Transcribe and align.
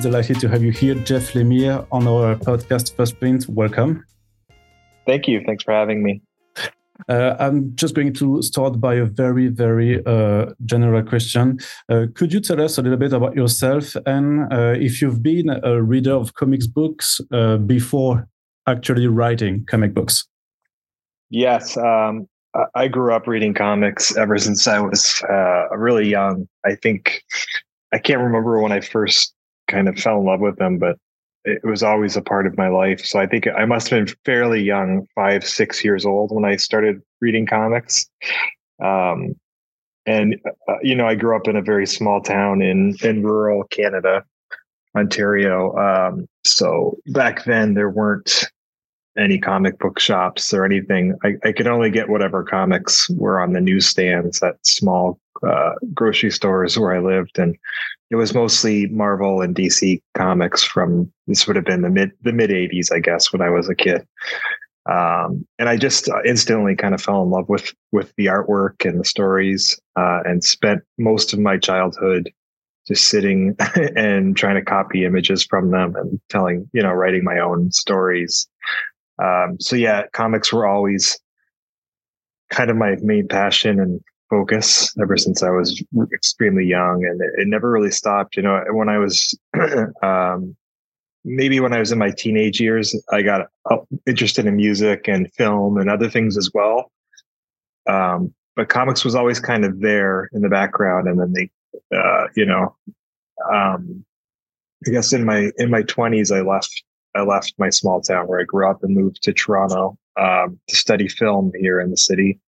we 0.00 0.06
are 0.06 0.12
really 0.12 0.22
delighted 0.22 0.40
to 0.40 0.48
have 0.48 0.62
you 0.62 0.72
here, 0.72 0.94
Jeff 0.94 1.32
Lemire, 1.34 1.86
on 1.92 2.06
our 2.06 2.34
podcast 2.36 2.96
First 2.96 3.18
Print. 3.18 3.46
Welcome. 3.48 4.04
Thank 5.06 5.28
you. 5.28 5.42
Thanks 5.44 5.64
for 5.64 5.72
having 5.72 6.02
me. 6.02 6.22
Uh, 7.08 7.36
I'm 7.38 7.74
just 7.76 7.94
going 7.94 8.12
to 8.14 8.42
start 8.42 8.80
by 8.80 8.94
a 8.94 9.04
very, 9.04 9.48
very 9.48 10.04
uh, 10.06 10.52
general 10.64 11.02
question. 11.02 11.58
Uh, 11.88 12.06
could 12.14 12.32
you 12.32 12.40
tell 12.40 12.60
us 12.60 12.78
a 12.78 12.82
little 12.82 12.98
bit 12.98 13.12
about 13.12 13.34
yourself 13.34 13.96
and 14.06 14.52
uh, 14.52 14.74
if 14.78 15.02
you've 15.02 15.22
been 15.22 15.50
a 15.50 15.82
reader 15.82 16.14
of 16.14 16.34
comics 16.34 16.66
books 16.66 17.20
uh, 17.32 17.56
before 17.56 18.28
actually 18.66 19.06
writing 19.06 19.64
comic 19.66 19.94
books? 19.94 20.26
Yes. 21.30 21.76
Um, 21.76 22.28
I 22.74 22.88
grew 22.88 23.14
up 23.14 23.26
reading 23.26 23.54
comics 23.54 24.16
ever 24.16 24.38
since 24.38 24.66
I 24.66 24.80
was 24.80 25.22
uh, 25.28 25.68
really 25.76 26.08
young. 26.08 26.48
I 26.64 26.74
think 26.74 27.22
I 27.92 27.98
can't 27.98 28.20
remember 28.20 28.60
when 28.60 28.72
I 28.72 28.80
first 28.80 29.34
kind 29.70 29.88
of 29.88 29.98
fell 29.98 30.18
in 30.18 30.26
love 30.26 30.40
with 30.40 30.56
them, 30.56 30.78
but 30.78 30.96
it 31.44 31.64
was 31.64 31.82
always 31.82 32.16
a 32.16 32.22
part 32.22 32.46
of 32.46 32.58
my 32.58 32.68
life. 32.68 33.04
So 33.04 33.18
I 33.18 33.26
think 33.26 33.46
I 33.48 33.64
must 33.64 33.88
have 33.88 34.04
been 34.04 34.14
fairly 34.24 34.62
young, 34.62 35.06
five, 35.14 35.46
six 35.46 35.82
years 35.82 36.04
old 36.04 36.32
when 36.32 36.44
I 36.44 36.56
started 36.56 37.00
reading 37.20 37.46
comics. 37.46 38.06
Um, 38.82 39.34
and 40.06 40.36
uh, 40.68 40.76
you 40.82 40.94
know, 40.94 41.06
I 41.06 41.14
grew 41.14 41.36
up 41.36 41.48
in 41.48 41.56
a 41.56 41.62
very 41.62 41.86
small 41.86 42.20
town 42.20 42.62
in 42.62 42.96
in 43.02 43.22
rural 43.22 43.64
Canada, 43.64 44.24
Ontario. 44.96 45.76
Um, 45.76 46.26
so 46.44 46.98
back 47.08 47.44
then 47.44 47.74
there 47.74 47.90
weren't 47.90 48.44
any 49.18 49.38
comic 49.38 49.78
book 49.78 49.98
shops 49.98 50.54
or 50.54 50.64
anything. 50.64 51.14
I, 51.24 51.34
I 51.44 51.52
could 51.52 51.66
only 51.66 51.90
get 51.90 52.08
whatever 52.08 52.42
comics 52.42 53.08
were 53.10 53.40
on 53.40 53.52
the 53.52 53.60
newsstands 53.60 54.42
at 54.42 54.54
small 54.62 55.18
uh, 55.46 55.72
grocery 55.94 56.30
stores 56.30 56.78
where 56.78 56.94
I 56.94 57.00
lived, 57.00 57.38
and 57.38 57.56
it 58.10 58.16
was 58.16 58.34
mostly 58.34 58.86
Marvel 58.88 59.40
and 59.40 59.54
DC 59.54 60.00
comics 60.14 60.62
from 60.62 61.12
this 61.26 61.46
would 61.46 61.56
have 61.56 61.64
been 61.64 61.82
the 61.82 61.90
mid 61.90 62.12
the 62.22 62.32
mid 62.32 62.50
'80s, 62.50 62.92
I 62.92 63.00
guess, 63.00 63.32
when 63.32 63.42
I 63.42 63.50
was 63.50 63.68
a 63.68 63.74
kid. 63.74 64.06
Um, 64.90 65.46
and 65.58 65.68
I 65.68 65.76
just 65.76 66.08
instantly 66.24 66.74
kind 66.74 66.94
of 66.94 67.02
fell 67.02 67.22
in 67.22 67.30
love 67.30 67.48
with 67.48 67.72
with 67.92 68.12
the 68.16 68.26
artwork 68.26 68.88
and 68.88 69.00
the 69.00 69.04
stories, 69.04 69.78
uh, 69.96 70.20
and 70.24 70.42
spent 70.42 70.82
most 70.98 71.32
of 71.32 71.38
my 71.38 71.58
childhood 71.58 72.32
just 72.86 73.06
sitting 73.06 73.56
and 73.96 74.36
trying 74.36 74.56
to 74.56 74.62
copy 74.62 75.04
images 75.04 75.44
from 75.44 75.70
them 75.70 75.94
and 75.96 76.20
telling, 76.28 76.68
you 76.72 76.82
know, 76.82 76.92
writing 76.92 77.24
my 77.24 77.38
own 77.38 77.70
stories. 77.70 78.48
Um, 79.22 79.58
so 79.60 79.76
yeah, 79.76 80.04
comics 80.12 80.52
were 80.52 80.66
always 80.66 81.18
kind 82.50 82.70
of 82.70 82.76
my 82.76 82.96
main 83.00 83.28
passion 83.28 83.78
and 83.78 84.00
focus 84.30 84.96
ever 85.02 85.16
since 85.16 85.42
I 85.42 85.50
was 85.50 85.82
extremely 86.14 86.64
young, 86.64 87.04
and 87.04 87.20
it, 87.20 87.42
it 87.42 87.48
never 87.48 87.70
really 87.70 87.90
stopped. 87.90 88.36
You 88.36 88.42
know, 88.42 88.62
when 88.70 88.88
I 88.88 88.98
was 88.98 89.38
um, 90.02 90.56
maybe 91.24 91.60
when 91.60 91.74
I 91.74 91.80
was 91.80 91.92
in 91.92 91.98
my 91.98 92.10
teenage 92.10 92.60
years, 92.60 92.96
I 93.12 93.22
got 93.22 93.48
interested 94.06 94.46
in 94.46 94.56
music 94.56 95.08
and 95.08 95.30
film 95.34 95.76
and 95.76 95.90
other 95.90 96.08
things 96.08 96.36
as 96.38 96.50
well. 96.54 96.90
Um, 97.88 98.32
but 98.56 98.68
comics 98.68 99.04
was 99.04 99.14
always 99.14 99.40
kind 99.40 99.64
of 99.64 99.80
there 99.80 100.30
in 100.32 100.42
the 100.42 100.48
background, 100.48 101.08
and 101.08 101.20
then 101.20 101.32
they, 101.32 101.50
uh, 101.96 102.28
you 102.36 102.46
know, 102.46 102.76
um, 103.52 104.04
I 104.86 104.90
guess 104.90 105.12
in 105.12 105.24
my 105.24 105.50
in 105.58 105.70
my 105.70 105.82
twenties, 105.82 106.30
I 106.30 106.40
left 106.40 106.84
I 107.14 107.22
left 107.22 107.54
my 107.58 107.70
small 107.70 108.00
town 108.00 108.26
where 108.26 108.40
I 108.40 108.44
grew 108.44 108.68
up 108.68 108.82
and 108.82 108.94
moved 108.94 109.22
to 109.22 109.32
Toronto 109.32 109.98
um, 110.18 110.58
to 110.68 110.76
study 110.76 111.08
film 111.08 111.52
here 111.58 111.80
in 111.80 111.90
the 111.90 111.96
city. 111.96 112.38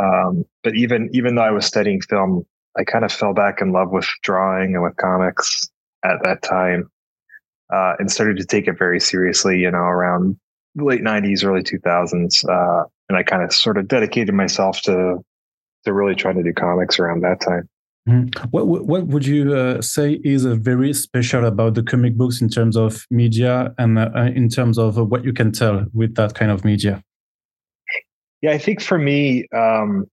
Um, 0.00 0.44
but 0.62 0.74
even 0.74 1.08
even 1.12 1.34
though 1.34 1.42
I 1.42 1.50
was 1.50 1.66
studying 1.66 2.00
film, 2.00 2.44
I 2.76 2.84
kind 2.84 3.04
of 3.04 3.12
fell 3.12 3.34
back 3.34 3.60
in 3.60 3.72
love 3.72 3.90
with 3.90 4.08
drawing 4.22 4.74
and 4.74 4.82
with 4.82 4.96
comics 4.96 5.68
at 6.04 6.16
that 6.24 6.42
time, 6.42 6.90
uh, 7.72 7.94
and 7.98 8.10
started 8.10 8.36
to 8.38 8.44
take 8.44 8.66
it 8.66 8.78
very 8.78 9.00
seriously. 9.00 9.58
You 9.58 9.70
know, 9.70 9.78
around 9.78 10.36
the 10.74 10.84
late 10.84 11.02
'90s, 11.02 11.44
early 11.44 11.62
2000s, 11.62 12.44
uh, 12.48 12.84
and 13.08 13.16
I 13.16 13.22
kind 13.22 13.42
of 13.42 13.52
sort 13.52 13.78
of 13.78 13.88
dedicated 13.88 14.34
myself 14.34 14.80
to 14.82 15.18
to 15.84 15.92
really 15.92 16.14
trying 16.14 16.36
to 16.36 16.42
do 16.42 16.52
comics 16.52 16.98
around 16.98 17.20
that 17.20 17.40
time. 17.40 17.68
Mm. 18.08 18.36
What 18.50 18.66
what 18.66 19.06
would 19.06 19.26
you 19.26 19.54
uh, 19.54 19.80
say 19.80 20.20
is 20.24 20.44
very 20.44 20.92
special 20.92 21.46
about 21.46 21.74
the 21.74 21.82
comic 21.82 22.16
books 22.16 22.42
in 22.42 22.50
terms 22.50 22.76
of 22.76 23.06
media 23.10 23.72
and 23.78 23.98
uh, 23.98 24.10
in 24.34 24.48
terms 24.48 24.76
of 24.76 24.96
what 24.96 25.24
you 25.24 25.32
can 25.32 25.52
tell 25.52 25.86
with 25.94 26.16
that 26.16 26.34
kind 26.34 26.50
of 26.50 26.64
media? 26.64 27.02
Yeah, 28.44 28.50
I 28.50 28.58
think 28.58 28.82
for 28.82 28.98
me, 28.98 29.46
um, 29.56 30.04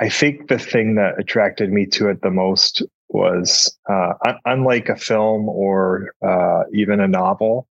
I 0.00 0.08
think 0.08 0.48
the 0.48 0.58
thing 0.58 0.96
that 0.96 1.20
attracted 1.20 1.70
me 1.70 1.86
to 1.92 2.08
it 2.08 2.20
the 2.20 2.32
most 2.32 2.82
was 3.10 3.78
uh, 3.88 4.14
unlike 4.44 4.88
a 4.88 4.96
film 4.96 5.48
or 5.48 6.12
uh, 6.20 6.64
even 6.74 6.98
a 6.98 7.06
novel, 7.06 7.68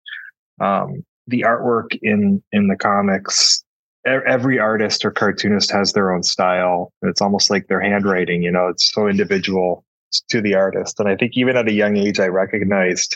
um, 0.60 1.06
the 1.28 1.42
artwork 1.42 1.96
in 2.02 2.42
in 2.52 2.70
the 2.70 2.76
comics 2.76 3.64
every 4.08 4.58
artist 4.58 5.06
or 5.06 5.12
cartoonist 5.12 5.70
has 5.70 5.94
their 5.94 6.12
own 6.12 6.24
style. 6.24 6.92
It's 7.04 7.22
almost 7.22 7.52
like 7.52 7.68
their 7.68 7.82
handwriting, 7.82 8.42
you 8.42 8.50
know, 8.50 8.68
it's 8.68 8.92
so 8.92 9.08
individual 9.08 9.86
to 10.30 10.42
the 10.42 10.56
artist. 10.56 11.00
And 11.00 11.08
I 11.08 11.18
think 11.18 11.34
even 11.36 11.56
at 11.56 11.68
a 11.68 11.72
young 11.72 11.98
age, 11.98 12.20
I 12.20 12.30
recognized 12.30 13.16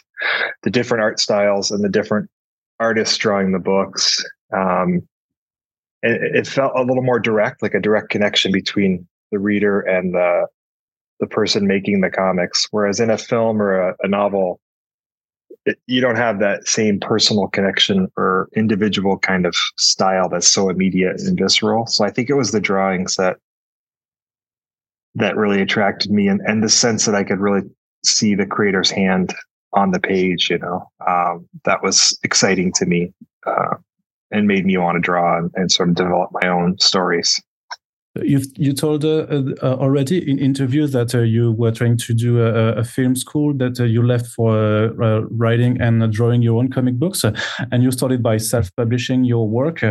the 0.61 0.69
different 0.69 1.01
art 1.01 1.19
styles 1.19 1.71
and 1.71 1.83
the 1.83 1.89
different 1.89 2.29
artists 2.79 3.17
drawing 3.17 3.51
the 3.51 3.57
books. 3.57 4.23
Um, 4.55 5.07
it, 6.03 6.35
it 6.35 6.47
felt 6.47 6.73
a 6.75 6.83
little 6.83 7.03
more 7.03 7.19
direct, 7.19 7.61
like 7.61 7.73
a 7.73 7.79
direct 7.79 8.09
connection 8.09 8.51
between 8.51 9.07
the 9.31 9.39
reader 9.39 9.81
and 9.81 10.13
the 10.13 10.47
the 11.19 11.27
person 11.27 11.65
making 11.65 12.01
the 12.01 12.09
comics. 12.09 12.67
Whereas 12.71 12.99
in 12.99 13.09
a 13.09 13.17
film 13.17 13.61
or 13.61 13.89
a, 13.89 13.95
a 14.01 14.07
novel, 14.07 14.59
it, 15.65 15.77
you 15.87 16.01
don't 16.01 16.17
have 16.17 16.39
that 16.39 16.67
same 16.67 16.99
personal 16.99 17.47
connection 17.47 18.11
or 18.17 18.49
individual 18.55 19.17
kind 19.17 19.45
of 19.45 19.55
style 19.77 20.27
that's 20.27 20.47
so 20.47 20.69
immediate 20.69 21.21
and 21.21 21.39
visceral. 21.39 21.87
So 21.87 22.03
I 22.03 22.09
think 22.09 22.29
it 22.29 22.35
was 22.35 22.51
the 22.51 22.59
drawings 22.59 23.15
that 23.15 23.37
that 25.15 25.37
really 25.37 25.61
attracted 25.61 26.11
me 26.11 26.27
and, 26.27 26.41
and 26.45 26.63
the 26.63 26.69
sense 26.69 27.05
that 27.05 27.15
I 27.15 27.23
could 27.23 27.39
really 27.39 27.61
see 28.03 28.35
the 28.35 28.47
creator's 28.47 28.89
hand 28.89 29.33
on 29.71 29.91
the 29.91 29.99
page, 29.99 30.49
you 30.49 30.57
know, 30.57 30.89
um, 31.07 31.47
that 31.65 31.83
was 31.83 32.17
exciting 32.23 32.73
to 32.73 32.85
me 32.85 33.13
uh, 33.45 33.75
and 34.33 34.47
made 34.47 34.65
me 34.65 34.77
want 34.77 34.95
to 34.95 34.99
draw 34.99 35.37
and, 35.37 35.51
and 35.55 35.71
sort 35.71 35.89
of 35.89 35.95
develop 35.95 36.29
my 36.41 36.49
own 36.49 36.77
stories. 36.79 37.41
You've 38.21 38.45
you 38.55 38.73
told 38.73 39.03
uh, 39.03 39.25
uh, 39.63 39.75
already 39.79 40.29
in 40.29 40.37
interviews 40.37 40.91
that 40.91 41.15
uh, 41.15 41.21
you 41.21 41.51
were 41.53 41.71
trying 41.71 41.97
to 41.97 42.13
do 42.13 42.43
a, 42.43 42.73
a 42.73 42.83
film 42.83 43.15
school 43.15 43.55
that 43.55 43.79
uh, 43.79 43.85
you 43.85 44.03
left 44.03 44.27
for 44.27 44.55
uh, 44.55 45.03
uh, 45.03 45.21
writing 45.31 45.81
and 45.81 46.13
drawing 46.13 46.43
your 46.43 46.59
own 46.59 46.69
comic 46.69 46.99
books, 46.99 47.25
and 47.71 47.81
you 47.81 47.91
started 47.91 48.21
by 48.21 48.37
self-publishing 48.37 49.23
your 49.23 49.49
work. 49.49 49.81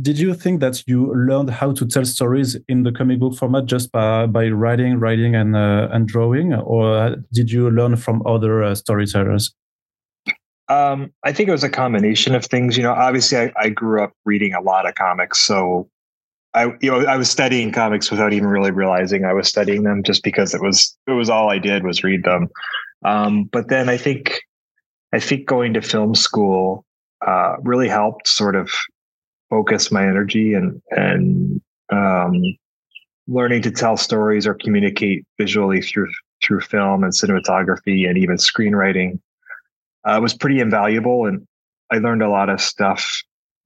did 0.00 0.18
you 0.18 0.32
think 0.32 0.60
that 0.60 0.82
you 0.86 1.12
learned 1.14 1.50
how 1.50 1.72
to 1.72 1.86
tell 1.86 2.06
stories 2.06 2.56
in 2.68 2.84
the 2.84 2.92
comic 2.92 3.18
book 3.20 3.34
format 3.34 3.66
just 3.66 3.92
by, 3.92 4.26
by 4.26 4.48
writing, 4.48 4.98
writing, 4.98 5.34
and 5.34 5.54
and 5.54 6.08
drawing, 6.08 6.54
or 6.54 7.16
did 7.34 7.50
you 7.50 7.70
learn 7.70 7.96
from 7.96 8.22
other 8.26 8.74
storytellers? 8.74 9.54
Um, 10.68 11.12
I 11.24 11.32
think 11.32 11.48
it 11.48 11.52
was 11.52 11.64
a 11.64 11.68
combination 11.68 12.34
of 12.34 12.44
things. 12.44 12.76
You 12.76 12.82
know, 12.82 12.92
obviously, 12.92 13.38
I, 13.38 13.52
I 13.56 13.68
grew 13.68 14.02
up 14.02 14.12
reading 14.24 14.54
a 14.54 14.60
lot 14.60 14.88
of 14.88 14.94
comics, 14.94 15.40
so 15.40 15.88
I 16.54 16.72
you 16.80 16.90
know 16.90 17.06
I 17.06 17.16
was 17.16 17.30
studying 17.30 17.70
comics 17.70 18.10
without 18.10 18.32
even 18.32 18.48
really 18.48 18.70
realizing 18.72 19.24
I 19.24 19.32
was 19.32 19.48
studying 19.48 19.84
them 19.84 20.02
just 20.02 20.24
because 20.24 20.54
it 20.54 20.62
was 20.62 20.96
it 21.06 21.12
was 21.12 21.30
all 21.30 21.50
I 21.50 21.58
did 21.58 21.84
was 21.84 22.02
read 22.02 22.24
them. 22.24 22.48
Um, 23.04 23.44
but 23.44 23.68
then 23.68 23.88
I 23.88 23.96
think 23.96 24.40
I 25.12 25.20
think 25.20 25.46
going 25.46 25.74
to 25.74 25.82
film 25.82 26.14
school 26.14 26.84
uh, 27.24 27.56
really 27.62 27.88
helped 27.88 28.26
sort 28.26 28.56
of 28.56 28.70
focus 29.50 29.92
my 29.92 30.02
energy 30.02 30.54
and 30.54 30.82
and 30.90 31.60
um, 31.92 32.42
learning 33.28 33.62
to 33.62 33.70
tell 33.70 33.96
stories 33.96 34.46
or 34.46 34.54
communicate 34.54 35.24
visually 35.38 35.80
through 35.80 36.10
through 36.44 36.60
film 36.60 37.04
and 37.04 37.12
cinematography 37.12 38.08
and 38.08 38.18
even 38.18 38.36
screenwriting 38.36 39.18
uh, 40.06 40.18
was 40.20 40.34
pretty 40.34 40.60
invaluable 40.60 41.26
and 41.26 41.46
I 41.90 41.98
learned 41.98 42.22
a 42.22 42.30
lot 42.30 42.48
of 42.48 42.60
stuff 42.60 43.22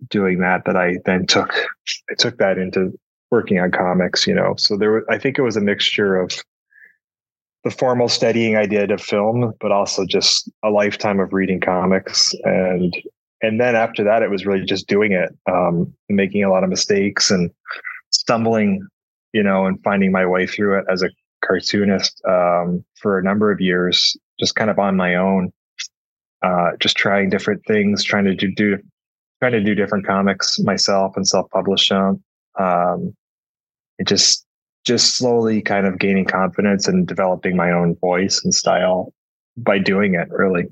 doing 0.09 0.41
that 0.41 0.65
that 0.65 0.77
I 0.77 0.97
then 1.05 1.27
took 1.27 1.53
I 2.11 2.15
took 2.19 2.39
that 2.39 2.59
into 2.59 2.99
working 3.31 3.61
on 3.61 3.71
comics, 3.71 4.27
you 4.27 4.35
know. 4.35 4.55
So 4.57 4.77
there 4.77 5.11
I 5.11 5.19
think 5.19 5.39
it 5.39 5.43
was 5.43 5.57
a 5.57 5.61
mixture 5.61 6.17
of 6.17 6.43
the 7.65 7.71
formal 7.71 8.09
studying 8.09 8.57
I 8.57 8.67
did 8.67 8.91
of 8.91 9.01
film, 9.01 9.53
but 9.61 9.71
also 9.71 10.07
just 10.07 10.51
a 10.65 10.71
lifetime 10.71 11.21
of 11.21 11.33
reading 11.33 11.61
comics 11.61 12.35
and 12.45 12.95
and 13.43 13.61
then 13.61 13.75
after 13.75 14.05
that 14.05 14.23
it 14.23 14.31
was 14.31 14.45
really 14.45 14.65
just 14.65 14.87
doing 14.87 15.13
it 15.13 15.31
um, 15.51 15.93
making 16.09 16.45
a 16.45 16.51
lot 16.51 16.65
of 16.65 16.71
mistakes 16.71 17.31
and 17.31 17.51
stumbling 18.11 18.87
you 19.33 19.43
know 19.43 19.67
and 19.67 19.83
finding 19.83 20.13
my 20.13 20.27
way 20.27 20.47
through 20.47 20.79
it 20.79 20.85
as 20.91 21.03
a 21.03 21.11
cartoonist 21.45 22.21
um, 22.27 22.85
for 23.01 23.19
a 23.19 23.23
number 23.23 23.51
of 23.51 23.61
years 23.61 24.17
just 24.39 24.55
kind 24.55 24.71
of 24.71 24.79
on 24.79 24.97
my 24.97 25.15
own 25.15 25.53
uh, 26.43 26.71
just 26.81 26.97
trying 26.97 27.31
different 27.31 27.63
things 27.67 28.05
trying 28.05 28.25
to 28.25 28.35
do, 28.35 28.53
do 28.55 28.79
trying 29.41 29.53
to 29.53 29.63
do 29.63 29.75
different 29.75 30.07
comics 30.07 30.59
myself 30.59 31.17
and 31.17 31.27
self-publish 31.27 31.89
them. 31.89 32.23
Um, 32.59 33.15
it 33.99 34.07
just 34.07 34.47
just 34.85 35.17
slowly 35.17 35.61
kind 35.61 35.87
of 35.87 35.99
gaining 35.99 36.25
confidence 36.25 36.89
and 36.89 37.07
developing 37.07 37.57
my 37.57 37.71
own 37.71 37.97
voice 38.01 38.43
and 38.43 38.55
style 38.55 39.13
by 39.57 39.79
doing 39.79 40.15
it 40.15 40.29
really. 40.31 40.65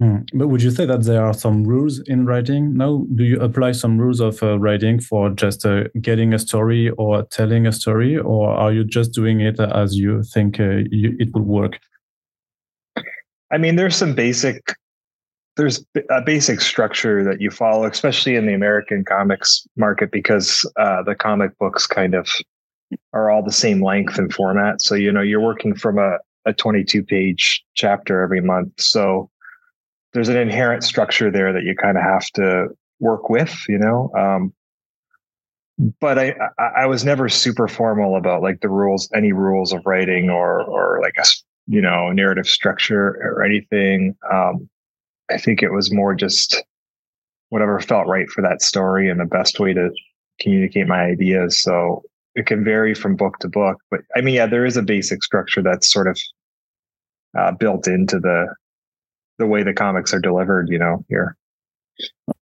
Hmm. 0.00 0.18
But 0.32 0.46
would 0.48 0.62
you 0.62 0.70
say 0.70 0.86
that 0.86 1.02
there 1.02 1.24
are 1.24 1.34
some 1.34 1.64
rules 1.64 1.98
in 2.06 2.24
writing 2.24 2.76
now? 2.76 3.04
Do 3.16 3.24
you 3.24 3.40
apply 3.40 3.72
some 3.72 3.98
rules 3.98 4.20
of 4.20 4.40
uh, 4.42 4.56
writing 4.58 5.00
for 5.00 5.30
just 5.30 5.66
uh, 5.66 5.84
getting 6.00 6.32
a 6.32 6.38
story 6.38 6.90
or 6.90 7.24
telling 7.24 7.66
a 7.66 7.72
story, 7.72 8.16
or 8.16 8.50
are 8.50 8.72
you 8.72 8.84
just 8.84 9.12
doing 9.12 9.40
it 9.40 9.58
as 9.58 9.96
you 9.96 10.22
think 10.22 10.60
uh, 10.60 10.82
you, 10.90 11.16
it 11.18 11.34
will 11.34 11.42
work? 11.42 11.80
I 13.50 13.58
mean, 13.58 13.74
there's 13.74 13.96
some 13.96 14.14
basic, 14.14 14.62
there's 15.58 15.84
a 16.08 16.22
basic 16.22 16.60
structure 16.60 17.24
that 17.24 17.40
you 17.40 17.50
follow, 17.50 17.84
especially 17.84 18.36
in 18.36 18.46
the 18.46 18.54
American 18.54 19.04
comics 19.04 19.66
market, 19.76 20.10
because 20.10 20.64
uh, 20.78 21.02
the 21.02 21.14
comic 21.14 21.58
books 21.58 21.86
kind 21.86 22.14
of 22.14 22.28
are 23.12 23.30
all 23.30 23.42
the 23.42 23.52
same 23.52 23.82
length 23.82 24.18
and 24.18 24.32
format. 24.32 24.80
So 24.80 24.94
you 24.94 25.12
know, 25.12 25.20
you're 25.20 25.40
working 25.40 25.74
from 25.74 25.98
a 25.98 26.18
a 26.46 26.52
22 26.52 27.02
page 27.02 27.62
chapter 27.74 28.22
every 28.22 28.40
month. 28.40 28.72
So 28.78 29.30
there's 30.14 30.28
an 30.28 30.36
inherent 30.36 30.82
structure 30.82 31.30
there 31.30 31.52
that 31.52 31.64
you 31.64 31.74
kind 31.74 31.98
of 31.98 32.04
have 32.04 32.26
to 32.34 32.68
work 33.00 33.28
with, 33.28 33.54
you 33.68 33.78
know. 33.78 34.10
Um, 34.16 34.54
but 36.00 36.18
I, 36.18 36.34
I 36.58 36.86
was 36.86 37.04
never 37.04 37.28
super 37.28 37.68
formal 37.68 38.16
about 38.16 38.42
like 38.42 38.60
the 38.60 38.68
rules, 38.68 39.10
any 39.14 39.32
rules 39.32 39.72
of 39.72 39.82
writing 39.84 40.30
or 40.30 40.62
or 40.62 41.00
like 41.02 41.14
a 41.18 41.24
you 41.66 41.80
know 41.80 42.10
narrative 42.10 42.48
structure 42.48 43.08
or 43.22 43.44
anything. 43.44 44.16
Um, 44.32 44.68
I 45.30 45.38
think 45.38 45.62
it 45.62 45.72
was 45.72 45.92
more 45.92 46.14
just 46.14 46.62
whatever 47.50 47.80
felt 47.80 48.06
right 48.06 48.28
for 48.28 48.42
that 48.42 48.62
story 48.62 49.08
and 49.08 49.20
the 49.20 49.24
best 49.24 49.58
way 49.58 49.72
to 49.72 49.90
communicate 50.40 50.86
my 50.86 51.02
ideas. 51.02 51.60
So 51.60 52.02
it 52.34 52.46
can 52.46 52.64
vary 52.64 52.94
from 52.94 53.16
book 53.16 53.38
to 53.40 53.48
book, 53.48 53.78
but 53.90 54.00
I 54.16 54.20
mean, 54.20 54.34
yeah, 54.34 54.46
there 54.46 54.66
is 54.66 54.76
a 54.76 54.82
basic 54.82 55.22
structure 55.22 55.62
that's 55.62 55.90
sort 55.90 56.06
of 56.06 56.18
uh, 57.36 57.52
built 57.52 57.88
into 57.88 58.18
the 58.18 58.54
the 59.38 59.46
way 59.46 59.62
the 59.62 59.72
comics 59.72 60.12
are 60.12 60.20
delivered, 60.20 60.68
you 60.68 60.78
know, 60.78 61.04
here. 61.08 61.36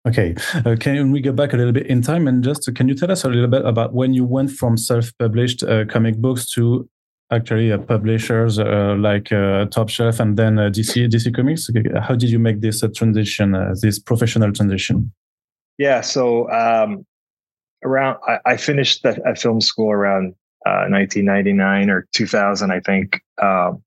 Okay, 0.06 0.34
uh, 0.64 0.76
can 0.78 1.12
we 1.12 1.20
go 1.20 1.32
back 1.32 1.52
a 1.52 1.56
little 1.56 1.72
bit 1.72 1.86
in 1.86 2.02
time 2.02 2.26
and 2.26 2.42
just 2.42 2.72
can 2.74 2.88
you 2.88 2.94
tell 2.94 3.10
us 3.10 3.24
a 3.24 3.28
little 3.28 3.48
bit 3.48 3.64
about 3.64 3.94
when 3.94 4.14
you 4.14 4.24
went 4.24 4.50
from 4.50 4.76
self-published 4.76 5.62
uh, 5.62 5.84
comic 5.86 6.16
books 6.16 6.50
to 6.52 6.88
actually 7.30 7.72
uh, 7.72 7.78
publishers 7.78 8.58
uh, 8.58 8.96
like 8.98 9.32
uh, 9.32 9.66
Top 9.66 9.88
Shelf 9.88 10.20
and 10.20 10.36
then 10.36 10.58
uh, 10.58 10.70
DC 10.70 11.08
DC 11.08 11.34
Comics? 11.34 11.70
How 12.00 12.14
did 12.14 12.30
you 12.30 12.38
make 12.38 12.60
this 12.60 12.82
transition, 12.94 13.52
this 13.80 13.98
professional 13.98 14.52
transition? 14.52 15.12
Yeah, 15.78 16.00
so 16.00 16.50
um, 16.50 17.06
around 17.84 18.18
I, 18.26 18.38
I 18.44 18.56
finished 18.56 19.02
the, 19.02 19.20
at 19.26 19.38
film 19.38 19.60
school 19.60 19.90
around 19.90 20.34
1999 20.66 21.90
or 21.90 22.06
2000, 22.12 22.70
I 22.70 22.80
think, 22.80 23.20
um, 23.42 23.82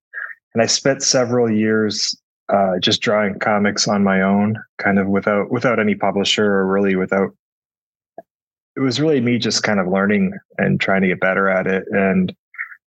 and 0.54 0.62
I 0.62 0.66
spent 0.66 1.02
several 1.02 1.50
years 1.50 2.16
uh, 2.48 2.78
just 2.78 3.00
drawing 3.00 3.38
comics 3.38 3.88
on 3.88 4.04
my 4.04 4.22
own, 4.22 4.56
kind 4.78 4.98
of 4.98 5.08
without 5.08 5.50
without 5.50 5.78
any 5.78 5.94
publisher 5.94 6.44
or 6.44 6.66
really 6.66 6.96
without. 6.96 7.30
It 8.76 8.80
was 8.80 9.00
really 9.00 9.20
me 9.20 9.38
just 9.38 9.62
kind 9.62 9.78
of 9.78 9.86
learning 9.86 10.32
and 10.58 10.80
trying 10.80 11.02
to 11.02 11.08
get 11.08 11.20
better 11.20 11.48
at 11.48 11.66
it, 11.66 11.84
and 11.92 12.34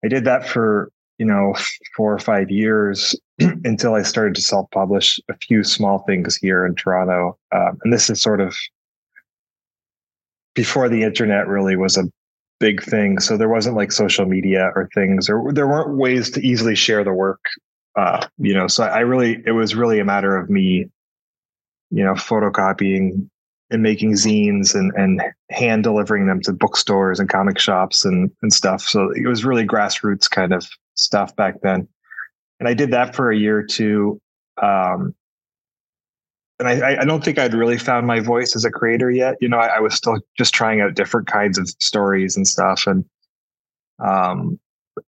I 0.05 0.09
did 0.09 0.25
that 0.25 0.47
for 0.47 0.91
you 1.19 1.27
know 1.27 1.55
four 1.97 2.13
or 2.13 2.19
five 2.19 2.51
years 2.51 3.15
until 3.39 3.95
I 3.95 4.03
started 4.03 4.35
to 4.37 4.43
self 4.43 4.71
publish 4.71 5.21
a 5.29 5.35
few 5.37 5.65
small 5.65 6.01
things 6.01 6.37
here 6.37 6.67
in 6.67 6.75
Toronto, 6.75 7.39
um, 7.55 7.79
and 7.85 7.93
this 7.93 8.11
is 8.11 8.21
sort 8.23 8.41
of 8.41 8.57
before 10.55 10.89
the 10.89 11.03
internet 11.03 11.47
really 11.47 11.77
was 11.77 11.97
a 11.97 12.11
big 12.61 12.83
thing. 12.83 13.21
So 13.21 13.37
there 13.37 13.49
wasn't 13.49 13.77
like 13.77 13.93
social 13.93 14.27
media 14.27 14.73
or 14.75 14.89
things, 14.95 15.29
or 15.29 15.53
there 15.53 15.69
weren't 15.69 15.97
ways 15.97 16.31
to 16.33 16.41
easily 16.41 16.75
share 16.75 17.05
the 17.05 17.13
work 17.13 17.41
uh, 17.99 18.25
you 18.39 18.55
know, 18.55 18.69
so 18.69 18.85
I 18.85 19.01
really, 19.01 19.43
it 19.45 19.51
was 19.51 19.75
really 19.75 19.99
a 19.99 20.05
matter 20.05 20.37
of 20.37 20.49
me, 20.49 20.87
you 21.91 22.05
know, 22.05 22.13
photocopying 22.13 23.29
and 23.71 23.83
making 23.83 24.13
zines 24.13 24.75
and, 24.75 24.93
and 24.95 25.21
hand 25.51 25.83
delivering 25.83 26.27
them 26.27 26.41
to 26.41 26.53
bookstores 26.53 27.21
and 27.21 27.29
comic 27.29 27.59
shops 27.59 28.05
and, 28.05 28.31
and 28.43 28.53
stuff. 28.53 28.83
So 28.83 29.11
it 29.15 29.27
was 29.27 29.45
really 29.45 29.67
grassroots 29.67 30.31
kind 30.31 30.53
of 30.53 30.67
stuff 30.95 31.37
back 31.37 31.61
then. 31.63 31.87
And 32.61 32.69
I 32.69 32.75
did 32.75 32.91
that 32.93 33.15
for 33.15 33.31
a 33.31 33.37
year 33.37 33.59
or 33.59 33.63
two. 33.63 34.21
Um, 34.61 35.15
and 36.59 36.67
I, 36.67 37.03
I 37.03 37.05
don't 37.05 37.23
think 37.23 37.39
I'd 37.39 37.55
really 37.55 37.79
found 37.79 38.07
my 38.07 38.21
voice 38.21 38.57
as 38.57 38.65
a 38.65 38.71
creator 38.71 39.11
yet. 39.11 39.37
You 39.41 39.49
know, 39.49 39.59
I, 39.59 39.77
I 39.77 39.81
was 39.81 39.95
still 39.95 40.19
just 40.37 40.55
trying 40.55 40.81
out 40.81 40.95
different 40.95 41.29
kinds 41.29 41.57
of 41.57 41.69
stories 41.79 42.37
and 42.37 42.49
stuff. 42.49 42.87
And 42.87 43.05
um, 44.05 44.59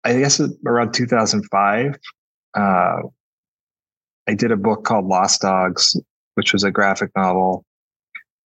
I 0.05 0.19
guess 0.19 0.41
around 0.65 0.93
2005, 0.95 1.99
uh, 2.55 2.97
I 4.29 4.35
did 4.35 4.53
a 4.53 4.57
book 4.57 4.85
called 4.85 5.07
Lost 5.07 5.41
Dogs, 5.41 5.97
which 6.35 6.53
was 6.53 6.63
a 6.63 6.71
graphic 6.71 7.11
novel, 7.17 7.65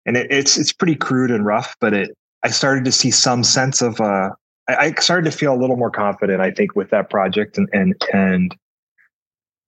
and 0.10 0.18
it, 0.18 0.28
it's 0.32 0.58
it's 0.58 0.74
pretty 0.74 0.96
crude 0.96 1.30
and 1.30 1.46
rough, 1.46 1.76
but 1.80 1.94
it 1.94 2.18
I 2.42 2.50
started 2.50 2.84
to 2.86 2.92
see 2.92 3.12
some 3.12 3.44
sense 3.44 3.80
of 3.84 4.02
uh, 4.02 4.32
I, 4.68 4.76
I 4.76 4.94
started 5.00 5.30
to 5.32 5.38
feel 5.38 5.54
a 5.54 5.60
little 5.60 5.78
more 5.78 5.92
confident, 5.92 6.42
I 6.42 6.50
think, 6.50 6.76
with 6.76 6.90
that 6.90 7.12
project, 7.12 7.60
and 7.60 7.70
and 7.74 7.94
and 8.12 8.58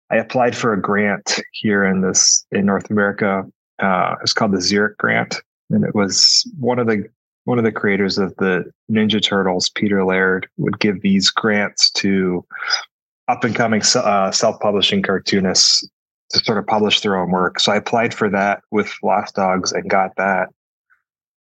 I 0.09 0.17
applied 0.17 0.57
for 0.57 0.73
a 0.73 0.81
grant 0.81 1.39
here 1.51 1.85
in 1.85 2.01
this 2.01 2.43
in 2.51 2.65
North 2.65 2.89
America. 2.89 3.43
Uh, 3.77 4.15
it's 4.23 4.33
called 4.33 4.53
the 4.53 4.57
Xeric 4.57 4.97
Grant, 4.97 5.35
and 5.69 5.85
it 5.85 5.93
was 5.93 6.51
one 6.59 6.79
of 6.79 6.87
the 6.87 7.07
one 7.45 7.59
of 7.59 7.63
the 7.63 7.71
creators 7.71 8.17
of 8.17 8.35
the 8.37 8.65
Ninja 8.91 9.23
Turtles, 9.23 9.69
Peter 9.69 10.03
Laird, 10.03 10.49
would 10.57 10.79
give 10.79 11.01
these 11.01 11.29
grants 11.29 11.91
to 11.91 12.43
up 13.27 13.43
and 13.43 13.55
coming 13.55 13.83
uh, 13.93 14.31
self 14.31 14.59
publishing 14.59 15.03
cartoonists 15.03 15.87
to 16.31 16.39
sort 16.39 16.57
of 16.57 16.67
publish 16.67 17.01
their 17.01 17.17
own 17.17 17.31
work. 17.31 17.59
So 17.59 17.71
I 17.71 17.77
applied 17.77 18.13
for 18.13 18.29
that 18.29 18.61
with 18.71 18.91
Lost 19.03 19.35
Dogs 19.35 19.71
and 19.71 19.89
got 19.89 20.15
that, 20.17 20.49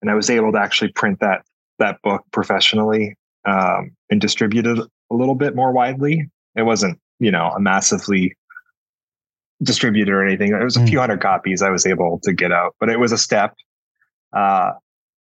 and 0.02 0.12
I 0.12 0.16
was 0.16 0.30
able 0.30 0.52
to 0.52 0.60
actually 0.60 0.92
print 0.92 1.20
that 1.20 1.44
that 1.80 2.02
book 2.02 2.24
professionally 2.32 3.16
um, 3.46 3.92
and 4.10 4.20
distribute 4.20 4.66
it 4.66 4.80
a 4.80 5.16
little 5.16 5.36
bit 5.36 5.56
more 5.56 5.72
widely. 5.72 6.28
It 6.56 6.64
wasn't 6.64 7.00
you 7.20 7.32
know 7.32 7.52
a 7.56 7.60
massively 7.60 8.36
distributed 9.64 10.12
or 10.12 10.26
anything. 10.26 10.54
It 10.54 10.64
was 10.64 10.78
a 10.78 10.82
mm. 10.82 10.90
few 10.90 11.00
hundred 11.00 11.22
copies 11.22 11.62
I 11.62 11.70
was 11.70 11.86
able 11.86 12.20
to 12.24 12.34
get 12.34 12.52
out, 12.52 12.76
but 12.80 12.90
it 12.90 13.00
was 13.00 13.12
a 13.12 13.18
step. 13.18 13.56
Uh, 14.34 14.74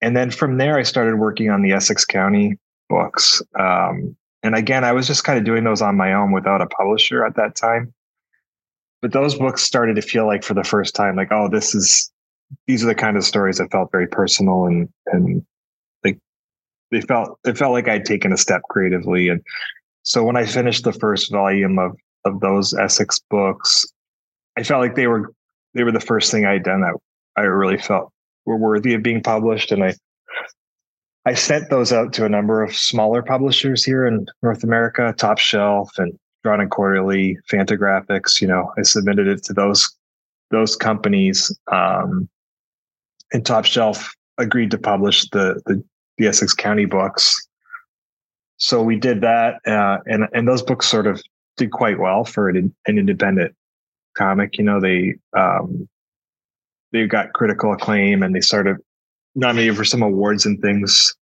and 0.02 0.16
then 0.16 0.30
from 0.30 0.58
there, 0.58 0.78
I 0.78 0.82
started 0.82 1.16
working 1.16 1.50
on 1.50 1.62
the 1.62 1.72
Essex 1.72 2.04
County 2.04 2.56
books. 2.88 3.42
Um, 3.58 4.16
and 4.42 4.54
again, 4.54 4.84
I 4.84 4.92
was 4.92 5.06
just 5.06 5.24
kind 5.24 5.38
of 5.38 5.44
doing 5.44 5.64
those 5.64 5.82
on 5.82 5.96
my 5.96 6.12
own 6.12 6.32
without 6.32 6.62
a 6.62 6.66
publisher 6.66 7.24
at 7.24 7.36
that 7.36 7.54
time. 7.54 7.92
But 9.02 9.12
those 9.12 9.34
books 9.34 9.62
started 9.62 9.96
to 9.96 10.02
feel 10.02 10.26
like 10.26 10.44
for 10.44 10.54
the 10.54 10.64
first 10.64 10.94
time, 10.94 11.16
like, 11.16 11.32
oh, 11.32 11.48
this 11.48 11.74
is 11.74 12.10
these 12.66 12.82
are 12.82 12.88
the 12.88 12.94
kind 12.94 13.16
of 13.16 13.24
stories 13.24 13.58
that 13.58 13.70
felt 13.70 13.92
very 13.92 14.06
personal 14.08 14.66
and 14.66 14.88
and 15.06 15.44
like 16.04 16.18
they 16.90 17.00
felt 17.00 17.38
it 17.44 17.56
felt 17.56 17.72
like 17.72 17.88
I'd 17.88 18.04
taken 18.04 18.32
a 18.32 18.36
step 18.36 18.62
creatively. 18.68 19.28
And 19.28 19.40
so 20.02 20.24
when 20.24 20.36
I 20.36 20.44
finished 20.44 20.84
the 20.84 20.92
first 20.92 21.32
volume 21.32 21.78
of 21.78 21.96
of 22.24 22.40
those 22.40 22.74
Essex 22.74 23.20
books, 23.30 23.86
I 24.58 24.62
felt 24.62 24.82
like 24.82 24.96
they 24.96 25.06
were 25.06 25.32
they 25.74 25.84
were 25.84 25.92
the 25.92 26.00
first 26.00 26.30
thing 26.30 26.44
I'd 26.44 26.64
done 26.64 26.82
that 26.82 26.94
I 27.36 27.42
really 27.42 27.78
felt 27.78 28.12
were 28.44 28.56
worthy 28.56 28.94
of 28.94 29.02
being 29.02 29.22
published. 29.22 29.72
And 29.72 29.84
I 29.84 29.94
I 31.26 31.34
sent 31.34 31.70
those 31.70 31.92
out 31.92 32.12
to 32.14 32.24
a 32.24 32.28
number 32.28 32.62
of 32.62 32.74
smaller 32.74 33.22
publishers 33.22 33.84
here 33.84 34.06
in 34.06 34.26
North 34.42 34.64
America, 34.64 35.14
Top 35.16 35.38
Shelf 35.38 35.90
and 35.98 36.18
Drawn 36.42 36.60
and 36.60 36.70
Quarterly, 36.70 37.38
Fantagraphics. 37.50 38.40
You 38.40 38.48
know, 38.48 38.72
I 38.78 38.82
submitted 38.82 39.26
it 39.26 39.42
to 39.44 39.52
those 39.52 39.88
those 40.50 40.74
companies, 40.76 41.56
um, 41.70 42.28
and 43.32 43.44
Top 43.44 43.64
Shelf 43.64 44.12
agreed 44.38 44.70
to 44.72 44.78
publish 44.78 45.28
the 45.30 45.60
the, 45.66 45.82
the 46.18 46.26
Essex 46.26 46.54
County 46.54 46.86
books. 46.86 47.36
So 48.56 48.82
we 48.82 48.96
did 48.96 49.20
that, 49.20 49.56
uh, 49.66 49.98
and 50.06 50.26
and 50.32 50.48
those 50.48 50.62
books 50.62 50.86
sort 50.86 51.06
of 51.06 51.22
did 51.56 51.70
quite 51.70 51.98
well 51.98 52.24
for 52.24 52.48
an, 52.48 52.74
an 52.86 52.98
independent 52.98 53.54
comic. 54.16 54.58
You 54.58 54.64
know, 54.64 54.80
they 54.80 55.14
um, 55.36 55.88
they 56.92 57.06
got 57.06 57.32
critical 57.34 57.72
acclaim, 57.72 58.22
and 58.22 58.34
they 58.34 58.40
sort 58.40 58.66
started 58.66 58.82
nominated 59.34 59.76
for 59.76 59.84
some 59.84 60.02
awards 60.02 60.46
and 60.46 60.60
things. 60.60 61.14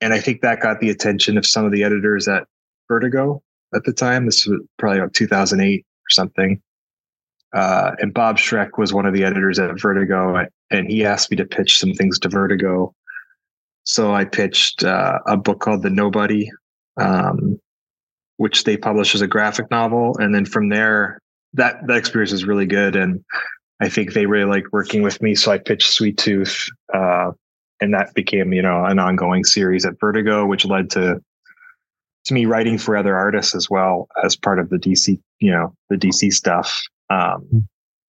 And 0.00 0.12
I 0.12 0.20
think 0.20 0.40
that 0.40 0.60
got 0.60 0.80
the 0.80 0.90
attention 0.90 1.38
of 1.38 1.46
some 1.46 1.64
of 1.64 1.72
the 1.72 1.84
editors 1.84 2.28
at 2.28 2.46
Vertigo 2.88 3.42
at 3.74 3.84
the 3.84 3.92
time. 3.92 4.26
This 4.26 4.46
was 4.46 4.60
probably 4.78 4.98
about 4.98 5.14
2008 5.14 5.80
or 5.80 6.10
something. 6.10 6.60
Uh, 7.54 7.92
and 7.98 8.12
Bob 8.12 8.36
Schreck 8.36 8.78
was 8.78 8.92
one 8.92 9.06
of 9.06 9.14
the 9.14 9.24
editors 9.24 9.58
at 9.58 9.80
Vertigo, 9.80 10.44
and 10.70 10.90
he 10.90 11.04
asked 11.04 11.30
me 11.30 11.36
to 11.36 11.44
pitch 11.44 11.78
some 11.78 11.92
things 11.92 12.18
to 12.18 12.28
Vertigo. 12.28 12.92
So 13.84 14.12
I 14.12 14.24
pitched 14.24 14.82
uh, 14.82 15.20
a 15.26 15.36
book 15.36 15.60
called 15.60 15.82
The 15.82 15.90
Nobody, 15.90 16.50
um, 16.96 17.60
which 18.38 18.64
they 18.64 18.76
published 18.76 19.14
as 19.14 19.20
a 19.20 19.28
graphic 19.28 19.70
novel, 19.70 20.16
and 20.18 20.34
then 20.34 20.44
from 20.44 20.68
there, 20.68 21.20
that 21.52 21.86
that 21.86 21.96
experience 21.96 22.32
was 22.32 22.44
really 22.44 22.66
good. 22.66 22.96
And 22.96 23.24
I 23.80 23.88
think 23.88 24.12
they 24.12 24.26
really 24.26 24.50
liked 24.50 24.72
working 24.72 25.02
with 25.02 25.22
me. 25.22 25.36
So 25.36 25.52
I 25.52 25.58
pitched 25.58 25.92
Sweet 25.92 26.18
Tooth, 26.18 26.64
uh, 26.92 27.30
and 27.80 27.94
that 27.94 28.14
became, 28.14 28.52
you 28.52 28.62
know, 28.62 28.84
an 28.84 28.98
ongoing 28.98 29.44
series 29.44 29.86
at 29.86 30.00
Vertigo, 30.00 30.44
which 30.46 30.64
led 30.64 30.90
to 30.90 31.20
to 32.24 32.34
me 32.34 32.46
writing 32.46 32.78
for 32.78 32.96
other 32.96 33.16
artists 33.16 33.54
as 33.54 33.68
well 33.68 34.08
as 34.24 34.36
part 34.36 34.58
of 34.58 34.70
the 34.70 34.76
DC 34.76 35.20
you 35.40 35.50
know 35.50 35.74
the 35.90 35.96
DC 35.96 36.32
stuff. 36.32 36.82
Um, 37.10 37.40
hmm. 37.50 37.58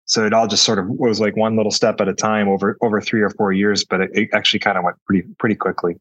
so 0.05 0.27
it 0.27 0.33
all 0.33 0.47
just 0.47 0.65
sort 0.65 0.79
of 0.79 0.87
was 0.89 1.21
like 1.21 1.37
one 1.37 1.57
little 1.57 1.73
step 1.73 2.01
at 2.01 2.09
a 2.09 2.15
time 2.15 2.49
over 2.49 2.77
over 2.83 3.01
three 3.01 3.23
or 3.23 3.31
four 3.31 3.53
years, 3.53 3.85
but 3.85 4.01
it, 4.01 4.11
it 4.13 4.29
actually 4.33 4.61
kind 4.61 4.79
of 4.79 4.85
went 4.85 4.97
pretty 5.07 5.27
pretty 5.39 5.55
quickly. 5.55 5.97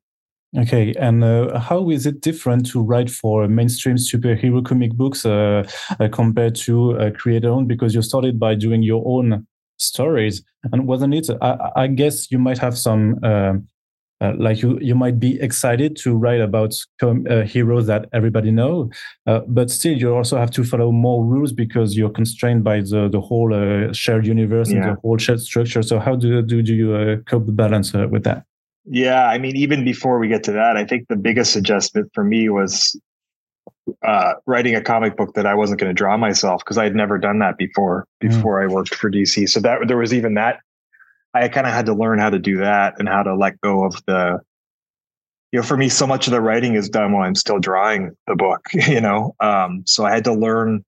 Okay, 0.57 0.93
and 0.99 1.23
uh, 1.23 1.57
how 1.59 1.89
is 1.89 2.05
it 2.05 2.19
different 2.19 2.65
to 2.71 2.81
write 2.81 3.09
for 3.09 3.47
mainstream 3.47 3.95
superhero 3.95 4.63
comic 4.65 4.91
books 4.91 5.25
uh, 5.25 5.63
uh, 5.97 6.09
compared 6.11 6.55
to 6.55 6.99
uh, 6.99 7.11
create 7.11 7.45
own? 7.45 7.67
Because 7.67 7.95
you 7.95 8.01
started 8.01 8.37
by 8.37 8.55
doing 8.55 8.83
your 8.83 9.01
own 9.05 9.47
stories, 9.77 10.43
and 10.73 10.87
wasn't 10.87 11.13
it? 11.13 11.29
I, 11.41 11.71
I 11.77 11.87
guess 11.87 12.29
you 12.31 12.37
might 12.37 12.57
have 12.57 12.77
some, 12.77 13.17
uh, 14.21 14.31
uh, 14.31 14.33
like 14.37 14.61
you 14.61 14.77
you 14.81 14.95
might 14.95 15.19
be 15.19 15.39
excited 15.41 15.95
to 15.95 16.15
write 16.15 16.41
about 16.41 16.73
heroes 17.45 17.87
that 17.87 18.07
everybody 18.13 18.51
know, 18.51 18.89
but 19.47 19.69
still 19.69 19.97
you 19.97 20.15
also 20.15 20.37
have 20.37 20.51
to 20.51 20.63
follow 20.63 20.91
more 20.91 21.23
rules 21.25 21.51
because 21.51 21.97
you're 21.97 22.09
constrained 22.09 22.63
by 22.63 22.81
the 22.81 23.09
the 23.11 23.21
whole 23.21 23.51
shared 23.93 24.25
universe 24.25 24.69
yeah. 24.69 24.77
and 24.77 24.85
the 24.91 25.01
whole 25.01 25.17
shared 25.17 25.41
structure. 25.41 25.81
So 25.81 25.99
how 25.99 26.15
do 26.15 26.41
do, 26.41 26.61
do 26.61 26.73
you 26.73 27.23
cope 27.27 27.45
the 27.45 27.51
balance 27.51 27.93
with 27.93 28.23
that? 28.23 28.45
Yeah, 28.85 29.27
I 29.27 29.37
mean, 29.37 29.55
even 29.55 29.85
before 29.85 30.17
we 30.17 30.27
get 30.27 30.43
to 30.45 30.51
that, 30.53 30.75
I 30.75 30.85
think 30.85 31.07
the 31.07 31.15
biggest 31.15 31.55
adjustment 31.55 32.09
for 32.15 32.23
me 32.23 32.49
was 32.49 32.99
uh, 34.03 34.33
writing 34.47 34.75
a 34.75 34.81
comic 34.81 35.15
book 35.15 35.33
that 35.35 35.45
I 35.45 35.53
wasn't 35.53 35.79
going 35.79 35.89
to 35.89 35.93
draw 35.93 36.17
myself 36.17 36.63
because 36.63 36.79
I 36.79 36.83
had 36.83 36.95
never 36.95 37.17
done 37.17 37.39
that 37.39 37.57
before. 37.57 38.07
Hmm. 38.21 38.29
Before 38.29 38.59
mm. 38.59 38.63
I 38.63 38.73
worked 38.73 38.95
for 38.95 39.11
DC, 39.11 39.49
so 39.49 39.59
that 39.59 39.87
there 39.87 39.97
was 39.97 40.13
even 40.13 40.33
that. 40.35 40.59
I 41.33 41.47
kind 41.47 41.67
of 41.67 41.73
had 41.73 41.85
to 41.85 41.93
learn 41.93 42.19
how 42.19 42.29
to 42.29 42.39
do 42.39 42.57
that 42.57 42.95
and 42.99 43.07
how 43.07 43.23
to 43.23 43.35
let 43.35 43.59
go 43.61 43.85
of 43.85 43.95
the. 44.05 44.39
You 45.51 45.59
know, 45.59 45.65
for 45.65 45.75
me, 45.75 45.89
so 45.89 46.07
much 46.07 46.27
of 46.27 46.31
the 46.31 46.39
writing 46.39 46.75
is 46.75 46.89
done 46.89 47.11
while 47.11 47.23
I'm 47.23 47.35
still 47.35 47.59
drawing 47.59 48.15
the 48.27 48.35
book. 48.35 48.65
You 48.73 49.01
know, 49.01 49.35
um, 49.39 49.83
so 49.85 50.05
I 50.05 50.11
had 50.11 50.23
to 50.25 50.33
learn 50.33 50.85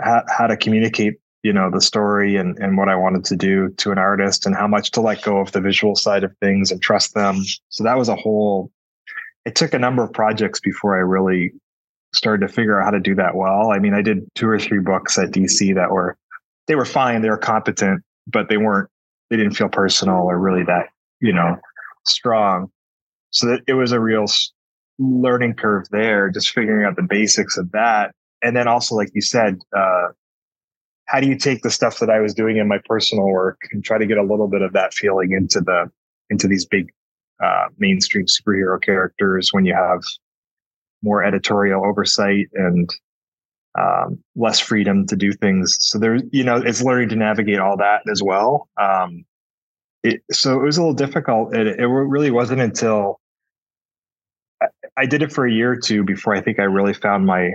how, 0.00 0.22
how 0.28 0.46
to 0.46 0.56
communicate 0.56 1.14
you 1.42 1.52
know 1.52 1.70
the 1.70 1.80
story 1.80 2.36
and 2.36 2.56
and 2.58 2.76
what 2.76 2.88
I 2.88 2.94
wanted 2.94 3.24
to 3.26 3.36
do 3.36 3.70
to 3.78 3.90
an 3.90 3.98
artist 3.98 4.46
and 4.46 4.54
how 4.54 4.68
much 4.68 4.92
to 4.92 5.00
let 5.00 5.22
go 5.22 5.38
of 5.38 5.52
the 5.52 5.60
visual 5.60 5.96
side 5.96 6.24
of 6.24 6.32
things 6.40 6.70
and 6.70 6.80
trust 6.80 7.14
them. 7.14 7.42
So 7.68 7.84
that 7.84 7.98
was 7.98 8.08
a 8.08 8.16
whole 8.16 8.70
it 9.44 9.54
took 9.54 9.74
a 9.74 9.78
number 9.78 10.04
of 10.04 10.12
projects 10.12 10.60
before 10.60 10.96
I 10.96 11.00
really 11.00 11.52
started 12.14 12.46
to 12.46 12.52
figure 12.52 12.80
out 12.80 12.84
how 12.84 12.90
to 12.90 13.00
do 13.00 13.14
that 13.16 13.34
well. 13.34 13.70
I 13.72 13.78
mean, 13.78 13.94
I 13.94 14.02
did 14.02 14.28
two 14.34 14.48
or 14.48 14.58
three 14.58 14.78
books 14.78 15.18
at 15.18 15.30
DC 15.30 15.74
that 15.74 15.90
were 15.90 16.16
they 16.68 16.76
were 16.76 16.84
fine, 16.84 17.22
they 17.22 17.30
were 17.30 17.38
competent, 17.38 18.02
but 18.26 18.48
they 18.48 18.56
weren't 18.56 18.88
they 19.30 19.36
didn't 19.36 19.56
feel 19.56 19.68
personal 19.68 20.16
or 20.16 20.38
really 20.38 20.64
that, 20.64 20.88
you 21.20 21.32
know, 21.32 21.56
strong. 22.04 22.70
So 23.30 23.46
that 23.46 23.60
it 23.66 23.72
was 23.72 23.92
a 23.92 24.00
real 24.00 24.26
learning 24.98 25.54
curve 25.54 25.86
there, 25.90 26.30
just 26.30 26.50
figuring 26.50 26.84
out 26.84 26.96
the 26.96 27.02
basics 27.02 27.56
of 27.56 27.72
that. 27.72 28.14
And 28.42 28.54
then 28.54 28.68
also, 28.68 28.94
like 28.94 29.10
you 29.14 29.22
said, 29.22 29.58
uh, 29.74 30.08
how 31.06 31.20
do 31.20 31.28
you 31.28 31.36
take 31.36 31.62
the 31.62 31.70
stuff 31.70 31.98
that 32.00 32.10
I 32.10 32.20
was 32.20 32.34
doing 32.34 32.58
in 32.58 32.68
my 32.68 32.78
personal 32.84 33.26
work 33.26 33.60
and 33.72 33.84
try 33.84 33.98
to 33.98 34.06
get 34.06 34.18
a 34.18 34.22
little 34.22 34.48
bit 34.48 34.62
of 34.62 34.72
that 34.74 34.92
feeling 34.94 35.32
into 35.32 35.60
the 35.60 35.90
into 36.30 36.46
these 36.46 36.64
big 36.64 36.90
uh, 37.42 37.68
mainstream 37.78 38.26
superhero 38.26 38.82
characters 38.82 39.50
when 39.52 39.64
you 39.64 39.74
have 39.74 40.00
more 41.02 41.24
editorial 41.24 41.84
oversight 41.84 42.46
and 42.54 42.88
um, 43.78 44.22
less 44.36 44.60
freedom 44.60 45.06
to 45.06 45.16
do 45.16 45.32
things. 45.32 45.76
So 45.80 45.98
there, 45.98 46.18
you 46.30 46.44
know, 46.44 46.56
it's 46.56 46.82
learning 46.82 47.10
to 47.10 47.16
navigate 47.16 47.58
all 47.58 47.76
that 47.78 48.02
as 48.10 48.22
well. 48.22 48.68
Um, 48.80 49.24
it, 50.02 50.22
so 50.30 50.60
it 50.60 50.64
was 50.64 50.76
a 50.76 50.80
little 50.80 50.94
difficult. 50.94 51.54
It, 51.54 51.66
it 51.66 51.86
really 51.86 52.30
wasn't 52.30 52.60
until 52.60 53.20
I, 54.62 54.66
I 54.96 55.06
did 55.06 55.22
it 55.22 55.32
for 55.32 55.46
a 55.46 55.52
year 55.52 55.72
or 55.72 55.76
two 55.76 56.04
before 56.04 56.34
I 56.34 56.40
think 56.40 56.58
I 56.58 56.64
really 56.64 56.94
found 56.94 57.26
my 57.26 57.50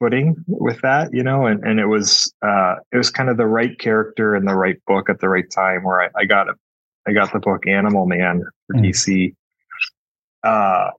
footing 0.00 0.34
with 0.48 0.80
that, 0.80 1.14
you 1.14 1.22
know, 1.22 1.46
and, 1.46 1.62
and 1.62 1.78
it 1.78 1.86
was 1.86 2.32
uh, 2.42 2.76
it 2.90 2.96
was 2.96 3.10
kind 3.10 3.28
of 3.28 3.36
the 3.36 3.46
right 3.46 3.78
character 3.78 4.34
and 4.34 4.48
the 4.48 4.54
right 4.54 4.82
book 4.86 5.08
at 5.08 5.20
the 5.20 5.28
right 5.28 5.48
time 5.50 5.84
where 5.84 6.02
I, 6.02 6.08
I 6.16 6.24
got 6.24 6.48
a, 6.48 6.54
I 7.06 7.12
got 7.12 7.32
the 7.32 7.38
book 7.38 7.66
Animal 7.66 8.06
Man 8.06 8.42
for 8.66 8.76
mm. 8.76 8.88
DC. 8.88 9.34
Uh, 10.42 10.90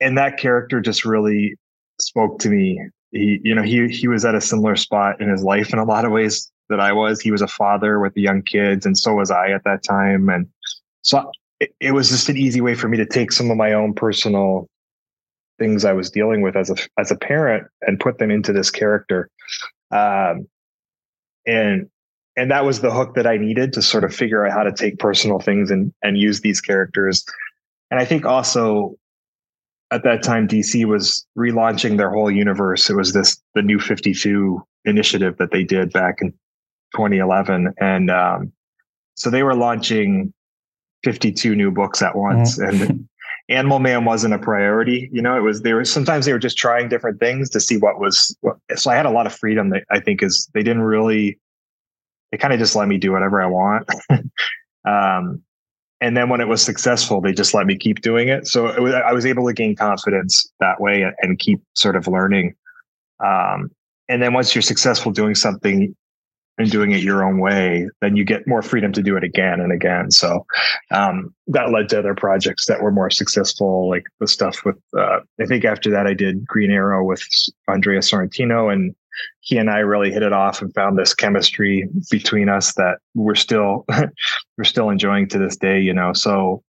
and 0.00 0.18
that 0.18 0.38
character 0.38 0.80
just 0.80 1.04
really 1.04 1.56
spoke 2.00 2.38
to 2.40 2.48
me. 2.48 2.80
He, 3.16 3.40
you 3.42 3.54
know, 3.54 3.62
he 3.62 3.88
he 3.88 4.08
was 4.08 4.24
at 4.24 4.34
a 4.34 4.40
similar 4.40 4.76
spot 4.76 5.20
in 5.20 5.28
his 5.28 5.42
life 5.42 5.72
in 5.72 5.78
a 5.78 5.84
lot 5.84 6.04
of 6.04 6.12
ways 6.12 6.50
that 6.68 6.80
I 6.80 6.92
was. 6.92 7.20
He 7.20 7.30
was 7.30 7.42
a 7.42 7.48
father 7.48 7.98
with 8.00 8.14
the 8.14 8.22
young 8.22 8.42
kids, 8.42 8.86
and 8.86 8.96
so 8.96 9.14
was 9.14 9.30
I 9.30 9.50
at 9.50 9.64
that 9.64 9.82
time. 9.82 10.28
And 10.28 10.46
so 11.02 11.30
it, 11.60 11.74
it 11.80 11.92
was 11.92 12.10
just 12.10 12.28
an 12.28 12.36
easy 12.36 12.60
way 12.60 12.74
for 12.74 12.88
me 12.88 12.96
to 12.98 13.06
take 13.06 13.32
some 13.32 13.50
of 13.50 13.56
my 13.56 13.72
own 13.72 13.94
personal 13.94 14.68
things 15.58 15.84
I 15.84 15.92
was 15.92 16.10
dealing 16.10 16.42
with 16.42 16.56
as 16.56 16.70
a 16.70 16.76
as 16.98 17.10
a 17.10 17.16
parent 17.16 17.66
and 17.82 17.98
put 17.98 18.18
them 18.18 18.30
into 18.30 18.52
this 18.52 18.70
character. 18.70 19.30
Um, 19.90 20.46
and 21.46 21.88
and 22.36 22.50
that 22.50 22.64
was 22.64 22.80
the 22.80 22.92
hook 22.92 23.14
that 23.14 23.26
I 23.26 23.38
needed 23.38 23.72
to 23.74 23.82
sort 23.82 24.04
of 24.04 24.14
figure 24.14 24.46
out 24.46 24.52
how 24.52 24.62
to 24.62 24.72
take 24.72 24.98
personal 24.98 25.38
things 25.38 25.70
and 25.70 25.92
and 26.02 26.18
use 26.18 26.40
these 26.40 26.60
characters. 26.60 27.24
And 27.90 28.00
I 28.00 28.04
think 28.04 28.26
also 28.26 28.96
at 29.96 30.04
that 30.04 30.22
time 30.22 30.46
DC 30.46 30.84
was 30.84 31.26
relaunching 31.36 31.96
their 31.96 32.10
whole 32.10 32.30
universe. 32.30 32.88
It 32.88 32.94
was 32.94 33.12
this 33.12 33.42
the 33.54 33.62
new 33.62 33.80
52 33.80 34.62
initiative 34.84 35.36
that 35.38 35.50
they 35.50 35.64
did 35.64 35.92
back 35.92 36.18
in 36.20 36.30
2011 36.94 37.74
and 37.80 38.10
um, 38.10 38.52
so 39.14 39.30
they 39.30 39.42
were 39.42 39.54
launching 39.54 40.32
52 41.02 41.56
new 41.56 41.72
books 41.72 42.00
at 42.02 42.14
once 42.14 42.58
mm-hmm. 42.58 42.82
and 42.82 43.08
Animal 43.48 43.78
Man 43.78 44.04
wasn't 44.04 44.34
a 44.34 44.38
priority. 44.38 45.08
You 45.12 45.22
know, 45.22 45.36
it 45.36 45.40
was 45.40 45.62
they 45.62 45.72
were 45.72 45.84
sometimes 45.84 46.26
they 46.26 46.32
were 46.32 46.38
just 46.38 46.58
trying 46.58 46.88
different 46.88 47.20
things 47.20 47.48
to 47.50 47.60
see 47.60 47.76
what 47.76 48.00
was. 48.00 48.36
What, 48.40 48.56
so 48.74 48.90
I 48.90 48.96
had 48.96 49.06
a 49.06 49.10
lot 49.10 49.26
of 49.26 49.36
freedom. 49.36 49.70
That 49.70 49.84
I 49.88 50.00
think 50.00 50.20
is 50.20 50.50
they 50.52 50.64
didn't 50.64 50.82
really. 50.82 51.38
They 52.32 52.38
kind 52.38 52.52
of 52.52 52.58
just 52.58 52.74
let 52.74 52.88
me 52.88 52.98
do 52.98 53.12
whatever 53.12 53.40
I 53.40 53.46
want. 53.46 53.88
um, 54.84 55.42
and 56.00 56.16
then 56.16 56.28
when 56.28 56.40
it 56.40 56.48
was 56.48 56.62
successful, 56.62 57.20
they 57.20 57.32
just 57.32 57.54
let 57.54 57.66
me 57.66 57.76
keep 57.76 58.02
doing 58.02 58.28
it. 58.28 58.46
So 58.46 58.66
it 58.68 58.80
was, 58.80 58.94
I 58.94 59.12
was 59.12 59.26
able 59.26 59.46
to 59.46 59.54
gain 59.54 59.76
confidence 59.76 60.50
that 60.60 60.80
way 60.80 61.10
and, 61.20 61.38
keep 61.38 61.60
sort 61.74 61.96
of 61.96 62.06
learning. 62.06 62.54
Um, 63.24 63.70
and 64.08 64.22
then 64.22 64.32
once 64.32 64.54
you're 64.54 64.62
successful 64.62 65.12
doing 65.12 65.34
something, 65.34 65.94
and 66.58 66.70
doing 66.70 66.92
it 66.92 67.02
your 67.02 67.24
own 67.24 67.38
way, 67.38 67.88
then 68.00 68.16
you 68.16 68.24
get 68.24 68.46
more 68.46 68.62
freedom 68.62 68.92
to 68.92 69.02
do 69.02 69.16
it 69.16 69.24
again 69.24 69.60
and 69.60 69.72
again. 69.72 70.10
So 70.10 70.46
um, 70.90 71.34
that 71.48 71.70
led 71.70 71.88
to 71.90 71.98
other 71.98 72.14
projects 72.14 72.66
that 72.66 72.80
were 72.80 72.90
more 72.90 73.10
successful, 73.10 73.90
like 73.90 74.04
the 74.20 74.28
stuff 74.28 74.64
with. 74.64 74.76
Uh, 74.96 75.20
I 75.40 75.44
think 75.46 75.64
after 75.64 75.90
that, 75.90 76.06
I 76.06 76.14
did 76.14 76.46
Green 76.46 76.70
Arrow 76.70 77.04
with 77.04 77.22
Andrea 77.68 78.00
Sorrentino, 78.00 78.72
and 78.72 78.94
he 79.40 79.56
and 79.58 79.70
I 79.70 79.78
really 79.78 80.10
hit 80.10 80.22
it 80.22 80.32
off 80.32 80.60
and 80.60 80.74
found 80.74 80.98
this 80.98 81.14
chemistry 81.14 81.88
between 82.10 82.48
us 82.48 82.74
that 82.74 82.98
we're 83.14 83.34
still 83.34 83.84
we're 84.58 84.64
still 84.64 84.90
enjoying 84.90 85.28
to 85.28 85.38
this 85.38 85.56
day. 85.56 85.80
You 85.80 85.94
know, 85.94 86.12
so 86.12 86.62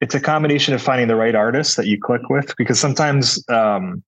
it's 0.00 0.14
a 0.14 0.20
combination 0.20 0.74
of 0.74 0.82
finding 0.82 1.08
the 1.08 1.16
right 1.16 1.34
artist 1.34 1.76
that 1.76 1.86
you 1.86 1.98
click 2.00 2.28
with, 2.28 2.54
because 2.56 2.78
sometimes. 2.78 3.42
Um, 3.48 4.02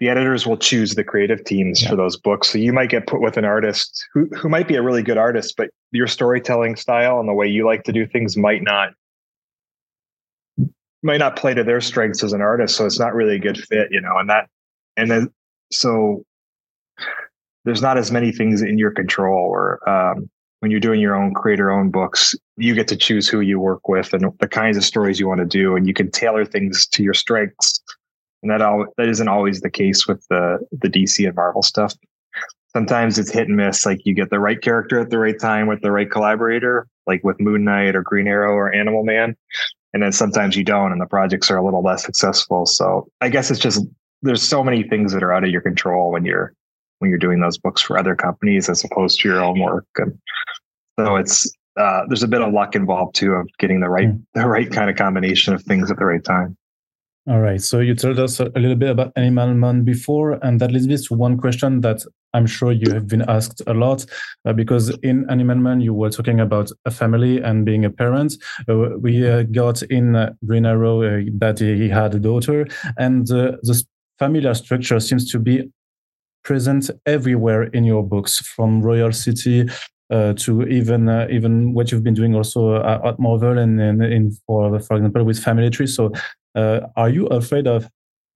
the 0.00 0.08
editors 0.08 0.44
will 0.44 0.56
choose 0.56 0.96
the 0.96 1.04
creative 1.04 1.44
teams 1.44 1.80
yeah. 1.80 1.88
for 1.88 1.96
those 1.96 2.16
books. 2.16 2.50
So 2.50 2.58
you 2.58 2.72
might 2.72 2.90
get 2.90 3.06
put 3.06 3.20
with 3.20 3.36
an 3.36 3.44
artist 3.44 4.04
who, 4.12 4.26
who 4.36 4.48
might 4.48 4.66
be 4.66 4.74
a 4.74 4.82
really 4.82 5.04
good 5.04 5.18
artist, 5.18 5.54
but 5.56 5.70
your 5.92 6.08
storytelling 6.08 6.74
style 6.74 7.20
and 7.20 7.28
the 7.28 7.32
way 7.32 7.46
you 7.46 7.64
like 7.64 7.84
to 7.84 7.92
do 7.92 8.04
things 8.04 8.36
might 8.36 8.62
not 8.62 8.90
might 11.04 11.18
not 11.18 11.36
play 11.36 11.52
to 11.54 11.62
their 11.62 11.80
strengths 11.80 12.24
as 12.24 12.32
an 12.32 12.40
artist. 12.40 12.76
So 12.76 12.86
it's 12.86 12.98
not 12.98 13.14
really 13.14 13.36
a 13.36 13.38
good 13.38 13.58
fit, 13.58 13.88
you 13.90 14.00
know, 14.00 14.16
and 14.18 14.28
that 14.30 14.48
and 14.96 15.10
then 15.10 15.28
so 15.72 16.24
there's 17.64 17.82
not 17.82 17.96
as 17.96 18.10
many 18.10 18.30
things 18.30 18.62
in 18.62 18.78
your 18.78 18.90
control 18.90 19.38
or 19.38 19.88
um, 19.88 20.28
when 20.60 20.70
you're 20.70 20.80
doing 20.80 21.00
your 21.00 21.14
own 21.14 21.34
creator 21.34 21.70
own 21.70 21.90
books, 21.90 22.34
you 22.56 22.74
get 22.74 22.88
to 22.88 22.96
choose 22.96 23.28
who 23.28 23.40
you 23.40 23.60
work 23.60 23.88
with 23.88 24.14
and 24.14 24.32
the 24.40 24.48
kinds 24.48 24.76
of 24.76 24.84
stories 24.84 25.20
you 25.20 25.28
want 25.28 25.40
to 25.40 25.46
do, 25.46 25.76
and 25.76 25.86
you 25.86 25.92
can 25.92 26.10
tailor 26.10 26.44
things 26.44 26.86
to 26.86 27.02
your 27.02 27.14
strengths 27.14 27.82
and 28.44 28.50
that 28.50 28.60
all 28.60 28.86
that 28.98 29.08
isn't 29.08 29.26
always 29.26 29.62
the 29.62 29.70
case 29.70 30.06
with 30.06 30.24
the 30.28 30.58
the 30.70 30.88
DC 30.88 31.26
and 31.26 31.34
Marvel 31.34 31.62
stuff. 31.62 31.94
Sometimes 32.72 33.18
it's 33.18 33.30
hit 33.30 33.48
and 33.48 33.56
miss. 33.56 33.86
Like 33.86 34.04
you 34.04 34.14
get 34.14 34.30
the 34.30 34.38
right 34.38 34.60
character 34.60 35.00
at 35.00 35.10
the 35.10 35.18
right 35.18 35.38
time 35.40 35.66
with 35.66 35.80
the 35.80 35.90
right 35.90 36.10
collaborator, 36.10 36.86
like 37.06 37.24
with 37.24 37.40
Moon 37.40 37.64
Knight 37.64 37.96
or 37.96 38.02
Green 38.02 38.28
Arrow 38.28 38.52
or 38.52 38.72
Animal 38.72 39.02
Man, 39.02 39.34
and 39.94 40.02
then 40.02 40.12
sometimes 40.12 40.56
you 40.56 40.64
don't, 40.64 40.92
and 40.92 41.00
the 41.00 41.06
projects 41.06 41.50
are 41.50 41.56
a 41.56 41.64
little 41.64 41.82
less 41.82 42.04
successful. 42.04 42.66
So 42.66 43.08
I 43.22 43.30
guess 43.30 43.50
it's 43.50 43.60
just 43.60 43.86
there's 44.24 44.42
so 44.42 44.64
many 44.64 44.82
things 44.82 45.12
that 45.12 45.22
are 45.22 45.32
out 45.32 45.44
of 45.44 45.50
your 45.50 45.60
control 45.60 46.10
when 46.10 46.24
you're 46.24 46.52
when 46.98 47.10
you're 47.10 47.18
doing 47.18 47.40
those 47.40 47.58
books 47.58 47.82
for 47.82 47.98
other 47.98 48.16
companies 48.16 48.68
as 48.68 48.82
opposed 48.84 49.20
to 49.20 49.28
your 49.28 49.44
own 49.44 49.60
work, 49.60 49.86
and 49.96 50.18
so 50.98 51.16
it's 51.16 51.50
uh, 51.76 52.02
there's 52.08 52.22
a 52.22 52.28
bit 52.28 52.40
of 52.40 52.52
luck 52.52 52.74
involved 52.74 53.14
too 53.14 53.32
of 53.32 53.48
getting 53.58 53.80
the 53.80 53.88
right 53.88 54.08
hmm. 54.08 54.16
the 54.34 54.48
right 54.48 54.70
kind 54.70 54.90
of 54.90 54.96
combination 54.96 55.54
of 55.54 55.62
things 55.62 55.90
at 55.90 55.98
the 55.98 56.04
right 56.04 56.24
time. 56.24 56.56
All 57.26 57.40
right. 57.40 57.60
So 57.60 57.80
you 57.80 57.94
told 57.94 58.18
us 58.18 58.38
a 58.38 58.50
little 58.50 58.76
bit 58.76 58.90
about 58.90 59.12
Animal 59.16 59.54
Man 59.54 59.82
before, 59.82 60.32
and 60.42 60.60
that 60.60 60.70
leads 60.70 60.86
me 60.86 60.98
to 60.98 61.14
one 61.14 61.38
question 61.38 61.80
that 61.80 62.04
I'm 62.34 62.46
sure 62.46 62.70
you 62.70 62.92
have 62.92 63.08
been 63.08 63.22
asked 63.22 63.62
a 63.66 63.72
lot, 63.72 64.04
uh, 64.44 64.52
because 64.52 64.90
in 65.02 65.24
Animal 65.30 65.56
Man 65.56 65.80
you 65.80 65.94
were 65.94 66.10
talking 66.10 66.40
about 66.40 66.70
a 66.84 66.90
family 66.90 67.40
and 67.40 67.64
being 67.64 67.86
a 67.86 67.90
parent. 67.90 68.34
Uh, 68.68 68.98
we 69.00 69.26
uh, 69.26 69.44
got 69.44 69.82
in 69.84 70.16
uh, 70.16 70.34
Green 70.44 70.66
Arrow 70.66 71.00
uh, 71.02 71.22
that 71.38 71.60
he 71.60 71.88
had 71.88 72.14
a 72.14 72.18
daughter, 72.18 72.66
and 72.98 73.30
uh, 73.30 73.52
the 73.62 73.82
familiar 74.18 74.54
structure 74.54 75.00
seems 75.00 75.30
to 75.32 75.38
be 75.38 75.70
present 76.44 76.90
everywhere 77.06 77.64
in 77.64 77.84
your 77.84 78.02
books, 78.02 78.38
from 78.40 78.82
Royal 78.82 79.12
City 79.12 79.68
uh, 80.10 80.34
to 80.34 80.62
even 80.64 81.08
uh, 81.08 81.26
even 81.30 81.72
what 81.72 81.90
you've 81.90 82.04
been 82.04 82.14
doing 82.14 82.34
also 82.34 82.74
uh, 82.74 83.00
at 83.04 83.18
Marvel 83.18 83.58
and, 83.58 83.80
and 83.80 84.02
in 84.02 84.30
for 84.46 84.78
for 84.80 84.96
example 84.96 85.24
with 85.24 85.38
Family 85.38 85.70
Tree. 85.70 85.86
So, 85.86 86.12
uh, 86.54 86.80
are 86.96 87.08
you 87.08 87.26
afraid 87.28 87.66
of 87.66 87.88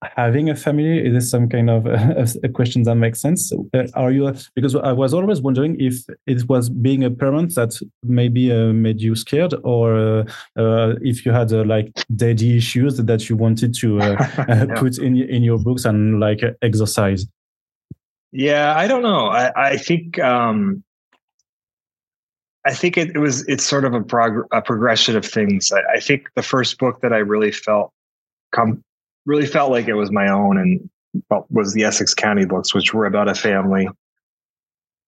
having 0.02 0.48
a 0.48 0.54
family? 0.54 1.06
Is 1.06 1.12
this 1.12 1.30
some 1.30 1.48
kind 1.48 1.70
of 1.70 1.86
a 2.42 2.48
question 2.48 2.82
that 2.84 2.94
makes 2.96 3.20
sense? 3.20 3.52
Uh, 3.74 3.86
are 3.94 4.10
you 4.10 4.32
because 4.54 4.74
I 4.76 4.92
was 4.92 5.14
always 5.14 5.40
wondering 5.40 5.80
if 5.80 6.04
it 6.26 6.48
was 6.48 6.68
being 6.70 7.04
a 7.04 7.10
parent 7.10 7.54
that 7.54 7.78
maybe 8.02 8.52
uh, 8.52 8.72
made 8.72 9.00
you 9.00 9.14
scared, 9.14 9.54
or 9.64 10.24
if 10.56 11.26
you 11.26 11.32
had 11.32 11.50
like 11.50 11.92
daddy 12.14 12.56
issues 12.56 12.96
that 12.96 13.28
you 13.28 13.36
wanted 13.36 13.74
to 13.74 13.96
yeah. 13.98 14.66
put 14.76 14.98
in 14.98 15.16
in 15.16 15.42
your 15.42 15.58
books 15.58 15.84
and 15.84 16.20
like 16.20 16.40
exercise. 16.62 17.26
Yeah, 18.32 18.74
I 18.76 18.86
don't 18.86 19.02
know. 19.02 19.28
I, 19.28 19.70
I 19.70 19.76
think 19.78 20.18
um, 20.18 20.84
I 22.64 22.74
think 22.74 22.98
it, 22.98 23.16
it, 23.16 23.18
was 23.18 23.46
it's 23.48 23.64
sort 23.64 23.84
of 23.84 23.94
a, 23.94 24.02
prog- 24.02 24.46
a 24.52 24.60
progression 24.60 25.16
of 25.16 25.24
things. 25.24 25.72
I, 25.72 25.94
I, 25.94 26.00
think 26.00 26.28
the 26.34 26.42
first 26.42 26.78
book 26.78 27.00
that 27.00 27.14
I 27.14 27.18
really 27.18 27.52
felt 27.52 27.92
come 28.52 28.84
really 29.28 29.46
felt 29.46 29.70
like 29.70 29.86
it 29.86 29.94
was 29.94 30.10
my 30.10 30.28
own 30.28 30.58
and 30.58 30.90
well, 31.30 31.46
was 31.50 31.74
the 31.74 31.84
Essex 31.84 32.14
County 32.14 32.46
books, 32.46 32.74
which 32.74 32.94
were 32.94 33.06
about 33.06 33.28
a 33.28 33.34
family 33.34 33.88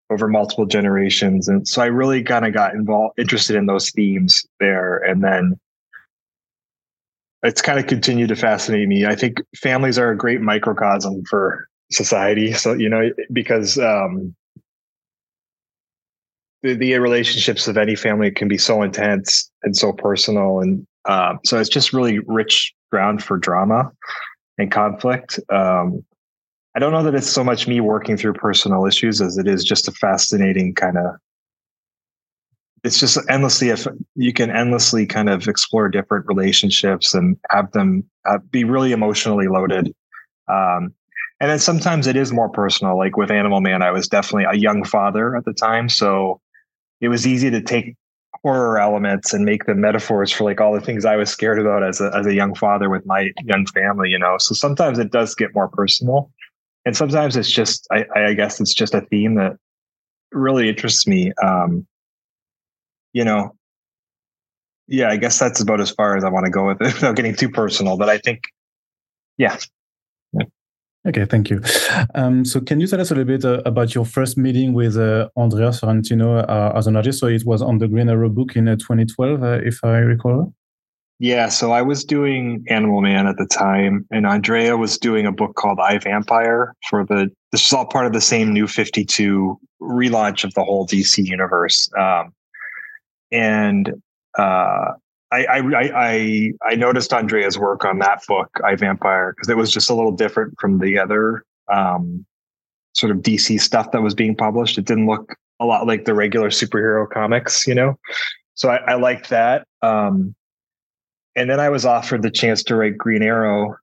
over 0.10 0.28
multiple 0.28 0.66
generations, 0.66 1.48
and 1.48 1.68
so 1.68 1.82
I 1.82 1.86
really 1.88 2.24
kind 2.24 2.46
of 2.46 2.54
got 2.54 2.74
involved, 2.74 3.20
interested 3.20 3.56
in 3.56 3.66
those 3.68 3.92
themes 3.92 4.46
there, 4.60 4.98
and 4.98 5.24
then 5.24 5.60
it's 7.44 7.62
kind 7.62 7.80
of 7.80 7.88
continued 7.88 8.30
to 8.30 8.36
fascinate 8.36 8.88
me. 8.88 9.06
I 9.06 9.16
think 9.16 9.42
families 9.56 10.00
are 10.00 10.12
a 10.12 10.18
great 10.18 10.42
microcosm 10.42 11.24
for 11.30 11.68
society. 11.92 12.54
So 12.54 12.74
you 12.74 12.90
know 12.90 13.12
because 13.32 13.78
um, 13.78 14.36
the, 16.64 16.74
the 16.74 16.98
relationships 16.98 17.68
of 17.68 17.78
any 17.78 17.96
family 17.96 18.32
can 18.32 18.48
be 18.48 18.58
so 18.58 18.82
intense 18.82 19.52
and 19.64 19.76
so 19.76 19.94
personal 19.94 20.60
and 20.60 20.86
um, 21.06 21.40
so 21.46 21.58
it's 21.58 21.70
just 21.70 21.94
really 21.94 22.20
rich 22.20 22.74
ground 22.92 23.24
for 23.24 23.38
drama 23.38 23.92
and 24.58 24.72
conflict. 24.72 25.40
Um, 25.50 26.04
i 26.76 26.80
don't 26.80 26.92
know 26.92 27.04
that 27.04 27.16
it's 27.16 27.30
so 27.30 27.44
much 27.44 27.68
me 27.68 27.80
working 27.82 28.18
through 28.18 28.34
personal 28.34 28.86
issues 28.86 29.20
as 29.20 29.38
it 29.38 29.48
is 29.48 29.64
just 29.64 29.88
a 29.88 29.92
fascinating 29.92 30.76
kind 30.76 30.98
of 30.98 31.16
it's 32.84 33.00
just 33.00 33.18
endlessly 33.30 33.70
if 33.70 33.88
you 34.16 34.32
can 34.32 34.50
endlessly 34.50 35.06
kind 35.06 35.30
of 35.30 35.48
explore 35.48 35.90
different 35.90 36.26
relationships 36.28 37.14
and 37.14 37.38
have 37.50 37.72
them 37.72 38.04
uh, 38.26 38.38
be 38.52 38.64
really 38.64 38.92
emotionally 38.92 39.48
loaded. 39.48 39.94
Um, 40.48 40.94
and 41.40 41.50
then 41.52 41.60
sometimes 41.60 42.08
it 42.08 42.16
is 42.16 42.32
more 42.32 42.50
personal 42.50 42.98
like 42.98 43.18
with 43.18 43.30
animal 43.30 43.62
man 43.62 43.82
i 43.82 43.92
was 43.92 44.08
definitely 44.08 44.46
a 44.46 44.58
young 44.58 44.84
father 44.84 45.36
at 45.36 45.46
the 45.46 45.54
time 45.54 45.90
so 45.90 46.42
it 47.02 47.10
was 47.10 47.28
easy 47.28 47.50
to 47.52 47.62
take 47.62 47.96
horror 48.44 48.80
elements 48.80 49.34
and 49.34 49.46
make 49.46 49.66
them 49.66 49.82
metaphors 49.82 50.32
for 50.32 50.44
like 50.44 50.62
all 50.62 50.74
the 50.74 50.82
things 50.82 51.06
I 51.06 51.16
was 51.16 51.30
scared 51.30 51.60
about 51.60 51.84
as 51.84 52.02
a 52.02 52.12
as 52.16 52.26
a 52.26 52.34
young 52.34 52.56
father 52.56 52.90
with 52.90 53.06
my 53.06 53.32
young 53.44 53.66
family, 53.68 54.10
you 54.10 54.20
know. 54.20 54.38
So 54.40 54.54
sometimes 54.54 55.00
it 55.00 55.12
does 55.12 55.36
get 55.36 55.54
more 55.54 55.68
personal. 55.68 56.32
And 56.86 56.96
sometimes 56.96 57.36
it's 57.36 57.52
just 57.52 57.88
I, 57.92 58.06
I 58.16 58.34
guess 58.34 58.62
it's 58.62 58.74
just 58.74 58.94
a 58.94 59.02
theme 59.02 59.36
that 59.36 59.58
really 60.32 60.70
interests 60.70 61.08
me. 61.08 61.32
Um, 61.44 61.86
you 63.14 63.24
know, 63.24 63.56
yeah, 64.88 65.10
I 65.10 65.18
guess 65.18 65.38
that's 65.38 65.60
about 65.60 65.82
as 65.82 65.92
far 65.92 66.16
as 66.16 66.24
I 66.24 66.30
want 66.30 66.46
to 66.46 66.52
go 66.52 66.68
with 66.68 66.82
it 66.82 66.86
without 66.94 67.16
getting 67.16 67.36
too 67.36 67.50
personal. 67.50 67.98
But 67.98 68.10
I 68.10 68.18
think, 68.18 68.44
yeah, 69.38 69.58
Okay, 71.08 71.26
thank 71.26 71.50
you. 71.50 71.62
Um, 72.16 72.44
so, 72.44 72.60
can 72.60 72.82
you 72.82 72.88
tell 72.88 73.00
us 73.00 73.12
a 73.12 73.16
little 73.16 73.38
bit 73.38 73.46
uh, 73.46 73.62
about 73.66 73.96
your 73.96 74.04
first 74.04 74.38
meeting 74.38 74.74
with 74.74 74.98
uh, 74.98 75.30
Andrea 75.38 75.70
Sorrentino 75.70 76.44
uh, 76.50 76.74
as 76.76 76.86
an 76.88 76.98
artist? 76.98 77.20
So, 77.20 77.28
it 77.28 77.46
was 77.46 77.62
on 77.62 77.78
the 77.78 77.88
Green 77.88 78.10
Arrow 78.10 78.30
book 78.30 78.58
in 78.58 78.66
2012, 78.66 79.42
uh, 79.42 79.60
if 79.64 79.80
I 79.84 80.00
recall. 80.00 80.54
Yeah, 81.20 81.50
so 81.50 81.72
I 81.72 81.82
was 81.82 82.04
doing 82.04 82.64
Animal 82.70 83.02
Man 83.02 83.26
at 83.26 83.38
the 83.38 83.48
time, 83.48 84.06
and 84.12 84.28
Andrea 84.28 84.78
was 84.78 84.98
doing 84.98 85.26
a 85.26 85.32
book 85.32 85.56
called 85.56 85.80
I 85.80 85.98
Vampire 85.98 86.76
for 86.90 87.06
the. 87.06 87.32
This 87.52 87.66
is 87.66 87.74
all 87.74 87.86
part 87.86 88.06
of 88.06 88.14
the 88.14 88.22
same 88.22 88.54
New 88.54 88.68
Fifty 88.68 89.04
Two 89.04 89.60
relaunch 89.82 90.44
of 90.44 90.54
the 90.54 90.64
whole 90.64 90.86
DC 90.86 91.26
universe, 91.26 91.90
um, 91.98 92.34
and 93.32 93.94
uh, 94.38 94.92
I, 95.32 95.46
I 95.46 95.62
I 95.96 96.52
I 96.64 96.76
noticed 96.76 97.14
Andrea's 97.14 97.58
work 97.60 97.84
on 97.84 98.00
that 98.00 98.22
book, 98.28 98.50
I 98.64 98.76
Vampire, 98.76 99.34
because 99.36 99.50
it 99.50 99.58
was 99.58 99.72
just 99.72 99.90
a 99.90 99.94
little 99.94 100.12
different 100.12 100.54
from 100.60 100.80
the 100.80 100.98
other 100.98 101.44
um, 101.72 102.26
sort 102.94 103.12
of 103.12 103.18
DC 103.18 103.60
stuff 103.60 103.92
that 103.92 104.02
was 104.02 104.14
being 104.14 104.36
published. 104.36 104.78
It 104.78 104.86
didn't 104.86 105.08
look 105.08 105.36
a 105.60 105.66
lot 105.66 105.88
like 105.88 106.06
the 106.06 106.14
regular 106.14 106.50
superhero 106.50 107.10
comics, 107.10 107.68
you 107.68 107.76
know. 107.76 107.98
So 108.56 108.70
I, 108.70 108.78
I 108.78 108.94
liked 108.96 109.30
that. 109.30 109.68
Um, 109.82 110.36
and 111.36 111.50
then 111.50 111.60
I 111.60 111.70
was 111.70 111.86
offered 111.86 112.24
the 112.24 112.32
chance 112.32 112.64
to 112.64 112.76
write 112.76 112.98
Green 112.98 113.22
Arrow, 113.22 113.76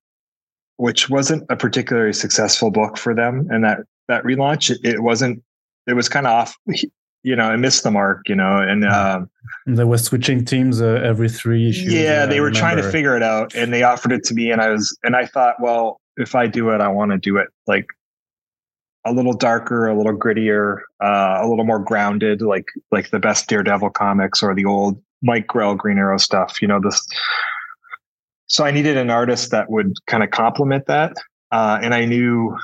which 0.77 1.09
wasn't 1.09 1.45
a 1.51 1.57
particularly 1.57 2.13
successful 2.13 2.71
book 2.71 2.99
for 2.99 3.15
them. 3.15 3.47
And 3.51 3.63
that 3.65 3.79
that 4.09 4.25
relaunch, 4.25 4.71
it, 4.71 4.81
it 4.83 5.03
wasn't. 5.03 5.43
It 5.87 5.95
was 5.95 6.09
kind 6.09 6.27
of 6.27 6.33
off 6.33 6.57
you 7.25 7.35
know, 7.35 7.45
I 7.45 7.57
missed 7.57 7.83
the 7.83 7.91
mark, 7.91 8.29
you 8.29 8.37
know, 8.37 8.59
and 8.59 8.85
uh, 8.85 9.23
they 9.67 9.85
were 9.85 9.99
switching 9.99 10.45
teams 10.45 10.83
uh, 10.83 11.01
every 11.03 11.31
three 11.31 11.71
issues. 11.71 11.93
Yeah, 11.93 12.27
they 12.27 12.37
I 12.37 12.41
were 12.41 12.47
remember. 12.47 12.59
trying 12.59 12.77
to 12.77 12.91
figure 12.91 13.17
it 13.17 13.23
out, 13.23 13.55
and 13.55 13.73
they 13.73 13.83
offered 13.83 14.13
it 14.13 14.25
to 14.25 14.35
me, 14.35 14.51
and 14.51 14.61
I 14.61 14.69
was, 14.69 14.97
and 15.03 15.17
I 15.17 15.25
thought, 15.25 15.57
well, 15.59 16.01
if 16.19 16.35
I 16.35 16.47
do 16.47 16.69
it, 16.71 16.83
I 16.83 16.89
want 16.89 17.13
to 17.13 17.19
do 17.19 17.39
it 17.39 17.49
like 17.67 17.87
a 19.07 19.13
little 19.13 19.33
darker, 19.33 19.89
a 19.89 19.97
little 19.97 20.17
grittier, 20.17 20.81
uh, 21.03 21.39
a 21.41 21.49
little 21.49 21.65
more 21.65 21.79
grounded, 21.79 22.43
like 22.43 22.67
like 22.93 23.11
the 23.11 23.19
best 23.19 23.49
Daredevil 23.49 23.91
comics 23.91 24.43
or 24.43 24.55
the 24.55 24.67
old 24.67 25.03
Mike 25.23 25.47
Grell 25.47 25.75
Green 25.75 25.97
Arrow 25.97 26.19
stuff. 26.19 26.61
You 26.61 26.69
know 26.69 26.79
this. 26.79 27.05
So 28.49 28.65
I 28.65 28.71
needed 28.71 28.99
an 28.99 29.09
artist 29.09 29.51
that 29.53 29.71
would 29.71 29.95
kind 30.07 30.23
of 30.23 30.31
complement 30.31 30.87
that, 30.89 31.17
uh, 31.51 31.79
and 31.83 31.95
I 31.95 32.05
knew 32.05 32.55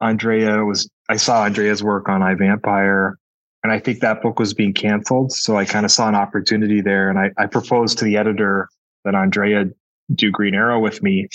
Andrea 0.00 0.64
was. 0.64 0.90
I 1.08 1.16
saw 1.16 1.44
Andrea's 1.44 1.82
work 1.82 2.08
on 2.08 2.22
I 2.22 2.34
Vampire 2.34 3.16
and 3.62 3.72
I 3.72 3.78
think 3.78 4.00
that 4.00 4.22
book 4.22 4.38
was 4.38 4.54
being 4.54 4.72
canceled. 4.72 5.32
So 5.32 5.56
I 5.56 5.64
kind 5.64 5.84
of 5.84 5.90
saw 5.90 6.08
an 6.08 6.14
opportunity 6.14 6.80
there. 6.80 7.10
And 7.10 7.18
I, 7.18 7.30
I 7.36 7.46
proposed 7.46 7.98
to 7.98 8.04
the 8.04 8.16
editor 8.16 8.68
that 9.04 9.14
Andrea 9.14 9.66
do 10.14 10.30
Green 10.30 10.54
Arrow 10.54 10.78
with 10.78 11.02
me. 11.02 11.28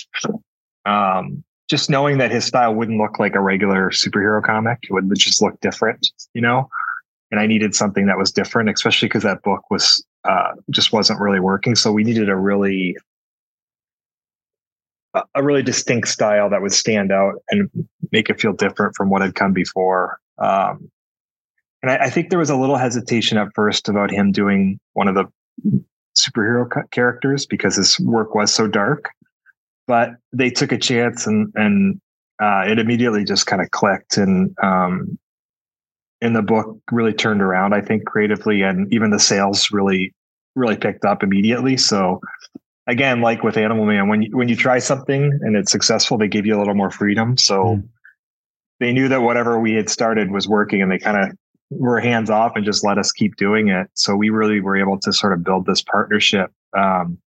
Um, 0.86 1.43
just 1.69 1.89
knowing 1.89 2.17
that 2.17 2.31
his 2.31 2.45
style 2.45 2.73
wouldn't 2.73 2.97
look 2.97 3.19
like 3.19 3.36
a 3.36 3.41
regular 3.41 3.89
superhero 3.89 4.43
comic, 4.43 4.79
it 4.83 4.93
would 4.93 5.09
just 5.15 5.41
look 5.41 5.59
different, 5.62 6.07
you 6.33 6.41
know? 6.41 6.69
And 7.31 7.39
I 7.39 7.47
needed 7.47 7.73
something 7.73 8.05
that 8.05 8.17
was 8.17 8.31
different, 8.31 8.69
especially 8.69 9.07
because 9.07 9.23
that 9.23 9.41
book 9.43 9.62
was 9.71 10.05
uh, 10.23 10.51
just 10.69 10.93
wasn't 10.93 11.19
really 11.19 11.39
working. 11.39 11.75
So 11.75 11.91
we 11.91 12.03
needed 12.03 12.29
a 12.29 12.36
really 12.36 12.95
a 15.36 15.43
really 15.43 15.62
distinct 15.62 16.07
style 16.07 16.49
that 16.49 16.62
would 16.62 16.71
stand 16.71 17.12
out 17.12 17.36
and 17.49 17.69
make 18.12 18.29
it 18.29 18.41
feel 18.41 18.53
different 18.53 18.95
from 18.95 19.09
what 19.09 19.21
had 19.21 19.36
come 19.36 19.53
before. 19.53 20.19
Um, 20.38 20.89
and 21.84 21.91
I, 21.91 22.06
I, 22.06 22.10
think 22.10 22.30
there 22.30 22.39
was 22.39 22.50
a 22.50 22.56
little 22.56 22.78
hesitation 22.78 23.38
at 23.38 23.50
first 23.54 23.89
about 23.89 24.10
him 24.10 24.32
doing 24.32 24.80
one 24.93 25.10
of 25.10 25.15
the 25.15 25.26
superhero 26.17 26.65
characters 26.91 27.46
because 27.46 27.76
his 27.76 28.00
work 28.00 28.34
was 28.34 28.54
so 28.54 28.67
dark. 28.67 29.10
But 29.86 30.12
they 30.32 30.50
took 30.50 30.72
a 30.72 30.78
chance, 30.78 31.28
and 31.28 31.52
and 31.56 32.02
uh, 32.41 32.63
it 32.65 32.80
immediately 32.80 33.26
just 33.26 33.46
kind 33.48 33.62
of 33.62 33.69
clicked. 33.72 34.17
And 34.17 34.56
um, 34.63 35.19
in 36.22 36.32
the 36.32 36.41
book, 36.41 36.80
really 36.89 37.13
turned 37.13 37.41
around. 37.41 37.74
I 37.74 37.82
think 37.82 38.06
creatively, 38.06 38.62
and 38.62 38.91
even 38.93 39.12
the 39.12 39.19
sales 39.19 39.69
really 39.72 40.13
really 40.56 40.78
picked 40.78 41.04
up 41.04 41.22
immediately. 41.22 41.76
So 41.76 42.22
again, 42.88 43.19
like 43.19 43.43
with 43.43 43.58
Animal 43.58 43.86
Man, 43.86 44.08
when 44.08 44.22
you, 44.22 44.38
when 44.38 44.48
you 44.48 44.56
try 44.56 44.80
something 44.80 45.38
and 45.41 45.58
it's 45.58 45.72
successful, 45.72 46.17
they 46.17 46.30
give 46.30 46.46
you 46.46 46.56
a 46.56 46.60
little 46.60 46.76
more 46.76 46.91
freedom. 46.91 47.38
So. 47.38 47.63
Mm. 47.63 47.89
They 48.80 48.91
knew 48.91 49.08
that 49.08 49.22
whatever 49.22 49.60
we 49.60 49.76
had 49.76 49.88
started 49.88 50.30
was 50.30 50.46
working, 50.46 50.82
and 50.82 50.91
they 50.91 50.98
kind 50.98 51.15
of 51.15 51.38
were 51.79 51.99
hands 51.99 52.29
off 52.29 52.53
and 52.55 52.65
just 52.65 52.86
let 52.86 52.97
us 52.97 53.12
keep 53.12 53.36
doing 53.36 53.69
it. 53.69 53.88
So 53.93 54.15
we 54.15 54.29
really 54.29 54.59
were 54.59 54.77
able 54.77 54.99
to 54.99 55.13
sort 55.13 55.33
of 55.33 55.43
build 55.43 55.65
this 55.65 55.81
partnership. 55.81 56.51
Um, 56.77 57.17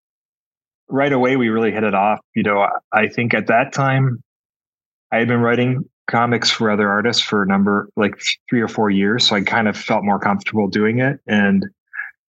right 0.88 1.12
away, 1.12 1.36
we 1.36 1.48
really 1.48 1.72
hit 1.72 1.84
it 1.84 1.94
off. 1.94 2.20
You 2.34 2.42
know, 2.42 2.66
I 2.92 3.08
think 3.08 3.34
at 3.34 3.46
that 3.48 3.72
time, 3.72 4.22
I 5.12 5.18
had 5.18 5.28
been 5.28 5.40
writing 5.40 5.84
comics 6.08 6.50
for 6.50 6.70
other 6.70 6.88
artists 6.88 7.22
for 7.22 7.42
a 7.42 7.46
number, 7.46 7.88
like 7.96 8.20
three 8.48 8.60
or 8.60 8.68
four 8.68 8.90
years. 8.90 9.26
So 9.28 9.36
I 9.36 9.42
kind 9.42 9.68
of 9.68 9.76
felt 9.76 10.04
more 10.04 10.18
comfortable 10.18 10.68
doing 10.68 11.00
it. 11.00 11.18
And 11.26 11.64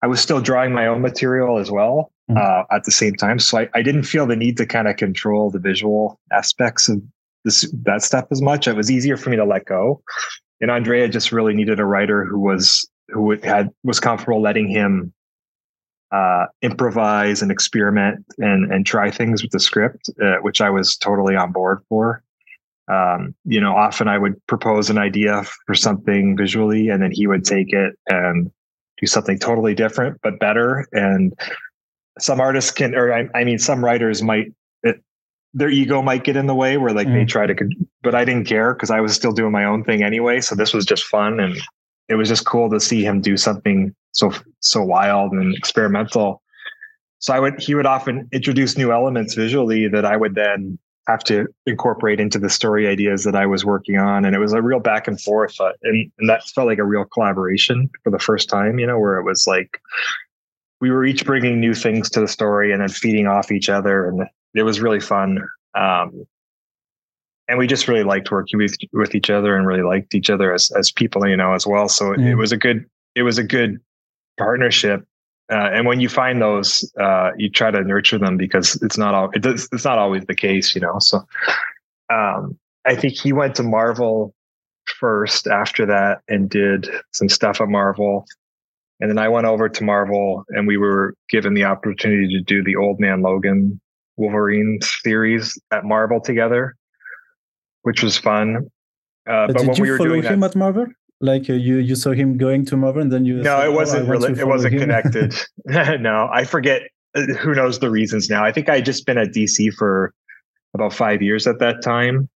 I 0.01 0.07
was 0.07 0.19
still 0.19 0.41
drawing 0.41 0.73
my 0.73 0.87
own 0.87 1.01
material 1.01 1.59
as 1.59 1.69
well 1.69 2.11
mm-hmm. 2.29 2.37
uh, 2.37 2.75
at 2.75 2.83
the 2.85 2.91
same 2.91 3.15
time. 3.15 3.39
So 3.39 3.59
I, 3.59 3.69
I 3.73 3.81
didn't 3.81 4.03
feel 4.03 4.25
the 4.25 4.35
need 4.35 4.57
to 4.57 4.65
kind 4.65 4.87
of 4.87 4.97
control 4.97 5.51
the 5.51 5.59
visual 5.59 6.19
aspects 6.31 6.89
of 6.89 7.01
this, 7.45 7.71
that 7.83 8.01
stuff 8.01 8.25
as 8.31 8.41
much. 8.41 8.67
It 8.67 8.75
was 8.75 8.89
easier 8.89 9.17
for 9.17 9.29
me 9.29 9.37
to 9.37 9.45
let 9.45 9.65
go 9.65 10.01
and 10.61 10.71
Andrea 10.71 11.07
just 11.07 11.31
really 11.31 11.53
needed 11.53 11.79
a 11.79 11.85
writer 11.85 12.25
who 12.25 12.39
was 12.39 12.87
who 13.09 13.37
had 13.41 13.69
was 13.83 13.99
comfortable 13.99 14.41
letting 14.41 14.67
him 14.67 15.13
uh, 16.11 16.45
improvise 16.61 17.41
and 17.41 17.51
experiment 17.51 18.25
and 18.37 18.71
and 18.71 18.85
try 18.85 19.11
things 19.11 19.41
with 19.41 19.51
the 19.51 19.59
script, 19.59 20.09
uh, 20.21 20.37
which 20.41 20.61
I 20.61 20.69
was 20.69 20.97
totally 20.97 21.35
on 21.35 21.51
board 21.51 21.81
for. 21.89 22.23
Um, 22.91 23.35
you 23.45 23.61
know, 23.61 23.75
often 23.75 24.07
I 24.07 24.17
would 24.17 24.35
propose 24.47 24.89
an 24.89 24.97
idea 24.97 25.43
for 25.67 25.75
something 25.75 26.35
visually, 26.35 26.89
and 26.89 27.01
then 27.03 27.11
he 27.11 27.27
would 27.27 27.45
take 27.45 27.71
it 27.71 27.95
and 28.07 28.51
do 28.99 29.05
something 29.05 29.37
totally 29.37 29.75
different 29.75 30.19
but 30.23 30.39
better. 30.39 30.87
And 30.91 31.33
some 32.19 32.41
artists 32.41 32.71
can, 32.71 32.95
or 32.95 33.13
I, 33.13 33.29
I 33.35 33.43
mean, 33.43 33.59
some 33.59 33.85
writers 33.85 34.23
might 34.23 34.51
their 35.53 35.69
ego 35.69 36.01
might 36.01 36.23
get 36.23 36.35
in 36.35 36.47
the 36.47 36.55
way 36.55 36.77
where 36.77 36.93
like 36.93 37.07
mm. 37.07 37.13
they 37.13 37.25
try 37.25 37.47
to, 37.47 37.55
but 38.03 38.15
I 38.15 38.25
didn't 38.25 38.45
care 38.45 38.73
because 38.73 38.91
I 38.91 39.01
was 39.01 39.13
still 39.13 39.31
doing 39.31 39.51
my 39.51 39.65
own 39.65 39.83
thing 39.83 40.03
anyway. 40.03 40.41
So 40.41 40.55
this 40.55 40.73
was 40.73 40.85
just 40.85 41.03
fun, 41.03 41.39
and 41.39 41.57
it 42.07 42.15
was 42.15 42.29
just 42.29 42.45
cool 42.45 42.69
to 42.69 42.79
see 42.79 43.03
him 43.03 43.21
do 43.21 43.37
something 43.37 43.95
so 44.11 44.31
so 44.59 44.83
wild 44.83 45.31
and 45.31 45.55
experimental. 45.55 46.41
So 47.19 47.33
I 47.33 47.39
would 47.39 47.59
he 47.59 47.75
would 47.75 47.85
often 47.85 48.29
introduce 48.31 48.77
new 48.77 48.91
elements 48.91 49.33
visually 49.33 49.87
that 49.87 50.05
I 50.05 50.17
would 50.17 50.35
then 50.35 50.77
have 51.09 51.23
to 51.23 51.47
incorporate 51.65 52.19
into 52.19 52.37
the 52.37 52.49
story 52.49 52.87
ideas 52.87 53.23
that 53.23 53.35
I 53.35 53.47
was 53.47 53.65
working 53.65 53.97
on. 53.97 54.25
And 54.25 54.35
it 54.35 54.39
was 54.39 54.53
a 54.53 54.61
real 54.61 54.79
back 54.79 55.07
and 55.07 55.19
forth. 55.19 55.59
Uh, 55.59 55.71
and, 55.81 56.11
and 56.19 56.29
that 56.29 56.47
felt 56.49 56.67
like 56.67 56.77
a 56.77 56.83
real 56.83 57.03
collaboration 57.03 57.89
for 58.03 58.11
the 58.11 58.19
first 58.19 58.47
time, 58.47 58.77
you 58.77 58.85
know, 58.85 58.99
where 58.99 59.17
it 59.17 59.23
was 59.23 59.47
like 59.47 59.81
we 60.81 60.91
were 60.91 61.03
each 61.03 61.25
bringing 61.25 61.59
new 61.59 61.73
things 61.73 62.09
to 62.11 62.21
the 62.21 62.27
story 62.27 62.71
and 62.71 62.81
then 62.81 62.89
feeding 62.89 63.25
off 63.27 63.51
each 63.51 63.69
other. 63.69 64.07
And 64.07 64.27
it 64.55 64.63
was 64.63 64.79
really 64.79 64.99
fun. 64.99 65.39
Um, 65.75 66.25
and 67.47 67.57
we 67.57 67.67
just 67.67 67.87
really 67.87 68.03
liked 68.03 68.31
working 68.31 68.59
with, 68.59 68.75
with 68.93 69.15
each 69.15 69.29
other 69.29 69.55
and 69.55 69.65
really 69.65 69.81
liked 69.81 70.13
each 70.13 70.29
other 70.29 70.53
as, 70.53 70.71
as 70.77 70.91
people, 70.91 71.27
you 71.27 71.35
know, 71.35 71.53
as 71.53 71.65
well. 71.65 71.89
So 71.89 72.13
it, 72.13 72.19
it 72.19 72.35
was 72.35 72.51
a 72.51 72.57
good, 72.57 72.85
it 73.15 73.23
was 73.23 73.37
a 73.39 73.43
good 73.43 73.79
partnership 74.37 75.05
uh, 75.51 75.69
and 75.73 75.87
when 75.87 75.99
you 75.99 76.07
find 76.07 76.41
those, 76.41 76.89
uh, 76.99 77.31
you 77.37 77.49
try 77.49 77.71
to 77.71 77.81
nurture 77.83 78.19
them 78.19 78.37
because 78.37 78.79
it's 78.83 78.97
not 78.97 79.15
all 79.15 79.31
it 79.33 79.41
does, 79.41 79.67
it's 79.71 79.83
not 79.83 79.97
always 79.97 80.23
the 80.25 80.35
case, 80.35 80.75
you 80.75 80.81
know. 80.81 80.99
So 80.99 81.25
um, 82.09 82.57
I 82.85 82.95
think 82.95 83.15
he 83.15 83.33
went 83.33 83.55
to 83.55 83.63
Marvel 83.63 84.33
first 84.85 85.47
after 85.47 85.87
that 85.87 86.21
and 86.27 86.49
did 86.49 86.87
some 87.11 87.29
stuff 87.29 87.61
at 87.61 87.67
Marvel. 87.67 88.25
And 88.99 89.09
then 89.09 89.17
I 89.17 89.29
went 89.29 89.47
over 89.47 89.69
to 89.69 89.83
Marvel 89.83 90.45
and 90.49 90.67
we 90.67 90.77
were 90.77 91.15
given 91.29 91.55
the 91.55 91.63
opportunity 91.63 92.27
to 92.37 92.41
do 92.41 92.63
the 92.63 92.75
Old 92.75 92.99
Man 92.99 93.21
Logan 93.21 93.79
Wolverine 94.19 94.79
series 94.81 95.57
at 95.71 95.85
Marvel 95.85 96.19
together, 96.21 96.75
which 97.83 98.03
was 98.03 98.17
fun. 98.17 98.69
Uh, 99.27 99.47
but, 99.47 99.55
but 99.55 99.67
when 99.67 99.81
we 99.81 99.91
were 99.91 99.97
doing 99.97 100.23
him 100.23 100.41
that, 100.41 100.51
at 100.51 100.55
Marvel? 100.55 100.87
like 101.21 101.49
uh, 101.49 101.53
you 101.53 101.77
you 101.77 101.95
saw 101.95 102.11
him 102.11 102.37
going 102.37 102.65
to 102.65 102.77
Marvel 102.77 103.01
and 103.01 103.11
then 103.11 103.25
you 103.25 103.35
no 103.41 103.61
it 103.61 103.73
wasn't 103.73 104.07
oh, 104.07 104.11
really 104.11 104.39
it 104.39 104.47
wasn't 104.47 104.73
him. 104.73 104.79
connected 104.79 105.35
no 105.65 106.29
I 106.31 106.43
forget 106.43 106.83
uh, 107.15 107.21
who 107.39 107.53
knows 107.53 107.79
the 107.79 107.89
reasons 107.89 108.29
now 108.29 108.43
I 108.43 108.51
think 108.51 108.69
I 108.69 108.75
had 108.75 108.85
just 108.85 109.05
been 109.05 109.17
at 109.17 109.29
DC 109.29 109.73
for 109.73 110.13
about 110.73 110.93
five 110.93 111.21
years 111.21 111.47
at 111.47 111.59
that 111.59 111.81
time 111.83 112.29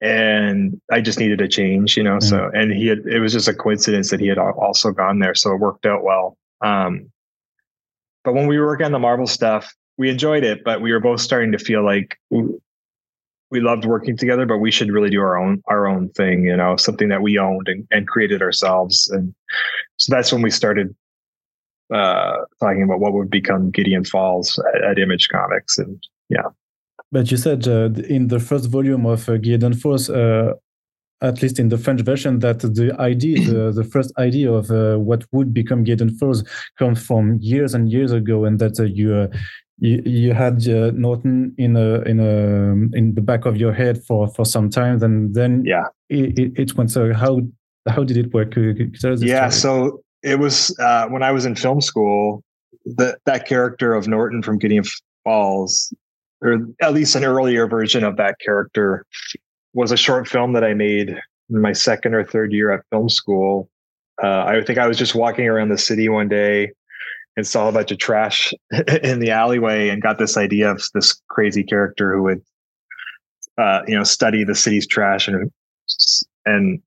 and 0.00 0.80
I 0.90 1.00
just 1.00 1.18
needed 1.18 1.40
a 1.40 1.48
change 1.48 1.96
you 1.96 2.02
know 2.02 2.16
mm-hmm. 2.16 2.28
so 2.28 2.50
and 2.54 2.72
he 2.72 2.88
had 2.88 3.06
it 3.06 3.20
was 3.20 3.32
just 3.32 3.48
a 3.48 3.54
coincidence 3.54 4.10
that 4.10 4.20
he 4.20 4.26
had 4.26 4.38
also 4.38 4.90
gone 4.90 5.20
there 5.20 5.34
so 5.34 5.52
it 5.52 5.60
worked 5.60 5.86
out 5.86 6.02
well 6.02 6.36
um 6.60 7.10
but 8.24 8.34
when 8.34 8.46
we 8.46 8.58
were 8.58 8.66
working 8.66 8.86
on 8.86 8.92
the 8.92 8.98
Marvel 8.98 9.26
stuff 9.26 9.72
we 9.98 10.08
enjoyed 10.10 10.44
it 10.44 10.64
but 10.64 10.80
we 10.80 10.92
were 10.92 11.00
both 11.00 11.20
starting 11.20 11.52
to 11.52 11.58
feel 11.58 11.84
like 11.84 12.18
we 13.52 13.60
loved 13.60 13.84
working 13.84 14.16
together, 14.16 14.46
but 14.46 14.58
we 14.58 14.70
should 14.70 14.90
really 14.90 15.10
do 15.10 15.20
our 15.20 15.36
own 15.36 15.62
our 15.68 15.86
own 15.86 16.08
thing, 16.08 16.46
you 16.46 16.56
know, 16.56 16.76
something 16.76 17.10
that 17.10 17.20
we 17.20 17.38
owned 17.38 17.68
and, 17.68 17.86
and 17.90 18.08
created 18.08 18.40
ourselves. 18.40 19.10
And 19.10 19.34
so 19.98 20.14
that's 20.14 20.32
when 20.32 20.40
we 20.40 20.50
started 20.50 20.96
uh, 21.92 22.38
talking 22.58 22.82
about 22.82 23.00
what 23.00 23.12
would 23.12 23.30
become 23.30 23.70
Gideon 23.70 24.04
Falls 24.04 24.58
at, 24.74 24.82
at 24.82 24.98
Image 24.98 25.28
Comics. 25.28 25.76
And 25.76 26.02
yeah. 26.30 26.48
But 27.12 27.30
you 27.30 27.36
said 27.36 27.68
uh, 27.68 27.90
in 28.08 28.28
the 28.28 28.40
first 28.40 28.70
volume 28.70 29.04
of 29.04 29.28
uh, 29.28 29.36
Gideon 29.36 29.74
Falls, 29.74 30.08
uh, 30.08 30.54
at 31.20 31.42
least 31.42 31.58
in 31.58 31.68
the 31.68 31.76
French 31.76 32.00
version, 32.00 32.38
that 32.38 32.60
the 32.60 32.96
idea, 32.98 33.38
the, 33.52 33.70
the 33.70 33.84
first 33.84 34.12
idea 34.16 34.50
of 34.50 34.70
uh, 34.70 34.96
what 34.96 35.26
would 35.32 35.52
become 35.52 35.84
Gideon 35.84 36.16
Falls 36.16 36.42
comes 36.78 37.04
from 37.04 37.36
years 37.42 37.74
and 37.74 37.92
years 37.92 38.12
ago, 38.12 38.46
and 38.46 38.58
that 38.60 38.80
uh, 38.80 38.84
you 38.84 39.14
uh, 39.14 39.28
you, 39.82 40.00
you 40.06 40.32
had 40.32 40.66
uh, 40.68 40.92
Norton 40.94 41.54
in 41.58 41.76
a 41.76 42.02
in 42.02 42.20
a 42.20 42.96
in 42.96 43.14
the 43.14 43.20
back 43.20 43.46
of 43.46 43.56
your 43.56 43.72
head 43.72 44.02
for 44.04 44.28
for 44.28 44.46
some 44.46 44.70
time, 44.70 45.02
and 45.02 45.34
then 45.34 45.64
yeah, 45.66 45.86
it, 46.08 46.38
it, 46.38 46.52
it 46.56 46.76
went. 46.76 46.92
So 46.92 47.12
how 47.12 47.40
how 47.88 48.04
did 48.04 48.16
it 48.16 48.32
work? 48.32 48.54
Yeah, 48.54 49.48
story? 49.48 49.50
so 49.50 50.02
it 50.22 50.38
was 50.38 50.74
uh, 50.78 51.08
when 51.08 51.24
I 51.24 51.32
was 51.32 51.44
in 51.44 51.56
film 51.56 51.80
school. 51.80 52.44
That 52.96 53.18
that 53.26 53.46
character 53.46 53.92
of 53.94 54.06
Norton 54.06 54.40
from 54.42 54.58
Gideon 54.58 54.84
Falls, 55.24 55.92
or 56.40 56.58
at 56.80 56.94
least 56.94 57.16
an 57.16 57.24
earlier 57.24 57.66
version 57.66 58.04
of 58.04 58.16
that 58.18 58.36
character, 58.44 59.04
was 59.74 59.90
a 59.90 59.96
short 59.96 60.28
film 60.28 60.52
that 60.52 60.62
I 60.62 60.74
made 60.74 61.10
in 61.50 61.60
my 61.60 61.72
second 61.72 62.14
or 62.14 62.24
third 62.24 62.52
year 62.52 62.70
at 62.70 62.84
film 62.90 63.08
school. 63.08 63.68
Uh, 64.22 64.44
I 64.44 64.62
think 64.62 64.78
I 64.78 64.86
was 64.86 64.96
just 64.96 65.16
walking 65.16 65.48
around 65.48 65.70
the 65.70 65.78
city 65.78 66.08
one 66.08 66.28
day 66.28 66.70
and 67.36 67.46
saw 67.46 67.68
a 67.68 67.72
bunch 67.72 67.90
of 67.90 67.98
trash 67.98 68.52
in 69.02 69.20
the 69.20 69.30
alleyway 69.30 69.88
and 69.88 70.02
got 70.02 70.18
this 70.18 70.36
idea 70.36 70.70
of 70.70 70.82
this 70.94 71.20
crazy 71.28 71.62
character 71.62 72.14
who 72.14 72.22
would 72.22 72.42
uh, 73.58 73.80
you 73.86 73.96
know 73.96 74.04
study 74.04 74.44
the 74.44 74.54
city's 74.54 74.86
trash 74.86 75.28
and 75.28 75.50
and 76.46 76.82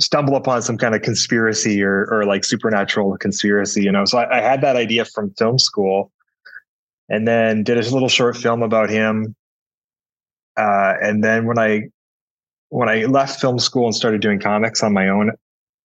stumble 0.00 0.36
upon 0.36 0.60
some 0.60 0.76
kind 0.76 0.94
of 0.94 1.02
conspiracy 1.02 1.82
or 1.82 2.06
or 2.10 2.24
like 2.24 2.44
supernatural 2.44 3.16
conspiracy 3.18 3.82
you 3.82 3.92
know? 3.92 4.04
So 4.04 4.18
I, 4.18 4.38
I 4.38 4.40
had 4.40 4.60
that 4.62 4.76
idea 4.76 5.04
from 5.04 5.32
film 5.38 5.58
school 5.58 6.10
and 7.08 7.28
then 7.28 7.62
did 7.62 7.78
a 7.78 7.90
little 7.90 8.08
short 8.08 8.36
film 8.36 8.62
about 8.62 8.90
him 8.90 9.34
uh, 10.56 10.94
and 11.00 11.22
then 11.22 11.46
when 11.46 11.58
i 11.58 11.82
when 12.70 12.88
i 12.88 13.04
left 13.04 13.40
film 13.40 13.58
school 13.58 13.86
and 13.86 13.94
started 13.94 14.20
doing 14.20 14.40
comics 14.40 14.82
on 14.82 14.92
my 14.92 15.08
own 15.08 15.30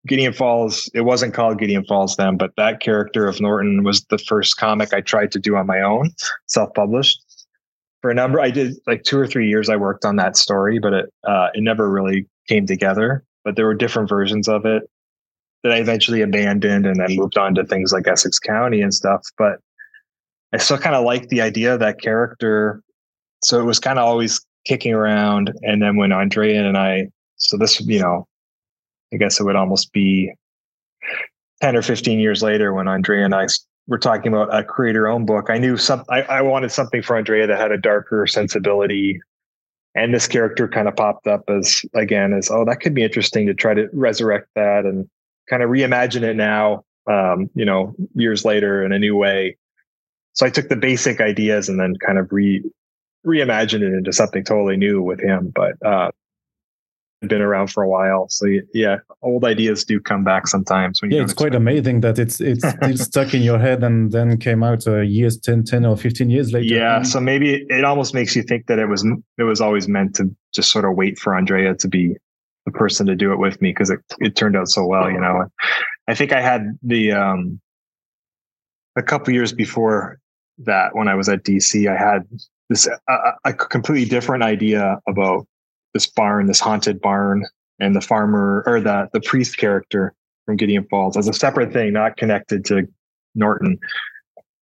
Gideon 0.05 0.33
Falls, 0.33 0.89
it 0.93 1.01
wasn't 1.01 1.33
called 1.33 1.59
Gideon 1.59 1.85
Falls 1.85 2.17
then, 2.17 2.35
but 2.35 2.51
that 2.57 2.81
character 2.81 3.25
of 3.25 3.39
Norton 3.39 3.83
was 3.83 4.03
the 4.05 4.17
first 4.17 4.57
comic 4.57 4.93
I 4.93 5.01
tried 5.01 5.31
to 5.31 5.39
do 5.39 5.55
on 5.55 5.65
my 5.65 5.81
own, 5.81 6.11
self 6.47 6.73
published. 6.73 7.23
For 8.01 8.11
a 8.11 8.13
number, 8.13 8.41
I 8.41 8.51
did 8.51 8.75
like 8.85 9.03
two 9.03 9.17
or 9.17 9.25
three 9.25 9.47
years. 9.47 9.69
I 9.69 9.77
worked 9.77 10.03
on 10.03 10.17
that 10.17 10.35
story, 10.35 10.77
but 10.77 10.93
it 10.93 11.13
uh, 11.25 11.47
it 11.53 11.61
never 11.61 11.89
really 11.89 12.27
came 12.49 12.65
together. 12.65 13.23
But 13.45 13.55
there 13.55 13.65
were 13.65 13.73
different 13.73 14.09
versions 14.09 14.49
of 14.49 14.65
it 14.65 14.83
that 15.63 15.71
I 15.71 15.77
eventually 15.77 16.21
abandoned, 16.21 16.85
and 16.85 16.99
then 16.99 17.15
moved 17.15 17.37
on 17.37 17.55
to 17.55 17.65
things 17.65 17.93
like 17.93 18.05
Essex 18.05 18.39
County 18.39 18.81
and 18.81 18.93
stuff. 18.93 19.21
But 19.37 19.59
I 20.51 20.57
still 20.57 20.77
kind 20.77 20.97
of 20.97 21.05
liked 21.05 21.29
the 21.29 21.39
idea 21.39 21.73
of 21.73 21.79
that 21.79 22.01
character, 22.01 22.83
so 23.41 23.61
it 23.61 23.63
was 23.63 23.79
kind 23.79 23.97
of 23.97 24.05
always 24.05 24.45
kicking 24.65 24.93
around. 24.93 25.53
And 25.61 25.81
then 25.81 25.95
when 25.95 26.11
Andrea 26.11 26.67
and 26.67 26.77
I, 26.77 27.07
so 27.37 27.57
this, 27.57 27.79
you 27.79 28.01
know, 28.01 28.27
I 29.13 29.17
guess 29.17 29.39
it 29.39 29.43
would 29.43 29.55
almost 29.55 29.93
be 29.93 30.33
10 31.61 31.75
or 31.75 31.81
15 31.81 32.19
years 32.19 32.41
later 32.41 32.73
when 32.73 32.87
Andrea 32.87 33.25
and 33.25 33.35
I 33.35 33.47
were 33.87 33.99
talking 33.99 34.33
about 34.33 34.53
a 34.53 34.63
create 34.63 34.93
your 34.93 35.07
own 35.07 35.25
book. 35.25 35.49
I 35.49 35.57
knew 35.57 35.77
some, 35.77 36.03
I, 36.09 36.21
I 36.23 36.41
wanted 36.41 36.71
something 36.71 37.01
for 37.01 37.17
Andrea 37.17 37.47
that 37.47 37.59
had 37.59 37.71
a 37.71 37.77
darker 37.77 38.25
sensibility. 38.27 39.19
And 39.95 40.13
this 40.13 40.27
character 40.27 40.67
kind 40.67 40.87
of 40.87 40.95
popped 40.95 41.27
up 41.27 41.43
as, 41.49 41.83
again, 41.93 42.33
as, 42.33 42.49
oh, 42.49 42.65
that 42.65 42.79
could 42.79 42.95
be 42.95 43.03
interesting 43.03 43.45
to 43.47 43.53
try 43.53 43.73
to 43.73 43.87
resurrect 43.93 44.47
that 44.55 44.85
and 44.85 45.07
kind 45.49 45.61
of 45.61 45.69
reimagine 45.69 46.23
it 46.23 46.35
now, 46.35 46.83
um, 47.09 47.49
you 47.53 47.65
know, 47.65 47.93
years 48.15 48.43
later 48.43 48.83
in 48.83 48.91
a 48.91 48.99
new 48.99 49.15
way. 49.15 49.57
So 50.33 50.45
I 50.45 50.49
took 50.49 50.69
the 50.69 50.75
basic 50.75 51.21
ideas 51.21 51.69
and 51.69 51.79
then 51.79 51.95
kind 51.97 52.17
of 52.17 52.31
re 52.31 52.63
reimagined 53.25 53.81
it 53.81 53.93
into 53.93 54.11
something 54.11 54.43
totally 54.43 54.75
new 54.75 55.01
with 55.01 55.21
him. 55.21 55.53
But 55.55 55.73
uh, 55.85 56.11
been 57.27 57.41
around 57.41 57.67
for 57.67 57.83
a 57.83 57.89
while. 57.89 58.27
So 58.29 58.47
yeah, 58.73 58.97
old 59.21 59.45
ideas 59.45 59.83
do 59.83 59.99
come 59.99 60.23
back 60.23 60.47
sometimes. 60.47 61.01
When 61.01 61.11
yeah, 61.11 61.21
it's 61.21 61.33
quite 61.33 61.55
amazing 61.55 62.01
that 62.01 62.19
it's 62.19 62.39
it's 62.39 62.65
stuck 63.03 63.33
in 63.33 63.41
your 63.41 63.59
head 63.59 63.83
and 63.83 64.11
then 64.11 64.37
came 64.37 64.63
out 64.63 64.87
uh, 64.87 65.01
years 65.01 65.37
10, 65.37 65.63
10 65.63 65.85
or 65.85 65.97
15 65.97 66.29
years 66.29 66.53
later. 66.53 66.73
Yeah, 66.73 67.01
so 67.03 67.19
maybe 67.19 67.65
it 67.69 67.83
almost 67.83 68.13
makes 68.13 68.35
you 68.35 68.43
think 68.43 68.67
that 68.67 68.79
it 68.79 68.87
was 68.87 69.05
it 69.37 69.43
was 69.43 69.61
always 69.61 69.87
meant 69.87 70.15
to 70.15 70.35
just 70.53 70.71
sort 70.71 70.85
of 70.85 70.95
wait 70.95 71.17
for 71.19 71.35
Andrea 71.35 71.75
to 71.75 71.87
be 71.87 72.15
the 72.65 72.71
person 72.71 73.05
to 73.07 73.15
do 73.15 73.33
it 73.33 73.39
with 73.39 73.61
me 73.61 73.71
because 73.71 73.89
it, 73.89 73.99
it 74.19 74.35
turned 74.35 74.55
out 74.55 74.69
so 74.69 74.85
well, 74.85 75.09
you 75.09 75.19
know. 75.19 75.45
I 76.07 76.15
think 76.15 76.31
I 76.31 76.41
had 76.41 76.77
the 76.81 77.13
um 77.13 77.59
a 78.95 79.03
couple 79.03 79.33
years 79.33 79.53
before 79.53 80.19
that 80.59 80.95
when 80.95 81.07
I 81.07 81.15
was 81.15 81.29
at 81.29 81.43
DC, 81.43 81.89
I 81.89 81.97
had 81.97 82.27
this 82.69 82.87
a, 82.87 83.31
a 83.45 83.53
completely 83.53 84.07
different 84.07 84.43
idea 84.43 84.99
about 85.07 85.47
this 85.93 86.07
barn, 86.07 86.47
this 86.47 86.59
haunted 86.59 87.01
barn, 87.01 87.45
and 87.79 87.95
the 87.95 88.01
farmer 88.01 88.63
or 88.65 88.79
the 88.79 89.09
the 89.13 89.21
priest 89.21 89.57
character 89.57 90.13
from 90.45 90.57
Gideon 90.57 90.85
Falls 90.89 91.17
as 91.17 91.27
a 91.27 91.33
separate 91.33 91.71
thing, 91.71 91.93
not 91.93 92.17
connected 92.17 92.65
to 92.65 92.87
Norton. 93.35 93.77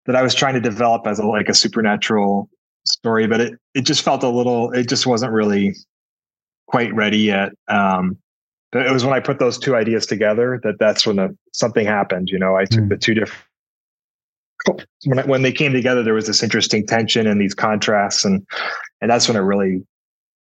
That 0.07 0.17
I 0.17 0.23
was 0.23 0.35
trying 0.35 0.55
to 0.55 0.61
develop 0.61 1.07
as 1.07 1.19
a 1.19 1.27
like 1.27 1.49
a 1.49 1.55
supernatural 1.55 2.49
story, 2.85 3.27
but 3.27 3.41
it 3.41 3.55
it 3.75 3.83
just 3.83 4.03
felt 4.03 4.23
a 4.23 4.29
little. 4.29 4.73
It 4.73 4.89
just 4.89 5.07
wasn't 5.07 5.33
really 5.33 5.75
quite 6.69 6.95
ready 6.95 7.19
yet. 7.19 7.53
Um, 7.69 8.19
but 8.73 8.87
it 8.87 8.93
was 8.93 9.05
when 9.05 9.15
I 9.15 9.21
put 9.21 9.39
those 9.39 9.59
two 9.59 9.75
ideas 9.75 10.07
together 10.07 10.61
that 10.65 10.75
that's 10.79 11.07
when 11.07 11.17
the, 11.17 11.37
something 11.53 11.87
happened. 11.87 12.29
You 12.29 12.39
know, 12.39 12.57
I 12.57 12.65
took 12.65 12.85
mm. 12.85 12.89
the 12.89 12.97
two 12.97 13.15
different 13.15 13.43
when, 15.05 15.29
when 15.29 15.43
they 15.43 15.53
came 15.53 15.73
together, 15.73 16.03
there 16.03 16.15
was 16.15 16.27
this 16.27 16.43
interesting 16.43 16.87
tension 16.87 17.27
and 17.27 17.41
these 17.41 17.55
contrasts, 17.55 18.25
and 18.25 18.47
and 19.01 19.11
that's 19.11 19.29
when 19.29 19.37
it 19.37 19.41
really 19.41 19.83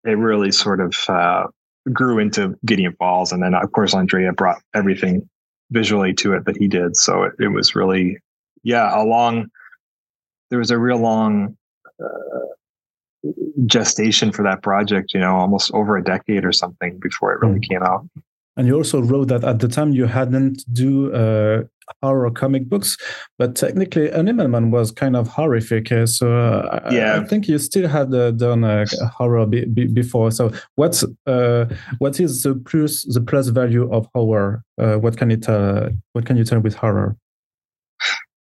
it 0.05 0.17
really 0.17 0.51
sort 0.51 0.79
of 0.79 0.95
uh, 1.09 1.47
grew 1.91 2.19
into 2.19 2.57
Gideon 2.65 2.93
Falls, 2.97 3.31
and 3.31 3.41
then 3.43 3.53
of 3.53 3.71
course 3.71 3.93
Andrea 3.93 4.31
brought 4.33 4.61
everything 4.73 5.27
visually 5.71 6.13
to 6.13 6.33
it 6.33 6.45
that 6.45 6.57
he 6.57 6.67
did. 6.67 6.95
So 6.95 7.23
it, 7.23 7.33
it 7.39 7.47
was 7.49 7.75
really, 7.75 8.19
yeah, 8.63 8.89
a 8.95 9.03
long. 9.03 9.47
There 10.49 10.59
was 10.59 10.71
a 10.71 10.77
real 10.77 10.99
long 10.99 11.57
uh, 11.99 13.29
gestation 13.65 14.31
for 14.31 14.43
that 14.43 14.61
project. 14.61 15.13
You 15.13 15.19
know, 15.19 15.35
almost 15.35 15.71
over 15.73 15.97
a 15.97 16.03
decade 16.03 16.45
or 16.45 16.51
something 16.51 16.99
before 16.99 17.33
it 17.33 17.41
really 17.41 17.59
mm. 17.59 17.69
came 17.69 17.83
out. 17.83 18.07
And 18.57 18.67
you 18.67 18.75
also 18.75 19.01
wrote 19.01 19.27
that 19.29 19.43
at 19.43 19.59
the 19.59 19.67
time 19.67 19.91
you 19.91 20.05
hadn't 20.05 20.63
do 20.71 21.13
uh, 21.13 21.63
horror 22.01 22.29
comic 22.31 22.69
books, 22.69 22.97
but 23.37 23.55
technically 23.55 24.11
Animal 24.11 24.47
Man 24.47 24.71
was 24.71 24.91
kind 24.91 25.15
of 25.15 25.27
horrific. 25.27 25.91
Uh, 25.91 26.05
so 26.05 26.31
uh, 26.33 26.89
yeah, 26.91 27.13
I, 27.13 27.21
I, 27.21 27.25
think 27.25 27.47
you 27.47 27.57
still 27.57 27.87
had 27.87 28.13
uh, 28.13 28.31
done 28.31 28.63
a 28.63 28.85
horror 29.07 29.45
be, 29.45 29.65
be, 29.65 29.85
before. 29.85 30.31
So 30.31 30.51
what's 30.75 31.03
uh, 31.25 31.65
what 31.99 32.19
is 32.19 32.43
the 32.43 32.55
plus 32.55 33.03
the 33.03 33.21
plus 33.21 33.49
value 33.49 33.91
of 33.91 34.07
horror? 34.13 34.63
Uh, 34.79 34.95
what 34.95 35.17
can 35.17 35.31
it 35.31 35.45
what 36.13 36.25
can 36.25 36.37
you 36.37 36.43
tell 36.43 36.59
with 36.59 36.75
horror? 36.75 37.17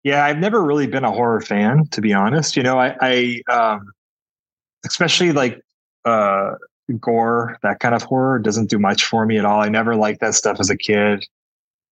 Yeah, 0.04 0.25
I've 0.25 0.38
never 0.38 0.63
really 0.63 0.88
been 0.88 1.04
a 1.04 1.12
horror 1.12 1.41
fan, 1.41 1.86
to 1.91 2.02
be 2.02 2.13
honest. 2.13 2.56
You 2.56 2.63
know, 2.63 2.80
I, 2.80 2.95
I 3.02 3.41
um, 3.52 3.91
especially 4.86 5.34
like 5.34 5.62
uh, 6.06 6.52
gore, 6.99 7.58
that 7.63 7.80
kind 7.80 7.93
of 7.93 8.04
horror 8.04 8.39
doesn't 8.39 8.69
do 8.69 8.80
much 8.80 9.04
for 9.04 9.25
me 9.25 9.38
at 9.38 9.45
all. 9.45 9.62
I 9.62 9.69
never 9.69 9.95
liked 9.95 10.21
that 10.21 10.34
stuff 10.34 10.60
as 10.60 10.69
a 10.69 10.78
kid. 10.78 11.25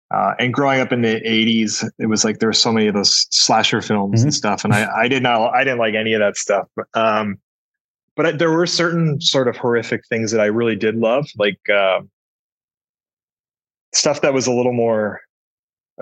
Uh, 0.09 0.33
and 0.39 0.53
growing 0.53 0.79
up 0.79 0.91
in 0.91 1.01
the 1.01 1.19
80s, 1.21 1.87
it 1.99 2.05
was 2.05 2.23
like 2.23 2.39
there 2.39 2.49
were 2.49 2.53
so 2.53 2.71
many 2.71 2.87
of 2.87 2.93
those 2.93 3.27
slasher 3.31 3.81
films 3.81 4.19
mm-hmm. 4.19 4.27
and 4.27 4.33
stuff. 4.33 4.63
And 4.63 4.73
I, 4.73 4.87
I 4.95 5.07
did 5.07 5.21
not, 5.21 5.53
I 5.53 5.63
didn't 5.63 5.79
like 5.79 5.95
any 5.95 6.13
of 6.13 6.19
that 6.19 6.37
stuff. 6.37 6.67
Um, 6.93 7.39
but 8.15 8.39
there 8.39 8.51
were 8.51 8.65
certain 8.65 9.19
sort 9.19 9.47
of 9.47 9.57
horrific 9.57 10.07
things 10.07 10.31
that 10.31 10.39
I 10.39 10.45
really 10.45 10.75
did 10.75 10.95
love, 10.95 11.27
like 11.37 11.59
uh, 11.69 12.01
stuff 13.93 14.21
that 14.21 14.33
was 14.33 14.47
a 14.47 14.51
little 14.51 14.73
more 14.73 15.21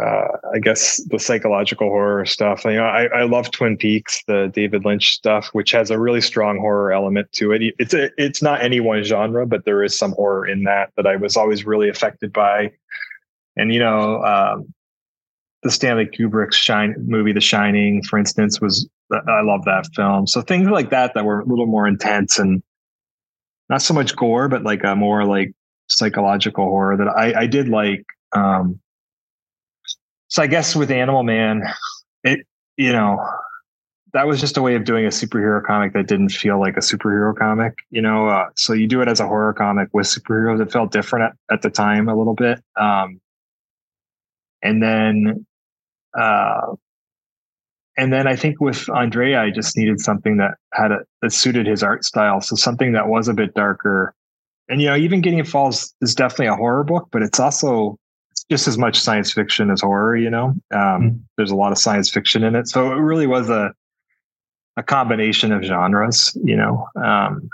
uh, 0.02 0.28
I 0.54 0.60
guess 0.60 1.02
the 1.06 1.20
psychological 1.20 1.88
horror 1.88 2.26
stuff. 2.26 2.66
You 2.66 2.74
know, 2.74 2.84
I, 2.84 3.06
I 3.06 3.24
love 3.24 3.52
Twin 3.52 3.78
Peaks, 3.78 4.22
the 4.28 4.52
David 4.54 4.84
Lynch 4.84 5.12
stuff, 5.12 5.48
which 5.54 5.72
has 5.72 5.90
a 5.90 5.98
really 5.98 6.20
strong 6.20 6.60
horror 6.60 6.92
element 6.92 7.32
to 7.34 7.54
it. 7.54 7.62
It's 7.80 7.94
a, 7.94 8.10
it's 8.18 8.42
not 8.42 8.62
any 8.62 8.82
one 8.82 9.04
genre, 9.04 9.46
but 9.48 9.64
there 9.64 9.84
is 9.84 9.98
some 9.98 10.12
horror 10.14 10.46
in 10.46 10.64
that 10.64 10.92
that 10.98 11.08
I 11.08 11.16
was 11.16 11.38
always 11.38 11.66
really 11.66 11.88
affected 11.88 12.34
by. 12.34 12.72
And 13.58 13.74
you 13.74 13.80
know, 13.80 14.24
um, 14.24 14.74
the 15.64 15.72
Stanley 15.72 16.06
Kubrick's 16.06 16.56
Shine 16.56 16.96
movie, 17.00 17.34
The 17.34 17.42
Shining, 17.42 18.04
for 18.04 18.20
instance, 18.20 18.62
was 18.62 18.88
I 19.12 19.42
love 19.42 19.66
that 19.66 19.88
film. 19.96 20.28
So 20.28 20.42
things 20.42 20.70
like 20.70 20.90
that 20.90 21.14
that 21.16 21.26
were 21.26 21.42
a 21.42 21.46
little 21.46 21.68
more 21.68 21.88
intense 21.88 22.40
and 22.40 22.62
not 23.70 23.82
so 23.82 23.94
much 23.94 24.16
gore, 24.16 24.48
but 24.48 24.64
like 24.64 24.84
a 24.84 24.96
more 24.96 25.26
like 25.26 25.52
psychological 25.90 26.66
horror 26.66 26.98
that 26.98 27.08
I, 27.08 27.42
I 27.42 27.48
did 27.48 27.70
like. 27.70 28.04
Um, 28.36 28.80
so 30.28 30.44
I 30.44 30.48
guess 30.48 30.76
with 30.76 30.92
Animal 30.92 31.24
Man, 31.24 31.64
it 32.24 32.40
you 32.78 32.92
know 32.92 33.18
that 34.14 34.28
was 34.28 34.40
just 34.40 34.58
a 34.58 34.62
way 34.62 34.76
of 34.76 34.86
doing 34.86 35.06
a 35.06 35.10
superhero 35.10 35.64
comic 35.64 35.94
that 35.94 36.08
didn't 36.08 36.30
feel 36.30 36.60
like 36.60 36.78
a 36.78 36.80
superhero 36.80 37.36
comic, 37.36 37.74
you 37.92 38.02
know. 38.02 38.28
Uh, 38.28 38.50
so 38.56 38.74
you 38.74 38.88
do 38.88 39.02
it 39.02 39.08
as 39.08 39.20
a 39.20 39.28
horror 39.28 39.54
comic 39.54 39.90
with 39.94 40.08
superheroes. 40.08 40.62
It 40.62 40.72
felt 40.72 40.92
different 40.92 41.26
at, 41.26 41.54
at 41.54 41.62
the 41.62 41.70
time 41.70 42.08
a 42.08 42.16
little 42.16 42.34
bit. 42.34 42.64
Um, 42.80 43.20
and 44.66 44.82
then, 44.82 45.46
uh, 46.18 46.74
and 47.98 48.12
then 48.12 48.28
I 48.28 48.36
think 48.36 48.60
with 48.60 48.90
Andrea, 48.90 49.42
I 49.42 49.52
just 49.52 49.78
needed 49.78 50.00
something 50.00 50.38
that 50.38 50.56
had 50.74 50.92
a 50.92 51.00
that 51.22 51.32
suited 51.32 51.68
his 51.68 51.84
art 51.84 52.04
style. 52.04 52.42
So 52.42 52.56
something 52.56 52.92
that 52.94 53.08
was 53.08 53.28
a 53.28 53.34
bit 53.34 53.54
darker. 53.54 54.14
And 54.68 54.82
you 54.82 54.88
know, 54.88 54.96
even 54.96 55.22
Gideon 55.22 55.46
Falls 55.46 55.94
is 56.02 56.16
definitely 56.16 56.48
a 56.48 56.56
horror 56.56 56.84
book, 56.84 57.08
but 57.12 57.22
it's 57.22 57.40
also 57.40 57.98
just 58.50 58.68
as 58.68 58.78
much 58.78 59.00
science 59.00 59.32
fiction 59.32 59.72
as 59.72 59.82
horror. 59.82 60.18
You 60.18 60.30
know, 60.30 60.46
um, 60.46 60.58
mm-hmm. 60.72 61.18
there's 61.38 61.52
a 61.52 61.56
lot 61.56 61.72
of 61.72 61.78
science 61.78 62.10
fiction 62.10 62.44
in 62.44 62.56
it, 62.56 62.68
so 62.68 62.92
it 62.92 62.96
really 62.96 63.28
was 63.28 63.50
a 63.50 63.74
a 64.78 64.84
combination 64.84 65.52
of 65.54 65.64
genres. 65.64 66.38
You 66.44 66.58
know, 66.58 66.88
um, 67.02 67.48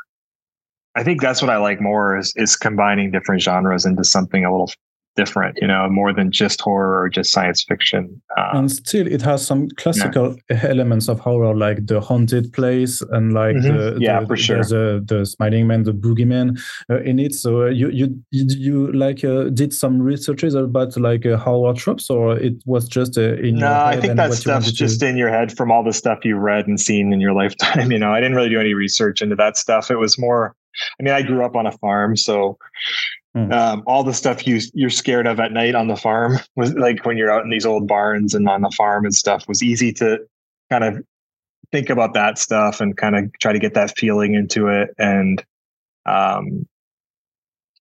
I 0.96 1.04
think 1.04 1.22
that's 1.22 1.42
what 1.42 1.52
I 1.52 1.58
like 1.58 1.82
more 1.82 2.18
is 2.18 2.34
is 2.36 2.56
combining 2.56 3.12
different 3.12 3.42
genres 3.42 3.86
into 3.86 4.04
something 4.04 4.44
a 4.44 4.52
little 4.52 4.72
different, 5.16 5.58
you 5.62 5.68
know, 5.68 5.90
more 5.90 6.14
than 6.14 6.32
just 6.32 6.62
horror 6.62 7.02
or 7.02 7.10
just 7.10 7.32
science 7.32 7.64
fiction. 7.64 8.22
Um, 8.38 8.58
and 8.58 8.72
still, 8.72 9.08
it 9.08 9.22
has 9.22 9.46
some 9.46 9.70
classical 9.78 10.36
yeah. 10.50 10.62
elements 10.64 11.10
of 11.10 11.20
horror, 11.20 11.56
like 11.56 11.86
the 11.88 12.00
haunted 12.00 12.54
place 12.54 13.02
and 13.12 13.34
like 13.34 13.56
mm-hmm. 13.56 13.78
the, 13.78 13.98
yeah, 14.00 14.22
the, 14.22 14.28
for 14.28 14.38
sure, 14.38 14.64
the, 14.64 15.04
the 15.06 15.26
smiling 15.26 15.68
man, 15.68 15.84
the 15.84 15.94
boogeyman 15.94 16.60
uh, 16.90 17.02
in 17.02 17.20
it. 17.20 17.34
So 17.34 17.64
uh, 17.64 17.70
you 17.70 17.90
you 17.90 18.22
you 18.32 18.92
like 18.94 19.24
uh, 19.24 19.46
did 19.46 19.74
some 19.74 20.02
researches 20.02 20.56
about 20.56 20.98
like 20.98 21.26
uh, 21.26 21.38
horror 21.38 21.74
tropes, 21.74 22.10
or 22.10 22.38
it 22.38 22.56
was 22.66 22.88
just 22.88 23.18
uh, 23.18 23.36
in 23.36 23.56
no, 23.56 23.72
I 23.72 24.00
think 24.00 24.16
that 24.16 24.34
stuff's 24.34 24.72
just 24.72 25.02
to... 25.02 25.08
in 25.08 25.18
your 25.18 25.30
head 25.30 25.56
from 25.56 25.72
all 25.72 25.84
the 25.84 25.94
stuff 25.94 26.24
you 26.24 26.38
read 26.38 26.68
and 26.68 26.80
seen 26.80 27.14
in 27.14 27.20
your 27.20 27.34
lifetime. 27.42 27.92
You 27.92 28.00
know, 28.00 28.12
I 28.12 28.20
didn't 28.20 28.36
really 28.36 28.50
do 28.50 28.60
any 28.60 28.74
research 28.74 29.22
into 29.22 29.36
that 29.36 29.58
stuff. 29.58 29.92
It 29.92 29.98
was 29.98 30.18
more. 30.18 30.56
I 31.00 31.04
mean, 31.04 31.14
I 31.14 31.22
grew 31.22 31.46
up 31.46 31.56
on 31.56 31.68
a 31.68 31.72
farm, 31.72 32.16
so 32.16 32.58
Mm. 33.36 33.54
Um, 33.54 33.84
all 33.88 34.04
the 34.04 34.14
stuff 34.14 34.46
you 34.46 34.60
you're 34.74 34.90
scared 34.90 35.26
of 35.26 35.40
at 35.40 35.54
night 35.54 35.74
on 35.74 35.88
the 35.88 35.96
farm 35.96 36.38
was 36.56 36.74
like 36.74 37.06
when 37.06 37.18
you're 37.18 37.32
out 37.32 37.44
in 37.44 37.50
these 37.50 37.66
old 37.66 37.88
barns 37.88 38.34
and 38.34 38.48
on 38.50 38.62
the 38.62 38.72
farm 38.72 39.06
and 39.06 39.16
stuff 39.16 39.48
was 39.48 39.64
easy 39.64 39.94
to 39.94 40.20
kind 40.70 40.84
of 40.84 41.02
think 41.72 41.90
about 41.90 42.14
that 42.14 42.38
stuff 42.38 42.82
and 42.82 42.98
kind 42.98 43.16
of 43.16 43.32
try 43.40 43.54
to 43.54 43.60
get 43.60 43.74
that 43.74 43.98
feeling 43.98 44.34
into 44.34 44.68
it. 44.68 44.90
And 44.98 45.44
um, 46.06 46.68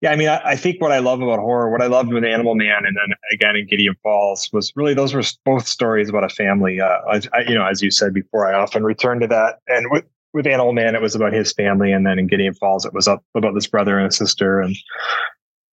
yeah, 0.03 0.13
I 0.13 0.17
mean, 0.17 0.29
I, 0.29 0.41
I, 0.45 0.57
think 0.57 0.81
what 0.81 0.93
I 0.93 0.99
love 0.99 1.23
about 1.23 1.39
horror, 1.39 1.71
what 1.71 1.83
I 1.83 1.87
loved 1.87 2.13
with 2.13 2.25
Animal 2.25 2.55
Man, 2.55 2.85
and 2.85 2.97
then 2.97 3.17
again 3.33 3.57
in 3.57 3.67
Gideon 3.67 3.97
Falls, 4.03 4.51
was 4.53 4.73
really 4.77 4.93
those 4.93 5.15
were 5.15 5.23
both 5.45 5.67
stories 5.67 6.09
about 6.09 6.25
a 6.25 6.29
family. 6.29 6.81
Uh, 6.81 7.21
I, 7.33 7.41
you 7.49 7.55
know, 7.55 7.65
as 7.65 7.81
you 7.81 7.91
said 7.91 8.13
before, 8.13 8.47
I 8.47 8.59
often 8.59 8.85
return 8.85 9.19
to 9.21 9.27
that. 9.29 9.61
And 9.67 9.91
with 9.91 10.05
with 10.35 10.47
Animal 10.47 10.73
Man, 10.73 10.95
it 10.95 11.03
was 11.03 11.15
about 11.15 11.33
his 11.33 11.53
family, 11.53 11.93
and 11.93 12.07
then 12.07 12.19
in 12.19 12.27
Gideon 12.27 12.55
Falls, 12.55 12.85
it 12.85 12.95
was 12.95 13.09
up 13.09 13.25
about 13.35 13.55
this 13.55 13.67
brother 13.67 13.99
and 13.99 14.09
a 14.09 14.13
sister, 14.13 14.61
and 14.61 14.77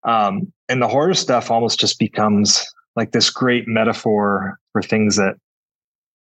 um, 0.04 0.52
and 0.68 0.82
the 0.82 0.88
horror 0.88 1.14
stuff 1.14 1.52
almost 1.52 1.80
just 1.80 2.00
becomes 2.00 2.66
like 2.96 3.12
this 3.12 3.30
great 3.30 3.68
metaphor 3.68 4.58
for 4.72 4.82
things 4.82 5.16
that 5.18 5.36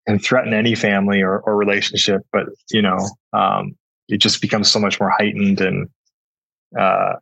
can 0.07 0.19
threaten 0.19 0.53
any 0.53 0.75
family 0.75 1.21
or, 1.21 1.39
or 1.39 1.55
relationship. 1.55 2.21
But, 2.31 2.47
you 2.71 2.81
know, 2.81 2.97
um, 3.33 3.75
it 4.07 4.17
just 4.17 4.41
becomes 4.41 4.69
so 4.69 4.79
much 4.79 4.99
more 4.99 5.09
heightened 5.09 5.61
and 5.61 5.89
uh, 6.79 7.15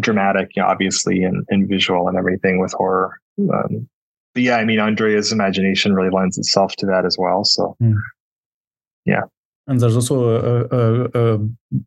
dramatic, 0.00 0.50
you 0.54 0.62
know, 0.62 0.68
obviously, 0.68 1.22
and, 1.22 1.44
and 1.48 1.68
visual 1.68 2.08
and 2.08 2.16
everything 2.16 2.60
with 2.60 2.72
horror. 2.72 3.18
Um, 3.38 3.88
but 4.34 4.42
yeah, 4.42 4.56
I 4.56 4.64
mean, 4.64 4.80
Andrea's 4.80 5.32
imagination 5.32 5.94
really 5.94 6.10
lends 6.10 6.38
itself 6.38 6.74
to 6.76 6.86
that 6.86 7.04
as 7.04 7.16
well. 7.18 7.44
So, 7.44 7.76
mm. 7.82 7.94
yeah 9.04 9.22
and 9.68 9.80
there's 9.80 9.96
also 9.96 10.30
a, 10.30 10.64
a, 10.76 11.34
a, 11.34 11.38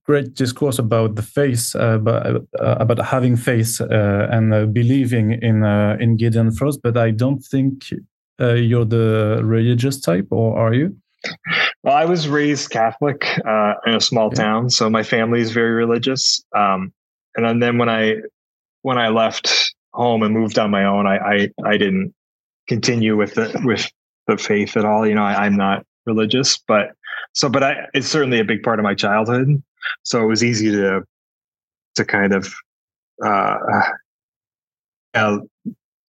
great 0.06 0.36
discourse 0.36 0.78
about 0.78 1.16
the 1.16 1.24
faith, 1.24 1.76
uh, 1.76 1.96
about, 1.96 2.26
uh, 2.60 2.76
about 2.80 3.04
having 3.04 3.36
faith 3.36 3.82
uh, 3.82 4.28
and 4.30 4.54
uh, 4.54 4.66
believing 4.68 5.34
in 5.42 5.64
uh, 5.64 5.98
in 6.00 6.16
Gideon 6.16 6.52
first. 6.52 6.82
But 6.84 6.96
I 6.96 7.10
don't 7.10 7.40
think 7.40 7.86
uh, 8.40 8.54
you're 8.54 8.86
the 8.86 9.42
religious 9.44 10.00
type, 10.00 10.28
or 10.30 10.58
are 10.58 10.74
you? 10.74 10.96
Well, 11.84 11.96
I 11.96 12.06
was 12.06 12.30
raised 12.30 12.70
Catholic 12.70 13.26
in 13.86 13.96
a 13.96 14.00
small 14.02 14.30
yeah. 14.34 14.44
town, 14.44 14.70
so 14.70 14.90
my 14.90 15.04
family 15.04 15.42
is 15.42 15.52
very 15.52 15.72
religious. 15.72 16.44
Um, 16.56 16.94
and 17.36 17.62
then 17.62 17.80
when 17.80 17.90
I 17.90 18.18
when 18.84 19.00
I 19.00 19.10
left 19.10 19.74
home 19.94 20.22
and 20.22 20.34
moved 20.36 20.60
on 20.60 20.70
my 20.70 20.86
own, 20.86 21.08
I 21.08 21.18
I, 21.18 21.50
I 21.66 21.78
didn't 21.78 22.14
continue 22.68 23.18
with 23.18 23.34
the 23.34 23.60
with 23.64 23.90
the 24.28 24.38
faith 24.38 24.78
at 24.78 24.86
all. 24.86 25.08
You 25.08 25.16
know, 25.16 25.24
I, 25.24 25.46
I'm 25.46 25.58
not 25.58 25.84
religious, 26.06 26.60
but 26.68 26.92
so, 27.34 27.50
but 27.50 27.64
I, 27.64 27.76
it's 27.94 28.08
certainly 28.08 28.40
a 28.40 28.46
big 28.46 28.64
part 28.64 28.80
of 28.80 28.84
my 28.84 28.96
childhood. 28.96 29.62
So 30.04 30.24
it 30.24 30.28
was 30.28 30.44
easy 30.44 30.72
to, 30.72 31.02
to 31.96 32.06
kind 32.06 32.34
of, 32.34 32.54
uh, 33.24 33.58
uh, 35.14 35.38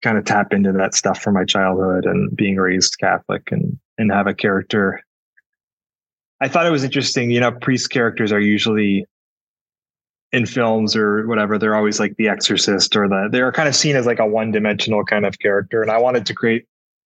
kind 0.02 0.18
of 0.18 0.26
tap 0.26 0.54
into 0.54 0.72
that 0.72 0.94
stuff 0.94 1.22
from 1.22 1.34
my 1.34 1.46
childhood 1.46 2.06
and 2.06 2.36
being 2.36 2.56
raised 2.56 2.98
Catholic 3.00 3.52
and, 3.52 3.78
and 3.98 4.12
have 4.12 4.28
a 4.28 4.34
character. 4.34 5.02
I 6.42 6.48
thought 6.48 6.66
it 6.66 6.72
was 6.72 6.84
interesting. 6.84 7.32
You 7.32 7.42
know, 7.42 7.52
priest 7.52 7.90
characters 7.90 8.32
are 8.32 8.40
usually 8.40 9.06
in 10.32 10.46
films 10.46 10.96
or 10.96 11.28
whatever, 11.28 11.58
they're 11.58 11.76
always 11.76 12.00
like 12.00 12.16
the 12.18 12.28
exorcist 12.28 12.96
or 12.96 13.08
the, 13.08 13.30
they're 13.32 13.52
kind 13.52 13.68
of 13.68 13.76
seen 13.76 13.96
as 13.96 14.06
like 14.06 14.20
a 14.20 14.26
one 14.26 14.52
dimensional 14.52 15.04
kind 15.04 15.26
of 15.26 15.40
character. 15.40 15.82
And 15.82 15.90
I 15.92 15.98
wanted 15.98 16.26
to 16.28 16.34
create 16.34 16.66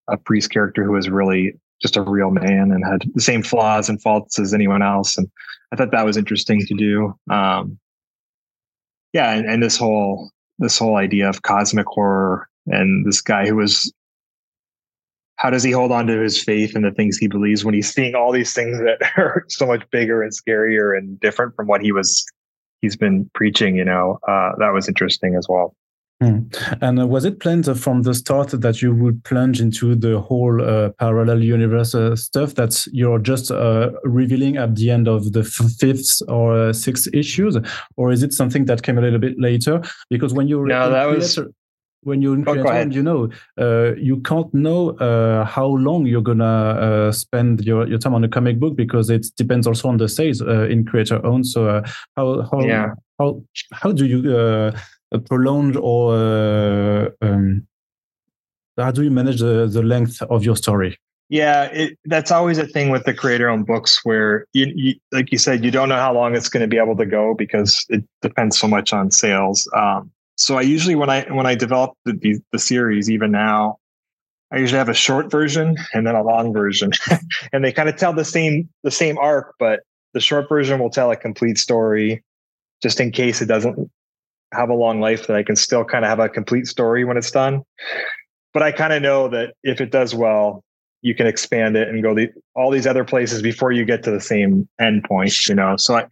a 0.09 0.17
priest 0.17 0.51
character 0.51 0.83
who 0.83 0.91
was 0.91 1.09
really 1.09 1.57
just 1.83 1.97
a 1.97 2.01
real 2.01 2.31
man 2.31 2.71
and 2.71 2.83
had 2.83 3.03
the 3.13 3.21
same 3.21 3.43
flaws 3.43 3.89
and 3.89 4.01
faults 4.01 4.39
as 4.39 4.53
anyone 4.53 4.81
else. 4.81 5.17
And 5.17 5.29
I 5.71 5.75
thought 5.75 5.91
that 5.91 6.05
was 6.05 6.17
interesting 6.17 6.65
to 6.65 6.73
do. 6.73 7.13
Um, 7.29 7.77
yeah, 9.11 9.33
and, 9.33 9.45
and 9.45 9.61
this 9.61 9.77
whole 9.77 10.31
this 10.59 10.79
whole 10.79 10.95
idea 10.95 11.27
of 11.27 11.41
cosmic 11.41 11.85
horror 11.87 12.47
and 12.67 13.05
this 13.05 13.21
guy 13.21 13.45
who 13.45 13.57
was 13.57 13.93
how 15.35 15.49
does 15.49 15.63
he 15.63 15.71
hold 15.71 15.91
on 15.91 16.07
to 16.07 16.21
his 16.21 16.41
faith 16.41 16.75
and 16.75 16.85
the 16.85 16.91
things 16.91 17.17
he 17.17 17.27
believes 17.27 17.65
when 17.65 17.73
he's 17.73 17.93
seeing 17.93 18.15
all 18.15 18.31
these 18.31 18.53
things 18.53 18.79
that 18.79 18.99
are 19.17 19.45
so 19.49 19.65
much 19.65 19.83
bigger 19.91 20.23
and 20.23 20.31
scarier 20.31 20.97
and 20.97 21.19
different 21.19 21.55
from 21.55 21.67
what 21.67 21.81
he 21.81 21.91
was 21.91 22.25
he's 22.81 22.95
been 22.95 23.29
preaching. 23.33 23.75
You 23.75 23.85
know, 23.85 24.19
uh, 24.27 24.51
that 24.59 24.71
was 24.73 24.87
interesting 24.87 25.35
as 25.35 25.47
well. 25.49 25.75
Hmm. 26.21 26.41
And 26.81 27.01
uh, 27.01 27.07
was 27.07 27.25
it 27.25 27.39
planned 27.39 27.65
from 27.79 28.03
the 28.03 28.13
start 28.13 28.51
that 28.51 28.81
you 28.81 28.93
would 28.93 29.23
plunge 29.23 29.59
into 29.59 29.95
the 29.95 30.19
whole 30.19 30.61
uh, 30.61 30.89
parallel 30.91 31.43
universe 31.43 31.95
uh, 31.95 32.15
stuff 32.15 32.55
that 32.55 32.85
you're 32.91 33.19
just 33.19 33.51
uh, 33.51 33.91
revealing 34.03 34.57
at 34.57 34.75
the 34.75 34.89
end 34.89 35.07
of 35.07 35.33
the 35.33 35.43
fifth 35.43 36.21
or 36.29 36.55
uh, 36.55 36.73
sixth 36.73 37.07
issues, 37.13 37.57
or 37.97 38.11
is 38.11 38.23
it 38.23 38.31
something 38.31 38.65
that 38.65 38.83
came 38.83 38.97
a 38.97 39.01
little 39.01 39.19
bit 39.19 39.39
later? 39.39 39.81
Because 40.09 40.33
when 40.33 40.47
you 40.47 40.65
no, 40.65 40.89
that 40.89 41.05
was 41.05 41.39
when 42.03 42.21
you're 42.21 42.35
in 42.35 42.47
oh, 42.47 42.81
you 42.89 43.01
know, 43.01 43.29
uh, 43.59 43.95
you 43.95 44.19
can't 44.21 44.53
know 44.53 44.91
uh, 44.97 45.45
how 45.45 45.65
long 45.67 46.05
you're 46.05 46.21
gonna 46.21 46.45
uh, 46.45 47.11
spend 47.11 47.65
your, 47.65 47.87
your 47.87 47.97
time 47.97 48.13
on 48.13 48.23
a 48.23 48.27
comic 48.27 48.59
book 48.59 48.75
because 48.75 49.09
it 49.09 49.25
depends 49.37 49.65
also 49.65 49.87
on 49.87 49.97
the 49.97 50.09
sales 50.09 50.41
in 50.41 50.85
creator 50.85 51.25
owned. 51.25 51.47
So 51.47 51.81
how 52.15 52.47
how 52.51 52.61
yeah. 52.61 52.89
how 53.19 53.41
how 53.71 53.91
do 53.91 54.05
you 54.05 54.73
prolonged 55.19 55.77
or 55.77 56.15
uh, 56.15 57.09
um, 57.21 57.67
how 58.77 58.91
do 58.91 59.03
you 59.03 59.11
manage 59.11 59.39
the, 59.39 59.67
the 59.67 59.83
length 59.83 60.21
of 60.23 60.43
your 60.43 60.55
story? 60.55 60.97
Yeah, 61.29 61.65
it, 61.65 61.97
that's 62.05 62.31
always 62.31 62.57
a 62.57 62.67
thing 62.67 62.89
with 62.89 63.05
the 63.05 63.13
creator-owned 63.13 63.65
books, 63.65 64.01
where 64.03 64.45
you, 64.53 64.71
you, 64.75 64.95
like 65.11 65.31
you 65.31 65.37
said, 65.37 65.63
you 65.63 65.71
don't 65.71 65.89
know 65.89 65.95
how 65.95 66.13
long 66.13 66.35
it's 66.35 66.49
going 66.49 66.61
to 66.61 66.67
be 66.67 66.77
able 66.77 66.95
to 66.97 67.05
go 67.05 67.33
because 67.33 67.85
it 67.89 68.03
depends 68.21 68.57
so 68.57 68.67
much 68.67 68.93
on 68.93 69.09
sales. 69.09 69.69
Um, 69.75 70.11
so 70.35 70.57
I 70.57 70.61
usually, 70.61 70.95
when 70.95 71.09
I 71.09 71.25
when 71.31 71.45
I 71.45 71.55
develop 71.55 71.93
the, 72.05 72.13
the, 72.13 72.39
the 72.51 72.59
series, 72.59 73.09
even 73.09 73.31
now, 73.31 73.77
I 74.51 74.57
usually 74.57 74.77
have 74.77 74.89
a 74.89 74.93
short 74.93 75.31
version 75.31 75.75
and 75.93 76.05
then 76.05 76.15
a 76.15 76.23
long 76.23 76.53
version, 76.53 76.91
and 77.53 77.63
they 77.63 77.71
kind 77.71 77.89
of 77.89 77.95
tell 77.95 78.13
the 78.13 78.25
same 78.25 78.69
the 78.83 78.91
same 78.91 79.17
arc, 79.17 79.55
but 79.59 79.81
the 80.13 80.19
short 80.19 80.49
version 80.49 80.79
will 80.79 80.91
tell 80.91 81.09
a 81.09 81.15
complete 81.15 81.57
story, 81.57 82.23
just 82.81 82.99
in 82.99 83.11
case 83.11 83.41
it 83.41 83.47
doesn't 83.47 83.89
have 84.53 84.69
a 84.69 84.73
long 84.73 84.99
life 84.99 85.27
that 85.27 85.35
I 85.35 85.43
can 85.43 85.55
still 85.55 85.83
kind 85.83 86.05
of 86.05 86.09
have 86.09 86.19
a 86.19 86.29
complete 86.29 86.67
story 86.67 87.05
when 87.05 87.17
it's 87.17 87.31
done. 87.31 87.63
But 88.53 88.63
I 88.63 88.71
kind 88.71 88.93
of 88.93 89.01
know 89.01 89.27
that 89.29 89.53
if 89.63 89.81
it 89.81 89.91
does 89.91 90.13
well, 90.13 90.63
you 91.01 91.13
can 91.13 91.27
expand 91.27 91.75
it 91.75 91.89
and 91.89 92.01
go 92.01 92.15
the, 92.15 92.29
all 92.55 92.71
these 92.71 92.87
other 92.87 93.03
places 93.03 93.41
before 93.41 93.71
you 93.71 93.83
get 93.83 94.03
to 94.03 94.11
the 94.11 94.21
same 94.21 94.67
endpoint, 94.79 95.49
you 95.49 95.55
know. 95.55 95.75
So 95.77 95.95
I, 95.95 96.05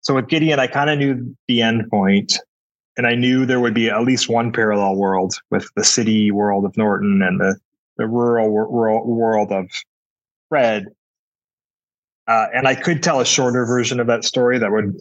so 0.00 0.14
with 0.14 0.28
Gideon, 0.28 0.58
I 0.58 0.66
kind 0.68 0.88
of 0.88 0.98
knew 0.98 1.36
the 1.48 1.60
endpoint, 1.60 1.90
point, 1.90 2.38
and 2.96 3.06
I 3.06 3.14
knew 3.14 3.44
there 3.44 3.60
would 3.60 3.74
be 3.74 3.90
at 3.90 4.02
least 4.02 4.28
one 4.28 4.52
parallel 4.52 4.96
world 4.96 5.34
with 5.50 5.68
the 5.76 5.84
city 5.84 6.30
world 6.30 6.64
of 6.64 6.76
Norton 6.76 7.22
and 7.22 7.40
the 7.40 7.56
the 7.98 8.06
rural, 8.06 8.48
rural 8.48 9.06
world 9.06 9.52
of 9.52 9.68
Fred. 10.48 10.86
Uh, 12.26 12.46
and 12.54 12.68
I 12.68 12.74
could 12.74 13.02
tell 13.02 13.20
a 13.20 13.26
shorter 13.26 13.66
version 13.66 14.00
of 14.00 14.06
that 14.06 14.24
story 14.24 14.58
that 14.58 14.70
would 14.70 14.96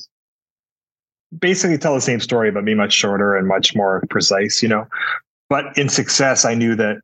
basically 1.38 1.78
tell 1.78 1.96
the 1.96 2.02
same 2.02 2.20
story, 2.20 2.52
but 2.52 2.66
be 2.66 2.76
much 2.76 2.94
shorter 2.94 3.36
and 3.36 3.48
much 3.48 3.76
more 3.76 4.04
precise, 4.10 4.62
you 4.62 4.70
know. 4.70 4.86
But 5.50 5.78
in 5.78 5.90
success, 5.90 6.46
I 6.46 6.54
knew 6.54 6.76
that 6.76 6.98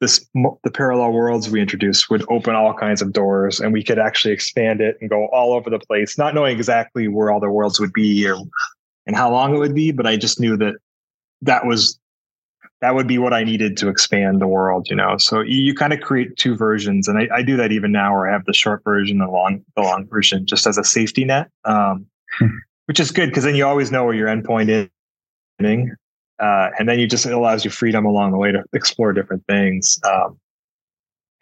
this 0.00 0.24
the 0.34 0.70
parallel 0.70 1.12
worlds 1.12 1.50
we 1.50 1.60
introduced 1.60 2.08
would 2.10 2.24
open 2.30 2.54
all 2.54 2.74
kinds 2.74 3.02
of 3.02 3.12
doors, 3.12 3.60
and 3.60 3.72
we 3.72 3.82
could 3.82 3.98
actually 3.98 4.32
expand 4.32 4.80
it 4.80 4.96
and 5.00 5.10
go 5.10 5.26
all 5.28 5.52
over 5.54 5.70
the 5.70 5.80
place, 5.80 6.16
not 6.16 6.34
knowing 6.34 6.56
exactly 6.56 7.08
where 7.08 7.30
all 7.30 7.40
the 7.40 7.50
worlds 7.50 7.80
would 7.80 7.92
be 7.92 8.28
or 8.28 8.36
and 9.06 9.16
how 9.16 9.30
long 9.30 9.54
it 9.54 9.58
would 9.58 9.74
be, 9.74 9.90
but 9.90 10.06
I 10.06 10.16
just 10.16 10.38
knew 10.38 10.56
that 10.58 10.74
that 11.42 11.66
was 11.66 11.98
that 12.80 12.94
would 12.94 13.08
be 13.08 13.18
what 13.18 13.32
I 13.32 13.42
needed 13.42 13.76
to 13.78 13.88
expand 13.88 14.40
the 14.40 14.46
world, 14.46 14.86
you 14.88 14.94
know. 14.94 15.16
So 15.18 15.40
you, 15.40 15.62
you 15.62 15.74
kind 15.74 15.92
of 15.92 16.00
create 16.00 16.36
two 16.36 16.54
versions, 16.54 17.08
and 17.08 17.18
I, 17.18 17.38
I, 17.38 17.42
do 17.42 17.56
that 17.56 17.72
even 17.72 17.90
now, 17.90 18.12
where 18.12 18.28
I 18.28 18.32
have 18.32 18.44
the 18.44 18.52
short 18.52 18.84
version 18.84 19.18
the 19.18 19.26
long 19.26 19.64
the 19.74 19.82
long 19.82 20.06
version, 20.06 20.46
just 20.46 20.66
as 20.66 20.78
a 20.78 20.84
safety 20.84 21.24
net. 21.24 21.48
Um, 21.64 22.06
hmm 22.38 22.46
which 22.88 22.98
is 22.98 23.10
good 23.10 23.28
because 23.28 23.44
then 23.44 23.54
you 23.54 23.66
always 23.66 23.92
know 23.92 24.04
where 24.04 24.14
your 24.14 24.28
endpoint 24.28 24.70
is. 24.70 24.88
Uh, 26.40 26.70
and 26.78 26.88
then 26.88 26.98
you 26.98 27.06
just 27.06 27.26
it 27.26 27.32
allows 27.32 27.64
you 27.64 27.70
freedom 27.70 28.06
along 28.06 28.32
the 28.32 28.38
way 28.38 28.50
to 28.50 28.64
explore 28.72 29.12
different 29.12 29.44
things. 29.46 29.98
Um, 30.04 30.38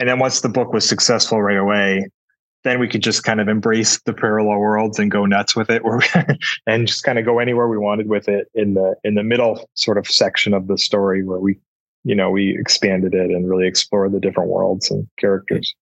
and 0.00 0.08
then 0.08 0.18
once 0.18 0.40
the 0.40 0.48
book 0.48 0.72
was 0.72 0.88
successful 0.88 1.40
right 1.40 1.56
away, 1.56 2.08
then 2.64 2.80
we 2.80 2.88
could 2.88 3.02
just 3.02 3.22
kind 3.22 3.40
of 3.40 3.46
embrace 3.46 4.00
the 4.02 4.12
parallel 4.12 4.58
worlds 4.58 4.98
and 4.98 5.10
go 5.10 5.24
nuts 5.24 5.54
with 5.54 5.70
it, 5.70 5.84
where 5.84 6.00
and 6.66 6.88
just 6.88 7.04
kind 7.04 7.18
of 7.18 7.24
go 7.24 7.38
anywhere 7.38 7.68
we 7.68 7.78
wanted 7.78 8.08
with 8.08 8.28
it 8.28 8.48
in 8.54 8.74
the 8.74 8.96
in 9.04 9.14
the 9.14 9.22
middle 9.22 9.68
sort 9.74 9.98
of 9.98 10.06
section 10.08 10.52
of 10.52 10.66
the 10.66 10.76
story 10.76 11.22
where 11.22 11.38
we, 11.38 11.58
you 12.02 12.14
know, 12.14 12.30
we 12.30 12.58
expanded 12.58 13.14
it 13.14 13.30
and 13.30 13.48
really 13.48 13.68
explored 13.68 14.12
the 14.12 14.20
different 14.20 14.50
worlds 14.50 14.90
and 14.90 15.06
characters 15.16 15.74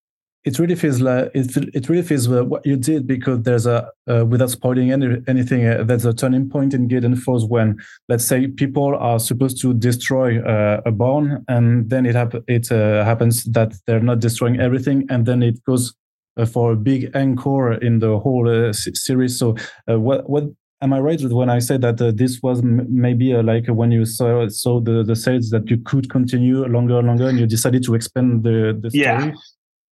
it 0.44 0.58
really 0.58 0.74
feels 0.74 1.00
like 1.00 1.30
it, 1.34 1.56
it 1.74 1.88
really 1.88 2.02
feels 2.02 2.30
uh, 2.30 2.44
what 2.44 2.64
you 2.66 2.76
did 2.76 3.06
because 3.06 3.42
there's 3.42 3.66
a 3.66 3.90
uh, 4.10 4.24
without 4.26 4.50
spoiling 4.50 4.92
any, 4.92 5.16
anything 5.26 5.66
uh, 5.66 5.82
there's 5.82 6.04
a 6.04 6.12
turning 6.12 6.48
point 6.48 6.74
in 6.74 6.86
Gideon 6.86 7.16
Falls 7.16 7.46
when 7.46 7.78
let's 8.08 8.24
say 8.24 8.46
people 8.48 8.94
are 8.96 9.18
supposed 9.18 9.60
to 9.62 9.72
destroy 9.72 10.42
uh, 10.42 10.82
a 10.84 10.92
barn 10.92 11.44
and 11.48 11.88
then 11.88 12.04
it 12.04 12.14
hap- 12.14 12.44
it 12.46 12.70
uh, 12.70 13.04
happens 13.04 13.44
that 13.44 13.74
they're 13.86 14.00
not 14.00 14.20
destroying 14.20 14.60
everything 14.60 15.06
and 15.08 15.24
then 15.24 15.42
it 15.42 15.64
goes 15.64 15.94
uh, 16.36 16.44
for 16.44 16.72
a 16.72 16.76
big 16.76 17.10
encore 17.16 17.72
in 17.72 18.00
the 18.00 18.18
whole 18.18 18.72
series. 18.72 19.38
So 19.38 19.56
what 19.86 20.28
what 20.28 20.44
am 20.82 20.92
I 20.92 21.00
right 21.00 21.22
with 21.22 21.32
when 21.32 21.48
I 21.48 21.60
say 21.60 21.78
that 21.78 21.96
this 22.18 22.42
was 22.42 22.58
m- 22.58 22.86
maybe 22.90 23.32
like 23.34 23.66
when 23.68 23.90
you 23.90 24.04
saw 24.04 24.46
saw 24.48 24.80
the 24.80 25.02
the 25.02 25.16
sales 25.16 25.48
that 25.50 25.70
you 25.70 25.78
could 25.78 26.10
continue 26.10 26.66
longer 26.66 26.98
and 26.98 27.06
longer 27.06 27.28
and 27.28 27.38
you 27.38 27.46
decided 27.46 27.82
to 27.84 27.94
expand 27.94 28.42
the 28.42 28.78
the 28.78 28.90
story? 28.90 29.04
yeah 29.04 29.32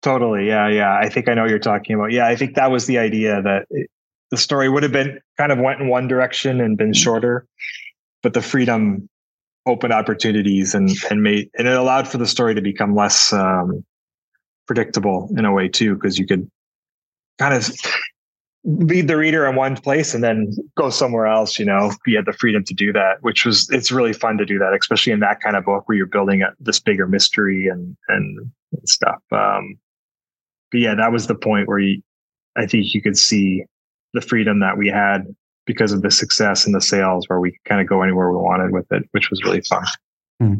Totally. 0.05 0.45
Yeah. 0.45 0.67
Yeah. 0.67 0.95
I 0.95 1.09
think 1.09 1.27
I 1.27 1.33
know 1.33 1.41
what 1.41 1.49
you're 1.49 1.57
talking 1.57 1.95
about. 1.95 2.11
Yeah. 2.11 2.27
I 2.27 2.35
think 2.35 2.53
that 2.53 2.69
was 2.69 2.85
the 2.85 2.99
idea 2.99 3.41
that 3.41 3.65
it, 3.71 3.89
the 4.29 4.37
story 4.37 4.69
would 4.69 4.83
have 4.83 4.91
been 4.91 5.19
kind 5.35 5.51
of 5.51 5.57
went 5.57 5.81
in 5.81 5.87
one 5.87 6.07
direction 6.07 6.61
and 6.61 6.77
been 6.77 6.91
mm-hmm. 6.91 7.01
shorter, 7.01 7.47
but 8.21 8.35
the 8.35 8.41
freedom 8.43 9.09
opened 9.65 9.93
opportunities 9.93 10.75
and, 10.75 10.91
and 11.09 11.23
made, 11.23 11.49
and 11.57 11.67
it 11.67 11.75
allowed 11.75 12.07
for 12.07 12.19
the 12.19 12.27
story 12.27 12.53
to 12.53 12.61
become 12.61 12.93
less 12.93 13.33
um, 13.33 13.83
predictable 14.67 15.33
in 15.35 15.43
a 15.43 15.51
way 15.51 15.67
too, 15.67 15.95
because 15.95 16.19
you 16.19 16.27
could 16.27 16.47
kind 17.39 17.55
of 17.55 17.67
lead 18.63 19.07
the 19.07 19.17
reader 19.17 19.47
in 19.47 19.55
one 19.55 19.75
place 19.75 20.13
and 20.13 20.23
then 20.23 20.51
go 20.75 20.89
somewhere 20.89 21.27
else 21.27 21.59
you 21.59 21.65
know 21.65 21.91
you 22.07 22.15
had 22.15 22.25
the 22.25 22.33
freedom 22.33 22.63
to 22.63 22.73
do 22.73 22.91
that 22.91 23.21
which 23.21 23.45
was 23.45 23.69
it's 23.69 23.91
really 23.91 24.11
fun 24.11 24.39
to 24.39 24.45
do 24.45 24.57
that 24.57 24.73
especially 24.73 25.13
in 25.13 25.19
that 25.19 25.39
kind 25.39 25.55
of 25.55 25.63
book 25.63 25.87
where 25.87 25.95
you're 25.95 26.07
building 26.07 26.41
a, 26.41 26.47
this 26.59 26.79
bigger 26.79 27.05
mystery 27.05 27.67
and 27.67 27.95
and 28.07 28.51
stuff 28.87 29.21
um 29.31 29.77
but 30.71 30.81
yeah, 30.81 30.95
that 30.95 31.11
was 31.11 31.27
the 31.27 31.35
point 31.35 31.67
where 31.67 31.79
you, 31.79 32.01
I 32.55 32.65
think 32.65 32.93
you 32.93 33.01
could 33.01 33.17
see 33.17 33.63
the 34.13 34.21
freedom 34.21 34.59
that 34.59 34.77
we 34.77 34.89
had 34.89 35.25
because 35.65 35.91
of 35.91 36.01
the 36.01 36.11
success 36.11 36.65
and 36.65 36.75
the 36.75 36.81
sales, 36.81 37.25
where 37.27 37.39
we 37.39 37.51
could 37.51 37.63
kind 37.65 37.81
of 37.81 37.87
go 37.87 38.01
anywhere 38.01 38.29
we 38.31 38.37
wanted 38.37 38.71
with 38.71 38.85
it, 38.91 39.03
which 39.11 39.29
was 39.29 39.43
really 39.43 39.61
fun. 39.61 39.83
Hmm. 40.39 40.55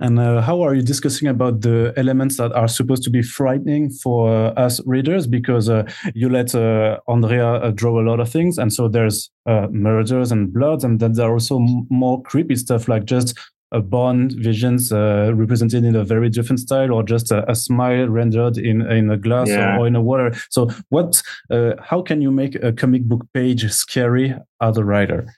And 0.00 0.18
uh, 0.18 0.40
how 0.40 0.62
are 0.62 0.74
you 0.74 0.80
discussing 0.80 1.28
about 1.28 1.60
the 1.60 1.92
elements 1.98 2.38
that 2.38 2.50
are 2.52 2.66
supposed 2.66 3.02
to 3.02 3.10
be 3.10 3.20
frightening 3.20 3.90
for 3.90 4.30
uh, 4.30 4.52
us 4.52 4.80
readers? 4.86 5.26
Because 5.26 5.68
uh, 5.68 5.82
you 6.14 6.30
let 6.30 6.54
uh, 6.54 6.98
Andrea 7.06 7.46
uh, 7.46 7.70
draw 7.72 8.00
a 8.00 8.04
lot 8.08 8.20
of 8.20 8.30
things, 8.30 8.56
and 8.56 8.72
so 8.72 8.88
there's 8.88 9.30
uh, 9.44 9.66
murders 9.70 10.32
and 10.32 10.50
bloods, 10.52 10.82
and 10.82 10.98
then 10.98 11.12
there 11.12 11.28
are 11.28 11.34
also 11.34 11.58
more 11.90 12.22
creepy 12.22 12.56
stuff 12.56 12.88
like 12.88 13.04
just 13.04 13.38
a 13.72 13.80
bond 13.80 14.32
visions 14.32 14.92
uh, 14.92 15.32
represented 15.34 15.84
in 15.84 15.94
a 15.94 16.04
very 16.04 16.30
different 16.30 16.60
style 16.60 16.92
or 16.92 17.02
just 17.02 17.30
a, 17.30 17.48
a 17.50 17.54
smile 17.54 18.08
rendered 18.08 18.56
in 18.56 18.82
in 18.90 19.10
a 19.10 19.16
glass 19.16 19.48
yeah. 19.48 19.76
or, 19.76 19.80
or, 19.80 19.86
in 19.86 19.96
a 19.96 20.00
water. 20.00 20.34
So 20.50 20.70
what 20.88 21.22
uh, 21.50 21.72
how 21.82 22.02
can 22.02 22.22
you 22.22 22.30
make 22.30 22.54
a 22.56 22.72
comic 22.72 23.04
book 23.04 23.26
page 23.34 23.70
scary 23.70 24.34
as 24.60 24.76
a 24.76 24.84
writer? 24.84 25.34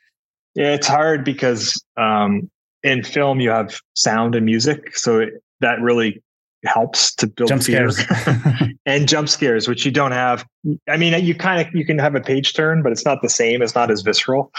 Yeah 0.54 0.74
it's 0.74 0.86
hard 0.86 1.24
because 1.24 1.82
um, 1.96 2.50
in 2.82 3.02
film 3.02 3.40
you 3.40 3.50
have 3.50 3.80
sound 3.94 4.34
and 4.34 4.46
music 4.46 4.96
so 4.96 5.20
it, 5.20 5.42
that 5.60 5.80
really 5.80 6.22
helps 6.64 7.14
to 7.14 7.26
build 7.26 7.48
jump 7.48 7.62
scares. 7.62 8.00
and 8.86 9.08
jump 9.08 9.28
scares 9.28 9.66
which 9.66 9.84
you 9.84 9.90
don't 9.90 10.12
have. 10.12 10.44
I 10.88 10.96
mean 10.96 11.24
you 11.24 11.34
kind 11.34 11.66
of 11.66 11.74
you 11.74 11.84
can 11.84 11.98
have 11.98 12.14
a 12.14 12.20
page 12.20 12.54
turn 12.54 12.82
but 12.82 12.92
it's 12.92 13.04
not 13.04 13.22
the 13.22 13.28
same 13.28 13.60
it's 13.60 13.74
not 13.74 13.90
as 13.90 14.02
visceral. 14.02 14.52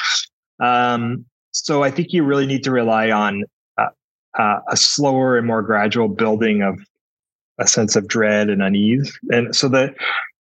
Um, 0.59 1.25
so 1.51 1.83
I 1.83 1.91
think 1.91 2.13
you 2.13 2.23
really 2.23 2.45
need 2.45 2.63
to 2.63 2.71
rely 2.71 3.11
on 3.11 3.43
uh, 4.37 4.59
a 4.69 4.77
slower 4.77 5.37
and 5.37 5.45
more 5.45 5.61
gradual 5.61 6.07
building 6.07 6.61
of 6.61 6.79
a 7.59 7.67
sense 7.67 7.95
of 7.95 8.07
dread 8.07 8.49
and 8.49 8.61
unease. 8.61 9.17
And 9.29 9.55
so 9.55 9.67
that 9.69 9.95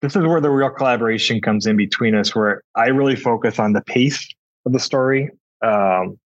this 0.03 0.14
is 0.14 0.24
where 0.24 0.41
the 0.41 0.51
real 0.51 0.70
collaboration 0.70 1.41
comes 1.41 1.66
in 1.66 1.76
between 1.76 2.14
us, 2.14 2.35
where 2.35 2.62
I 2.74 2.89
really 2.89 3.16
focus 3.16 3.59
on 3.59 3.72
the 3.72 3.83
pace 3.83 4.29
of 4.66 4.72
the 4.72 4.81
story. 4.81 5.31
Um, 5.62 6.18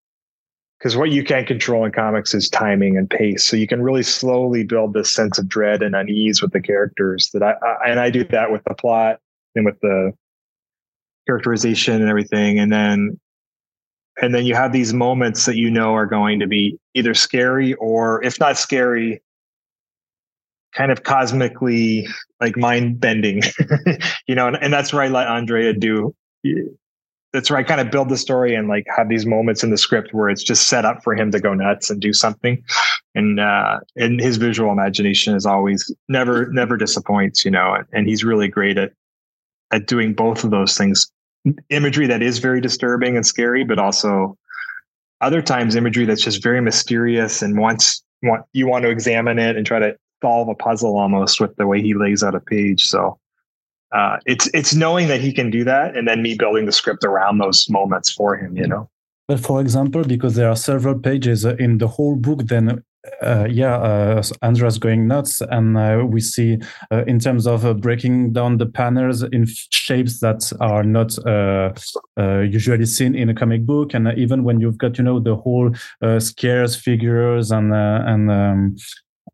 because 0.82 0.98
what 0.98 1.12
you 1.12 1.24
can't 1.24 1.46
control 1.46 1.86
in 1.86 1.92
comics 1.92 2.34
is 2.34 2.50
timing 2.50 2.98
and 2.98 3.08
pace. 3.08 3.46
So 3.46 3.56
you 3.56 3.68
can 3.68 3.84
really 3.84 4.02
slowly 4.02 4.64
build 4.64 4.96
this 4.96 5.12
sense 5.12 5.38
of 5.38 5.48
dread 5.48 5.84
and 5.84 5.96
unease 5.96 6.42
with 6.42 6.54
the 6.54 6.62
characters. 6.62 7.30
That 7.34 7.44
I, 7.44 7.52
I 7.52 7.90
and 7.92 8.00
I 8.00 8.10
do 8.10 8.24
that 8.24 8.52
with 8.52 8.64
the 8.64 8.74
plot 8.74 9.20
and 9.54 9.64
with 9.64 9.80
the 9.82 10.12
characterization 11.28 12.02
and 12.02 12.10
everything. 12.10 12.58
And 12.58 12.74
then 12.74 13.20
and 14.22 14.34
then 14.34 14.46
you 14.46 14.56
have 14.56 14.72
these 14.72 14.94
moments 14.94 15.46
that 15.46 15.56
you 15.58 15.70
know 15.70 15.94
are 15.94 16.06
going 16.06 16.40
to 16.40 16.48
be 16.48 16.78
either 16.94 17.14
scary 17.14 17.74
or 17.76 18.24
if 18.24 18.40
not 18.40 18.58
scary 18.58 19.22
kind 20.74 20.92
of 20.92 21.04
cosmically 21.04 22.08
like 22.40 22.56
mind 22.56 23.00
bending 23.00 23.42
you 24.28 24.36
know 24.36 24.48
and, 24.48 24.58
and, 24.62 24.72
that's 24.72 24.94
where 24.94 25.02
i 25.02 25.08
let 25.08 25.28
andrea 25.28 25.74
do 25.74 26.16
that's 27.34 27.50
where 27.50 27.58
I 27.58 27.64
kind 27.64 27.80
of 27.80 27.92
build 27.92 28.10
the 28.10 28.18
story 28.18 28.54
and 28.54 28.68
like 28.68 28.86
have 28.96 29.08
these 29.08 29.26
moments 29.26 29.64
in 29.64 29.70
the 29.70 29.78
script 29.78 30.14
where 30.14 30.30
it's 30.30 30.44
just 30.44 30.68
set 30.68 30.84
up 30.84 31.04
for 31.04 31.16
him 31.16 31.32
to 31.32 31.40
go 31.40 31.54
nuts 31.54 31.90
and 31.90 32.02
do 32.02 32.14
something. 32.14 32.62
And 33.16 33.40
uh 33.40 33.80
and 33.96 34.20
his 34.20 34.38
visual 34.38 34.72
imagination 34.72 35.36
is 35.36 35.46
always 35.46 35.94
never 36.10 36.52
never 36.52 36.78
disappoints, 36.78 37.46
you 37.46 37.52
know, 37.52 37.78
and 37.94 38.08
he's 38.08 38.24
really 38.24 38.48
great 38.48 38.78
at 38.78 38.92
at 39.72 39.88
doing 39.88 40.14
both 40.14 40.44
of 40.44 40.52
those 40.52 40.78
things. 40.78 41.10
Imagery 41.70 42.08
that 42.08 42.22
is 42.22 42.40
very 42.40 42.62
disturbing 42.62 43.16
and 43.16 43.26
scary, 43.26 43.64
but 43.64 43.80
also 43.80 44.38
other 45.22 45.42
times 45.42 45.76
imagery 45.76 46.06
that's 46.06 46.22
just 46.22 46.44
very 46.44 46.62
mysterious 46.62 47.42
and 47.42 47.58
wants 47.58 48.04
want 48.24 48.46
you 48.54 48.68
want 48.68 48.84
to 48.84 48.90
examine 48.90 49.40
it 49.40 49.56
and 49.56 49.66
try 49.66 49.80
to 49.80 49.96
solve 50.22 50.48
a 50.50 50.56
puzzle 50.56 50.98
almost 50.98 51.40
with 51.40 51.56
the 51.56 51.66
way 51.66 51.82
he 51.82 51.94
lays 51.94 52.24
out 52.24 52.36
a 52.36 52.40
page. 52.40 52.86
So 52.86 53.20
uh, 53.92 54.18
it's 54.26 54.50
it's 54.54 54.74
knowing 54.74 55.08
that 55.08 55.22
he 55.22 55.34
can 55.34 55.50
do 55.50 55.64
that, 55.64 55.98
and 55.98 56.08
then 56.08 56.22
me 56.22 56.36
building 56.36 56.66
the 56.66 56.72
script 56.72 57.04
around 57.04 57.40
those 57.40 57.70
moments 57.70 58.12
for 58.12 58.38
him. 58.38 58.56
You 58.56 58.68
know. 58.68 58.90
But 59.28 59.40
for 59.40 59.62
example, 59.62 60.04
because 60.04 60.36
there 60.36 60.50
are 60.50 60.56
several 60.56 60.98
pages 61.00 61.46
in 61.46 61.78
the 61.78 61.88
whole 61.88 62.16
book, 62.16 62.44
then 62.44 62.84
uh, 63.22 63.48
yeah, 63.50 63.76
uh, 63.78 64.24
Andreas 64.44 64.78
going 64.78 65.08
nuts, 65.08 65.42
and 65.42 65.78
uh, 65.78 66.04
we 66.06 66.22
see 66.22 66.60
uh, 66.92 67.04
in 67.08 67.20
terms 67.20 67.48
of 67.48 67.66
uh, 67.66 67.74
breaking 67.74 68.34
down 68.34 68.58
the 68.58 68.66
panels 68.66 69.24
in 69.24 69.48
shapes 69.72 70.20
that 70.20 70.52
are 70.60 70.84
not 70.84 71.18
uh, 71.26 71.74
usually 72.42 72.86
seen 72.86 73.16
in 73.16 73.30
a 73.30 73.34
comic 73.34 73.66
book, 73.66 73.94
and 73.94 74.08
even 74.18 74.44
when 74.44 74.60
you've 74.60 74.78
got 74.78 74.98
you 74.98 75.04
know 75.04 75.20
the 75.20 75.36
whole 75.36 75.72
Escher 76.04 76.80
figures 76.80 77.52
and 77.52 77.74
and 77.74 78.32
um, 78.32 78.76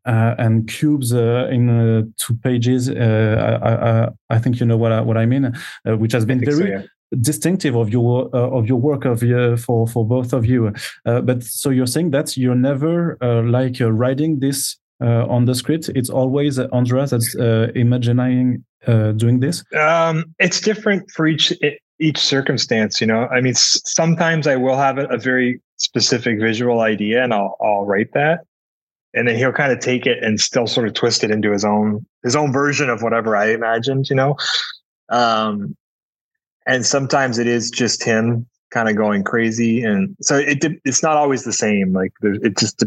uh, 0.06 0.36
and 0.38 0.70
cubes 0.70 1.14
uh, 1.14 1.50
in 1.52 1.70
uh, 1.70 2.04
two 2.18 2.36
pages. 2.36 2.90
I, 2.90 3.56
I, 3.56 4.10
I, 4.30 4.40
think 4.40 4.60
you 4.60 4.66
know 4.66 4.78
what 4.78 4.94
I, 4.94 5.02
what 5.02 5.18
I 5.18 5.26
mean, 5.26 5.54
which 5.84 6.14
has 6.14 6.24
been 6.24 6.40
very 6.40 6.56
so, 6.56 6.64
yeah. 6.64 6.84
Distinctive 7.20 7.76
of 7.76 7.90
your 7.90 8.30
uh, 8.34 8.50
of 8.50 8.68
your 8.68 8.78
work 8.78 9.06
of 9.06 9.24
uh, 9.24 9.56
for 9.58 9.88
for 9.88 10.06
both 10.06 10.34
of 10.34 10.46
you. 10.46 10.74
Uh, 11.06 11.22
but 11.22 11.44
so 11.44 11.70
you're 11.70 11.88
saying 11.88 12.12
that 12.12 12.38
you're 12.38 12.56
never 12.56 13.18
like 13.46 13.78
writing 13.80 14.40
this 14.40 14.78
on 15.00 15.46
the 15.46 15.56
script. 15.56 15.90
It's 15.96 16.10
always 16.10 16.60
Andreas 16.60 17.12
that's 17.12 17.36
imagining 17.76 18.64
doing 18.86 19.40
this. 19.40 19.64
Um, 19.78 20.26
it's 20.40 20.62
different 20.62 21.10
for 21.12 21.28
each 21.28 21.54
each 22.00 22.18
circumstance. 22.18 23.02
You 23.02 23.08
know, 23.08 23.28
I 23.28 23.42
mean, 23.42 23.56
sometimes 23.56 24.48
I 24.48 24.56
will 24.56 24.78
have 24.78 24.98
a, 24.98 25.06
a 25.06 25.18
very 25.18 25.62
specific 25.78 26.40
visual 26.40 26.82
idea 26.82 27.24
and 27.24 27.34
I'll 27.34 27.56
I'll 27.62 27.86
write 27.86 28.14
that 28.14 28.42
and 29.14 29.28
then 29.28 29.36
he'll 29.36 29.52
kind 29.52 29.72
of 29.72 29.80
take 29.80 30.06
it 30.06 30.24
and 30.24 30.40
still 30.40 30.68
sort 30.68 30.88
of 30.88 30.94
twist 30.94 31.24
it 31.24 31.32
into 31.32 31.52
his 31.52 31.66
own 31.66 32.06
his 32.24 32.36
own 32.36 32.52
version 32.52 32.90
of 32.90 33.02
whatever 33.02 33.36
I 33.36 33.52
imagined, 33.52 34.10
you 34.10 34.16
know. 34.16 34.36
Um, 35.10 35.76
and 36.68 36.86
sometimes 36.86 37.40
it 37.40 37.48
is 37.48 37.72
just 37.72 38.04
him 38.04 38.46
kind 38.72 38.90
of 38.90 38.96
going 38.96 39.24
crazy, 39.24 39.82
and 39.82 40.16
so 40.22 40.36
it 40.36 40.64
it's 40.84 41.02
not 41.02 41.16
always 41.18 41.44
the 41.44 41.54
same. 41.54 41.94
Like 41.94 42.12
it 42.22 42.58
just 42.58 42.84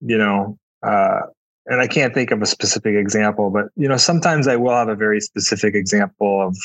you 0.00 0.18
know, 0.18 0.58
uh, 0.82 1.20
and 1.66 1.80
I 1.80 1.86
can't 1.86 2.12
think 2.12 2.32
of 2.32 2.42
a 2.42 2.46
specific 2.46 2.94
example, 2.96 3.50
but 3.50 3.66
you 3.76 3.88
know, 3.88 3.96
sometimes 3.96 4.48
I 4.48 4.56
will 4.56 4.74
have 4.74 4.88
a 4.88 4.96
very 4.96 5.20
specific 5.20 5.74
example 5.74 6.48
of, 6.48 6.56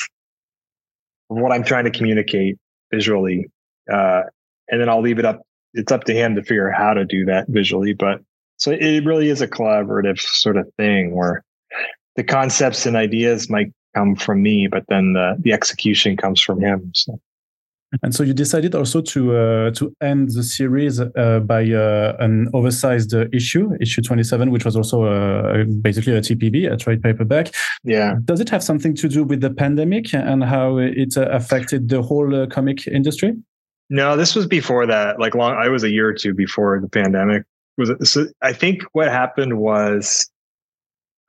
of 1.30 1.38
what 1.38 1.52
I'm 1.52 1.62
trying 1.62 1.84
to 1.84 1.90
communicate 1.90 2.58
visually, 2.92 3.46
uh, 3.90 4.22
and 4.68 4.80
then 4.80 4.88
I'll 4.88 5.00
leave 5.00 5.20
it 5.20 5.24
up. 5.24 5.40
It's 5.74 5.92
up 5.92 6.04
to 6.04 6.14
him 6.14 6.34
to 6.34 6.42
figure 6.42 6.72
out 6.72 6.78
how 6.78 6.94
to 6.94 7.04
do 7.04 7.24
that 7.26 7.46
visually, 7.48 7.94
but 7.94 8.20
so 8.56 8.72
it 8.72 9.04
really 9.04 9.28
is 9.28 9.40
a 9.40 9.46
collaborative 9.46 10.18
sort 10.18 10.56
of 10.56 10.68
thing 10.76 11.14
where 11.14 11.44
the 12.16 12.24
concepts 12.24 12.84
and 12.86 12.96
ideas 12.96 13.48
might 13.48 13.72
come 13.94 14.16
from 14.16 14.42
me, 14.42 14.68
but 14.68 14.84
then 14.88 15.12
the, 15.12 15.36
the 15.40 15.52
execution 15.52 16.16
comes 16.16 16.40
from 16.40 16.60
him. 16.60 16.90
So. 16.94 17.20
And 18.02 18.14
so 18.14 18.22
you 18.22 18.34
decided 18.34 18.74
also 18.74 19.00
to 19.00 19.34
uh, 19.34 19.70
to 19.70 19.90
end 20.02 20.28
the 20.32 20.42
series 20.42 21.00
uh, 21.00 21.40
by 21.40 21.62
uh, 21.72 22.16
an 22.20 22.50
oversized 22.52 23.14
uh, 23.14 23.24
issue, 23.32 23.70
issue 23.80 24.02
27, 24.02 24.50
which 24.50 24.66
was 24.66 24.76
also 24.76 25.04
uh, 25.04 25.64
basically 25.80 26.14
a 26.14 26.20
TPB, 26.20 26.70
a 26.70 26.76
trade 26.76 27.02
paperback. 27.02 27.54
Yeah. 27.84 28.16
Does 28.26 28.40
it 28.40 28.50
have 28.50 28.62
something 28.62 28.94
to 28.96 29.08
do 29.08 29.24
with 29.24 29.40
the 29.40 29.50
pandemic 29.50 30.12
and 30.12 30.44
how 30.44 30.76
it 30.76 31.16
uh, 31.16 31.30
affected 31.30 31.88
the 31.88 32.02
whole 32.02 32.46
comic 32.48 32.86
industry? 32.86 33.34
No, 33.88 34.18
this 34.18 34.34
was 34.34 34.46
before 34.46 34.84
that. 34.84 35.18
Like 35.18 35.34
long, 35.34 35.54
I 35.54 35.68
was 35.68 35.82
a 35.82 35.90
year 35.90 36.08
or 36.08 36.12
two 36.12 36.34
before 36.34 36.78
the 36.82 36.90
pandemic 36.90 37.44
was 37.78 37.90
it, 37.90 38.06
so 38.06 38.26
I 38.42 38.52
think 38.52 38.82
what 38.92 39.08
happened 39.08 39.58
was 39.58 40.28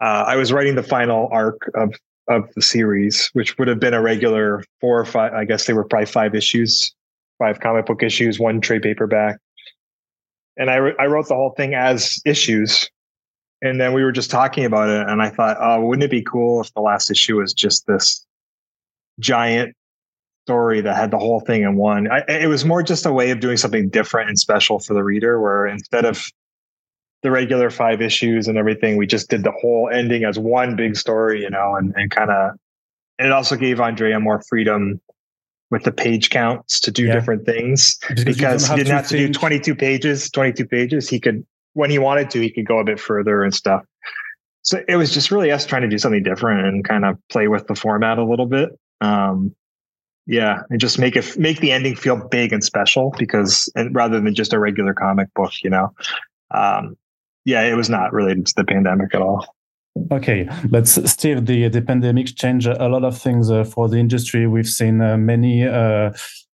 uh, 0.01 0.25
I 0.27 0.35
was 0.35 0.51
writing 0.51 0.75
the 0.75 0.83
final 0.83 1.29
arc 1.31 1.69
of 1.75 1.93
of 2.29 2.49
the 2.55 2.61
series, 2.61 3.29
which 3.33 3.57
would 3.57 3.67
have 3.67 3.79
been 3.79 3.93
a 3.93 4.01
regular 4.01 4.63
four 4.79 4.99
or 4.99 5.05
five. 5.05 5.33
I 5.33 5.45
guess 5.45 5.65
they 5.65 5.73
were 5.73 5.83
probably 5.83 6.05
five 6.05 6.35
issues, 6.35 6.93
five 7.39 7.59
comic 7.59 7.85
book 7.85 8.03
issues, 8.03 8.39
one 8.39 8.61
trade 8.61 8.83
paperback, 8.83 9.39
and 10.57 10.69
I 10.69 10.75
I 10.75 11.07
wrote 11.07 11.27
the 11.27 11.35
whole 11.35 11.53
thing 11.57 11.73
as 11.73 12.21
issues. 12.25 12.89
And 13.61 13.81
then 13.81 13.91
we 13.91 14.05
were 14.05 14.13
just 14.13 14.31
talking 14.31 14.63
about 14.63 14.87
it, 14.87 15.09
and 15.09 15.21
I 15.21 15.29
thought, 15.29 15.57
oh, 15.59 15.81
wouldn't 15.81 16.05
it 16.05 16.11
be 16.11 16.21
cool 16.21 16.61
if 16.61 16.73
the 16.75 16.79
last 16.79 17.11
issue 17.11 17.37
was 17.37 17.53
just 17.53 17.85
this 17.87 18.25
giant 19.19 19.75
story 20.45 20.81
that 20.81 20.95
had 20.95 21.11
the 21.11 21.17
whole 21.17 21.41
thing 21.41 21.63
in 21.63 21.75
one. 21.75 22.09
I, 22.09 22.23
it 22.27 22.47
was 22.47 22.65
more 22.65 22.81
just 22.81 23.05
a 23.05 23.11
way 23.11 23.31
of 23.31 23.39
doing 23.39 23.57
something 23.57 23.89
different 23.89 24.29
and 24.29 24.39
special 24.39 24.79
for 24.79 24.93
the 24.93 25.03
reader, 25.03 25.41
where 25.41 25.67
instead 25.67 26.05
of 26.05 26.25
the 27.21 27.31
regular 27.31 27.69
five 27.69 28.01
issues 28.01 28.47
and 28.47 28.57
everything, 28.57 28.97
we 28.97 29.05
just 29.05 29.29
did 29.29 29.43
the 29.43 29.51
whole 29.51 29.89
ending 29.91 30.23
as 30.23 30.39
one 30.39 30.75
big 30.75 30.95
story, 30.95 31.41
you 31.41 31.49
know, 31.49 31.75
and, 31.75 31.93
and 31.95 32.11
kind 32.11 32.29
of, 32.29 32.51
and 33.17 33.27
it 33.27 33.31
also 33.31 33.55
gave 33.55 33.79
Andrea 33.79 34.19
more 34.19 34.41
freedom 34.47 35.01
with 35.69 35.83
the 35.83 35.91
page 35.91 36.29
counts 36.29 36.79
to 36.79 36.91
do 36.91 37.05
yeah. 37.05 37.13
different 37.13 37.45
things 37.45 37.99
because, 38.07 38.23
because 38.23 38.67
he 38.67 38.75
didn't 38.75 38.93
have 38.93 39.07
to, 39.07 39.17
do 39.17 39.33
22 39.33 39.75
pages, 39.75 40.29
22 40.31 40.65
pages. 40.65 41.09
He 41.09 41.19
could, 41.19 41.45
when 41.73 41.89
he 41.89 41.99
wanted 41.99 42.29
to, 42.31 42.41
he 42.41 42.49
could 42.49 42.65
go 42.65 42.79
a 42.79 42.83
bit 42.83 42.99
further 42.99 43.43
and 43.43 43.53
stuff. 43.53 43.83
So 44.61 44.83
it 44.87 44.95
was 44.95 45.13
just 45.13 45.31
really 45.31 45.51
us 45.51 45.65
trying 45.65 45.83
to 45.83 45.87
do 45.87 45.97
something 45.97 46.23
different 46.23 46.65
and 46.65 46.83
kind 46.83 47.05
of 47.05 47.17
play 47.29 47.47
with 47.47 47.67
the 47.67 47.75
format 47.75 48.17
a 48.17 48.25
little 48.25 48.45
bit. 48.45 48.69
Um, 49.01 49.55
yeah, 50.25 50.61
and 50.69 50.79
just 50.79 50.99
make 50.99 51.15
it 51.15 51.37
make 51.39 51.59
the 51.59 51.71
ending 51.71 51.95
feel 51.95 52.27
big 52.27 52.53
and 52.53 52.63
special 52.63 53.13
because 53.17 53.71
and 53.75 53.95
rather 53.95 54.19
than 54.19 54.35
just 54.35 54.53
a 54.53 54.59
regular 54.59 54.93
comic 54.93 55.33
book, 55.33 55.53
you 55.63 55.71
know. 55.71 55.91
Um, 56.51 56.95
yeah, 57.45 57.61
it 57.63 57.75
was 57.75 57.89
not 57.89 58.13
related 58.13 58.45
to 58.47 58.53
the 58.57 58.63
pandemic 58.63 59.13
at 59.15 59.21
all. 59.21 59.45
Okay, 60.11 60.47
but 60.69 60.87
still, 60.87 61.41
the 61.41 61.67
the 61.67 61.81
pandemic 61.81 62.27
changed 62.35 62.67
a 62.67 62.87
lot 62.87 63.03
of 63.03 63.17
things 63.17 63.51
uh, 63.51 63.63
for 63.63 63.89
the 63.89 63.97
industry. 63.97 64.47
We've 64.47 64.67
seen 64.67 65.01
uh, 65.01 65.17
many 65.17 65.67
uh, 65.67 66.11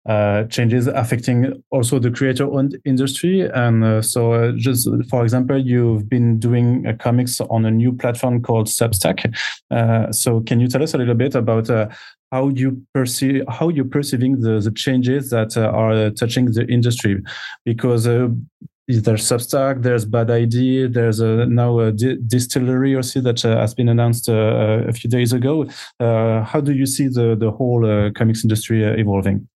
uh 0.05 0.43
changes 0.45 0.87
affecting 0.87 1.63
also 1.71 1.97
the 1.97 2.11
creator-owned 2.11 2.77
industry, 2.85 3.41
and 3.41 3.83
uh, 3.83 4.01
so 4.01 4.33
uh, 4.33 4.51
just 4.55 4.87
for 5.09 5.23
example, 5.23 5.57
you've 5.57 6.07
been 6.07 6.39
doing 6.39 6.85
comics 6.99 7.41
on 7.41 7.65
a 7.65 7.71
new 7.71 7.91
platform 7.91 8.41
called 8.41 8.67
Substack. 8.67 9.33
so, 10.13 10.41
can 10.41 10.59
you 10.59 10.67
tell 10.67 10.83
us 10.83 10.93
a 10.93 10.97
little 10.97 11.15
bit 11.15 11.35
about 11.35 11.69
how 12.33 12.49
you 12.49 12.81
perceive 12.95 13.43
how 13.47 13.69
you 13.69 13.85
perceiving 13.85 14.41
the, 14.41 14.59
the 14.59 14.71
changes 14.71 15.29
that 15.29 15.55
uh, 15.55 15.81
are 15.81 16.09
touching 16.11 16.45
the 16.45 16.65
industry 16.67 17.21
because 17.63 18.07
uh, 18.07 18.27
there's 18.87 19.23
Substack, 19.23 19.81
there's 19.81 20.05
Bad 20.05 20.29
ID, 20.29 20.87
there's 20.87 21.19
a, 21.19 21.45
now 21.45 21.79
a 21.79 21.91
di- 21.91 22.17
distillery 22.27 22.93
or 22.93 23.01
see 23.01 23.19
that 23.21 23.43
uh, 23.45 23.57
has 23.57 23.73
been 23.73 23.89
announced 23.89 24.27
uh, 24.29 24.83
a 24.87 24.91
few 24.91 25.09
days 25.09 25.33
ago. 25.33 25.65
Uh, 25.99 26.43
how 26.43 26.59
do 26.59 26.73
you 26.73 26.85
see 26.85 27.07
the 27.07 27.35
the 27.35 27.51
whole 27.51 27.85
uh, 27.85 28.11
comics 28.11 28.43
industry 28.43 28.83
evolving? 28.83 29.47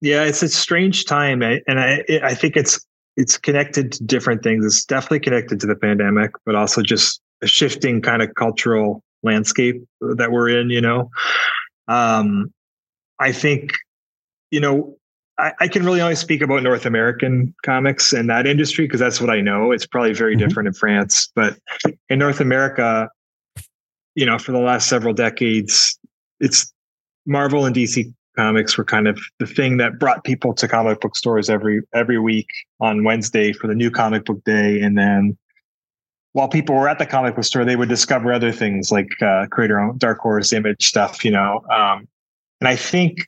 Yeah, 0.00 0.24
it's 0.24 0.42
a 0.42 0.48
strange 0.48 1.04
time, 1.04 1.42
and 1.42 1.62
I 1.68 2.02
I 2.22 2.34
think 2.34 2.56
it's 2.56 2.84
it's 3.16 3.38
connected 3.38 3.92
to 3.92 4.04
different 4.04 4.42
things. 4.42 4.64
It's 4.64 4.84
definitely 4.84 5.20
connected 5.20 5.60
to 5.60 5.66
the 5.66 5.76
pandemic, 5.76 6.32
but 6.44 6.54
also 6.54 6.82
just 6.82 7.20
a 7.42 7.46
shifting 7.46 8.00
kind 8.00 8.22
of 8.22 8.34
cultural 8.34 9.02
landscape 9.22 9.82
that 10.00 10.32
we're 10.32 10.48
in. 10.48 10.70
You 10.70 10.80
know, 10.80 11.10
um, 11.88 12.52
I 13.18 13.32
think, 13.32 13.72
you 14.50 14.60
know, 14.60 14.96
I, 15.38 15.52
I, 15.60 15.68
can 15.68 15.84
really 15.84 16.00
only 16.00 16.14
speak 16.14 16.40
about 16.40 16.62
North 16.62 16.86
American 16.86 17.54
comics 17.62 18.12
and 18.12 18.30
that 18.30 18.46
industry 18.46 18.86
because 18.86 19.00
that's 19.00 19.20
what 19.20 19.30
I 19.30 19.40
know. 19.40 19.70
It's 19.70 19.86
probably 19.86 20.14
very 20.14 20.34
mm-hmm. 20.34 20.46
different 20.46 20.66
in 20.68 20.72
France, 20.72 21.30
but 21.34 21.58
in 22.08 22.18
North 22.18 22.40
America, 22.40 23.10
you 24.14 24.24
know, 24.24 24.38
for 24.38 24.52
the 24.52 24.58
last 24.58 24.88
several 24.88 25.12
decades, 25.12 25.98
it's 26.40 26.72
Marvel 27.26 27.66
and 27.66 27.74
DC 27.74 28.12
comics 28.36 28.76
were 28.76 28.84
kind 28.84 29.08
of 29.08 29.18
the 29.38 29.46
thing 29.46 29.78
that 29.78 29.98
brought 29.98 30.24
people 30.24 30.54
to 30.54 30.68
comic 30.68 31.00
book 31.00 31.16
stores 31.16 31.50
every 31.50 31.80
every 31.94 32.18
week 32.18 32.48
on 32.80 33.04
Wednesday 33.04 33.52
for 33.52 33.66
the 33.66 33.74
new 33.74 33.90
comic 33.90 34.24
book 34.24 34.42
day, 34.44 34.80
and 34.80 34.96
then 34.96 35.36
while 36.32 36.48
people 36.48 36.74
were 36.74 36.88
at 36.88 36.98
the 36.98 37.06
comic 37.06 37.34
book 37.34 37.44
store, 37.44 37.64
they 37.64 37.76
would 37.76 37.88
discover 37.88 38.32
other 38.32 38.52
things 38.52 38.92
like 38.92 39.10
uh, 39.22 39.46
creator 39.50 39.80
own 39.80 39.96
Dark 39.96 40.18
Horse 40.18 40.52
image 40.52 40.86
stuff, 40.86 41.24
you 41.24 41.30
know. 41.30 41.64
Um, 41.70 42.06
and 42.60 42.68
I 42.68 42.76
think 42.76 43.26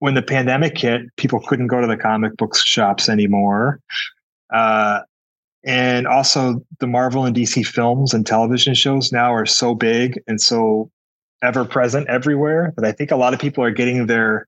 when 0.00 0.14
the 0.14 0.22
pandemic 0.22 0.76
hit, 0.76 1.02
people 1.16 1.40
couldn't 1.40 1.68
go 1.68 1.80
to 1.80 1.86
the 1.86 1.96
comic 1.96 2.36
book 2.36 2.56
shops 2.56 3.08
anymore. 3.08 3.80
Uh, 4.52 5.00
and 5.62 6.06
also, 6.06 6.64
the 6.80 6.86
Marvel 6.86 7.26
and 7.26 7.36
DC 7.36 7.66
films 7.66 8.14
and 8.14 8.26
television 8.26 8.74
shows 8.74 9.12
now 9.12 9.32
are 9.32 9.46
so 9.46 9.74
big 9.74 10.20
and 10.26 10.40
so 10.40 10.90
ever 11.42 11.64
present 11.64 12.08
everywhere 12.08 12.72
that 12.76 12.84
I 12.84 12.92
think 12.92 13.10
a 13.10 13.16
lot 13.16 13.34
of 13.34 13.40
people 13.40 13.62
are 13.62 13.70
getting 13.70 14.06
their 14.06 14.46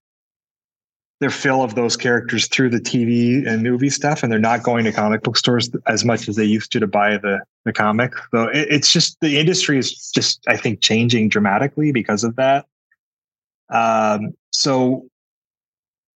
their 1.20 1.30
fill 1.30 1.62
of 1.62 1.76
those 1.76 1.96
characters 1.96 2.48
through 2.48 2.68
the 2.68 2.80
TV 2.80 3.46
and 3.46 3.62
movie 3.62 3.90
stuff, 3.90 4.22
and 4.22 4.32
they're 4.32 4.40
not 4.40 4.64
going 4.64 4.84
to 4.84 4.90
comic 4.90 5.22
book 5.22 5.36
stores 5.36 5.70
as 5.86 6.04
much 6.04 6.28
as 6.28 6.34
they 6.34 6.44
used 6.44 6.72
to 6.72 6.80
to 6.80 6.86
buy 6.86 7.18
the 7.18 7.40
the 7.66 7.74
comic. 7.74 8.12
So 8.30 8.48
it, 8.48 8.68
it's 8.70 8.90
just 8.90 9.18
the 9.20 9.38
industry 9.38 9.78
is 9.78 10.10
just 10.14 10.42
I 10.48 10.56
think 10.56 10.80
changing 10.80 11.28
dramatically 11.28 11.92
because 11.92 12.24
of 12.24 12.36
that. 12.36 12.64
Um, 13.68 14.34
so 14.50 15.06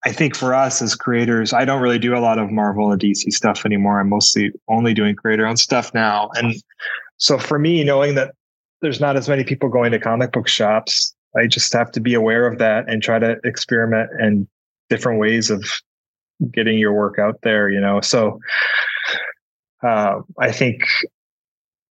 I 0.04 0.12
think 0.12 0.36
for 0.36 0.54
us 0.54 0.82
as 0.82 0.94
creators, 0.94 1.52
I 1.52 1.64
don't 1.64 1.82
really 1.82 1.98
do 1.98 2.16
a 2.16 2.20
lot 2.20 2.38
of 2.38 2.50
Marvel 2.50 2.92
and 2.92 3.00
DC 3.00 3.32
stuff 3.32 3.64
anymore. 3.64 4.00
I'm 4.00 4.08
mostly 4.08 4.52
only 4.68 4.94
doing 4.94 5.16
creator 5.16 5.46
owned 5.46 5.58
stuff 5.58 5.92
now. 5.94 6.30
And 6.34 6.54
so 7.16 7.38
for 7.38 7.58
me, 7.58 7.82
knowing 7.82 8.14
that 8.14 8.34
there's 8.82 9.00
not 9.00 9.16
as 9.16 9.28
many 9.28 9.42
people 9.42 9.68
going 9.68 9.90
to 9.92 9.98
comic 9.98 10.32
book 10.32 10.48
shops, 10.48 11.14
I 11.36 11.46
just 11.46 11.72
have 11.72 11.90
to 11.92 12.00
be 12.00 12.14
aware 12.14 12.46
of 12.46 12.58
that 12.58 12.88
and 12.88 13.02
try 13.02 13.18
to 13.18 13.36
experiment 13.44 14.10
and 14.18 14.46
different 14.90 15.18
ways 15.18 15.50
of 15.50 15.64
getting 16.52 16.78
your 16.78 16.92
work 16.92 17.18
out 17.18 17.40
there, 17.42 17.68
you 17.68 17.80
know. 17.80 18.00
So 18.00 18.38
uh, 19.82 20.20
I 20.38 20.52
think, 20.52 20.82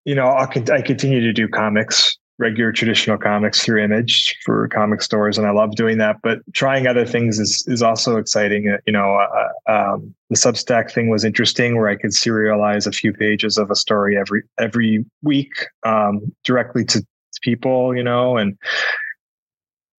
you 0.05 0.15
know, 0.15 0.27
I'll, 0.27 0.49
I 0.73 0.83
continue 0.83 1.21
to 1.21 1.33
do 1.33 1.49
comics 1.49 2.19
regular 2.43 2.73
traditional 2.73 3.17
comics 3.17 3.63
through 3.63 3.81
image 3.81 4.37
for 4.45 4.67
comic 4.69 5.01
stores 5.01 5.39
and 5.39 5.47
i 5.47 5.51
love 5.53 5.77
doing 5.77 5.97
that 5.97 6.17
but 6.25 6.41
trying 6.53 6.89
other 6.89 7.07
things 7.07 7.39
is 7.39 7.65
is 7.69 7.83
also 7.83 8.17
exciting. 8.17 8.69
Uh, 8.69 8.79
you 8.85 8.93
know 8.93 9.15
uh, 9.15 9.73
um, 9.73 10.13
the 10.29 10.37
substack 10.37 10.91
thing 10.91 11.09
was 11.09 11.25
interesting 11.25 11.77
where 11.77 11.89
i 11.89 11.95
could 11.95 12.11
serialize 12.11 12.85
a 12.85 12.91
few 12.91 13.13
pages 13.13 13.59
of 13.59 13.71
a 13.71 13.77
story 13.77 14.19
every 14.19 14.43
every 14.59 15.05
week 15.23 15.53
um, 15.85 16.21
directly 16.43 16.85
to 16.85 17.07
people 17.43 17.97
you 17.97 18.03
know 18.03 18.37
and 18.37 18.59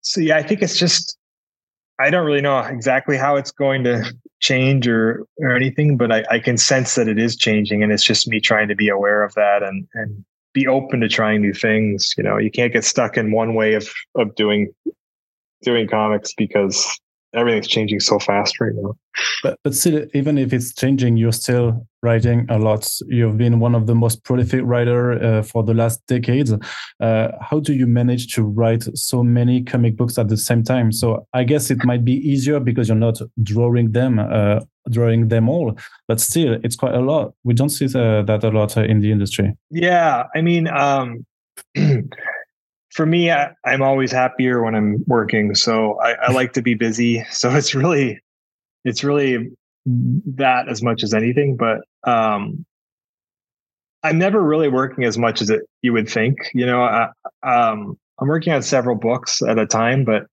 so 0.01 0.19
yeah 0.19 0.35
i 0.35 0.43
think 0.43 0.61
it's 0.61 0.77
just 0.77 1.17
i 1.99 2.09
don't 2.09 2.25
really 2.25 2.41
know 2.41 2.59
exactly 2.59 3.17
how 3.17 3.37
it's 3.37 3.51
going 3.51 3.85
to 3.85 4.03
change 4.41 4.85
or 4.87 5.25
or 5.37 5.55
anything 5.55 5.95
but 5.95 6.11
I, 6.11 6.25
I 6.29 6.39
can 6.39 6.57
sense 6.57 6.95
that 6.95 7.07
it 7.07 7.17
is 7.17 7.37
changing 7.37 7.81
and 7.83 7.91
it's 7.91 8.03
just 8.03 8.27
me 8.27 8.41
trying 8.41 8.67
to 8.67 8.75
be 8.75 8.89
aware 8.89 9.23
of 9.23 9.33
that 9.35 9.63
and 9.63 9.87
and 9.93 10.25
be 10.53 10.67
open 10.67 11.01
to 11.01 11.09
trying 11.09 11.41
new 11.41 11.53
things. 11.53 12.13
You 12.17 12.23
know, 12.23 12.37
you 12.37 12.51
can't 12.51 12.73
get 12.73 12.85
stuck 12.85 13.17
in 13.17 13.31
one 13.31 13.55
way 13.55 13.73
of 13.73 13.87
of 14.15 14.35
doing 14.35 14.73
doing 15.63 15.87
comics 15.87 16.33
because 16.33 16.99
everything's 17.33 17.67
changing 17.67 17.99
so 17.99 18.19
fast 18.19 18.59
right 18.59 18.73
now. 18.75 18.95
But 19.41 19.59
but 19.63 19.75
still, 19.75 20.05
even 20.13 20.37
if 20.37 20.53
it's 20.53 20.73
changing, 20.73 21.17
you're 21.17 21.31
still 21.31 21.87
writing 22.01 22.45
a 22.49 22.57
lot. 22.57 22.87
You've 23.07 23.37
been 23.37 23.59
one 23.59 23.75
of 23.75 23.87
the 23.87 23.95
most 23.95 24.23
prolific 24.23 24.61
writer 24.63 25.13
uh, 25.13 25.41
for 25.43 25.63
the 25.63 25.73
last 25.73 26.05
decades. 26.07 26.53
Uh, 26.99 27.27
how 27.41 27.59
do 27.59 27.73
you 27.73 27.87
manage 27.87 28.33
to 28.35 28.43
write 28.43 28.83
so 28.95 29.23
many 29.23 29.63
comic 29.63 29.97
books 29.97 30.17
at 30.17 30.29
the 30.29 30.37
same 30.37 30.63
time? 30.63 30.91
So 30.91 31.27
I 31.33 31.43
guess 31.43 31.71
it 31.71 31.83
might 31.85 32.03
be 32.03 32.13
easier 32.13 32.59
because 32.59 32.87
you're 32.87 32.97
not 32.97 33.19
drawing 33.41 33.91
them. 33.91 34.19
Uh, 34.19 34.61
drawing 34.89 35.29
them 35.29 35.47
all 35.49 35.77
but 36.07 36.19
still 36.19 36.57
it's 36.63 36.75
quite 36.75 36.93
a 36.93 36.99
lot 36.99 37.33
we 37.43 37.53
don't 37.53 37.69
see 37.69 37.87
the, 37.87 38.23
that 38.27 38.43
a 38.43 38.49
lot 38.49 38.75
uh, 38.77 38.81
in 38.81 38.99
the 38.99 39.11
industry 39.11 39.53
yeah 39.69 40.23
i 40.35 40.41
mean 40.41 40.67
um 40.67 41.25
for 42.93 43.05
me, 43.07 43.31
I, 43.31 43.51
am 43.65 43.81
always 43.81 44.11
happier 44.11 44.63
when 44.63 44.75
I'm 44.75 45.03
working. 45.07 45.55
So 45.55 45.99
I, 45.99 46.13
I 46.13 46.31
like 46.31 46.53
to 46.53 46.61
be 46.61 46.75
busy. 46.75 47.25
So 47.31 47.53
it's 47.53 47.75
really, 47.75 48.21
it's 48.85 49.03
really 49.03 49.49
that 49.85 50.69
as 50.69 50.81
much 50.81 51.03
as 51.03 51.13
anything. 51.13 51.57
But 51.57 51.81
um, 52.09 52.65
I'm 54.03 54.17
never 54.17 54.41
really 54.41 54.69
working 54.69 55.03
as 55.03 55.17
much 55.17 55.41
as 55.41 55.49
it 55.49 55.61
you 55.81 55.91
would 55.93 56.07
think. 56.07 56.37
You 56.53 56.65
know, 56.65 56.83
I, 56.83 57.09
um, 57.41 57.97
I'm 58.19 58.27
working 58.27 58.53
on 58.53 58.61
several 58.61 58.95
books 58.95 59.41
at 59.41 59.57
a 59.57 59.65
time, 59.65 60.05
but 60.05 60.27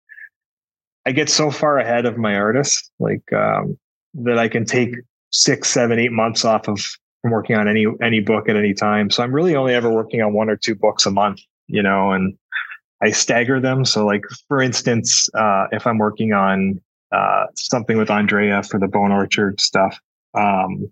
I 1.05 1.13
get 1.13 1.29
so 1.29 1.51
far 1.51 1.79
ahead 1.79 2.07
of 2.07 2.17
my 2.17 2.35
artists, 2.35 2.91
like 2.99 3.33
um, 3.33 3.79
that 4.25 4.39
I 4.39 4.49
can 4.49 4.65
take 4.65 4.95
six, 5.31 5.69
seven, 5.69 5.99
eight 5.99 6.13
months 6.13 6.45
off 6.45 6.69
of 6.69 6.81
from 7.23 7.33
working 7.33 7.57
on 7.57 7.69
any 7.69 7.87
any 8.03 8.21
book 8.21 8.49
at 8.49 8.57
any 8.57 8.75
time. 8.75 9.11
So 9.11 9.23
I'm 9.23 9.33
really 9.33 9.57
only 9.57 9.75
ever 9.75 9.91
working 9.91 10.23
on 10.23 10.33
one 10.33 10.49
or 10.49 10.57
two 10.57 10.75
books 10.75 11.07
a 11.07 11.11
month. 11.11 11.41
You 11.69 11.83
know, 11.83 12.13
and 12.13 12.37
I 13.03 13.11
stagger 13.11 13.61
them. 13.61 13.85
So, 13.85 14.07
like 14.07 14.23
for 14.49 14.63
instance, 14.63 15.29
uh, 15.35 15.67
if 15.73 15.87
I'm 15.87 15.99
working 15.99 16.33
on 16.33 16.81
uh, 17.13 17.47
something 17.55 17.97
with 17.99 18.11
Andrea 18.11 18.63
for 18.63 18.79
the 18.79 18.89
Bone 18.89 19.13
Orchard 19.13 19.61
stuff, 19.61 19.99
um, 20.35 20.91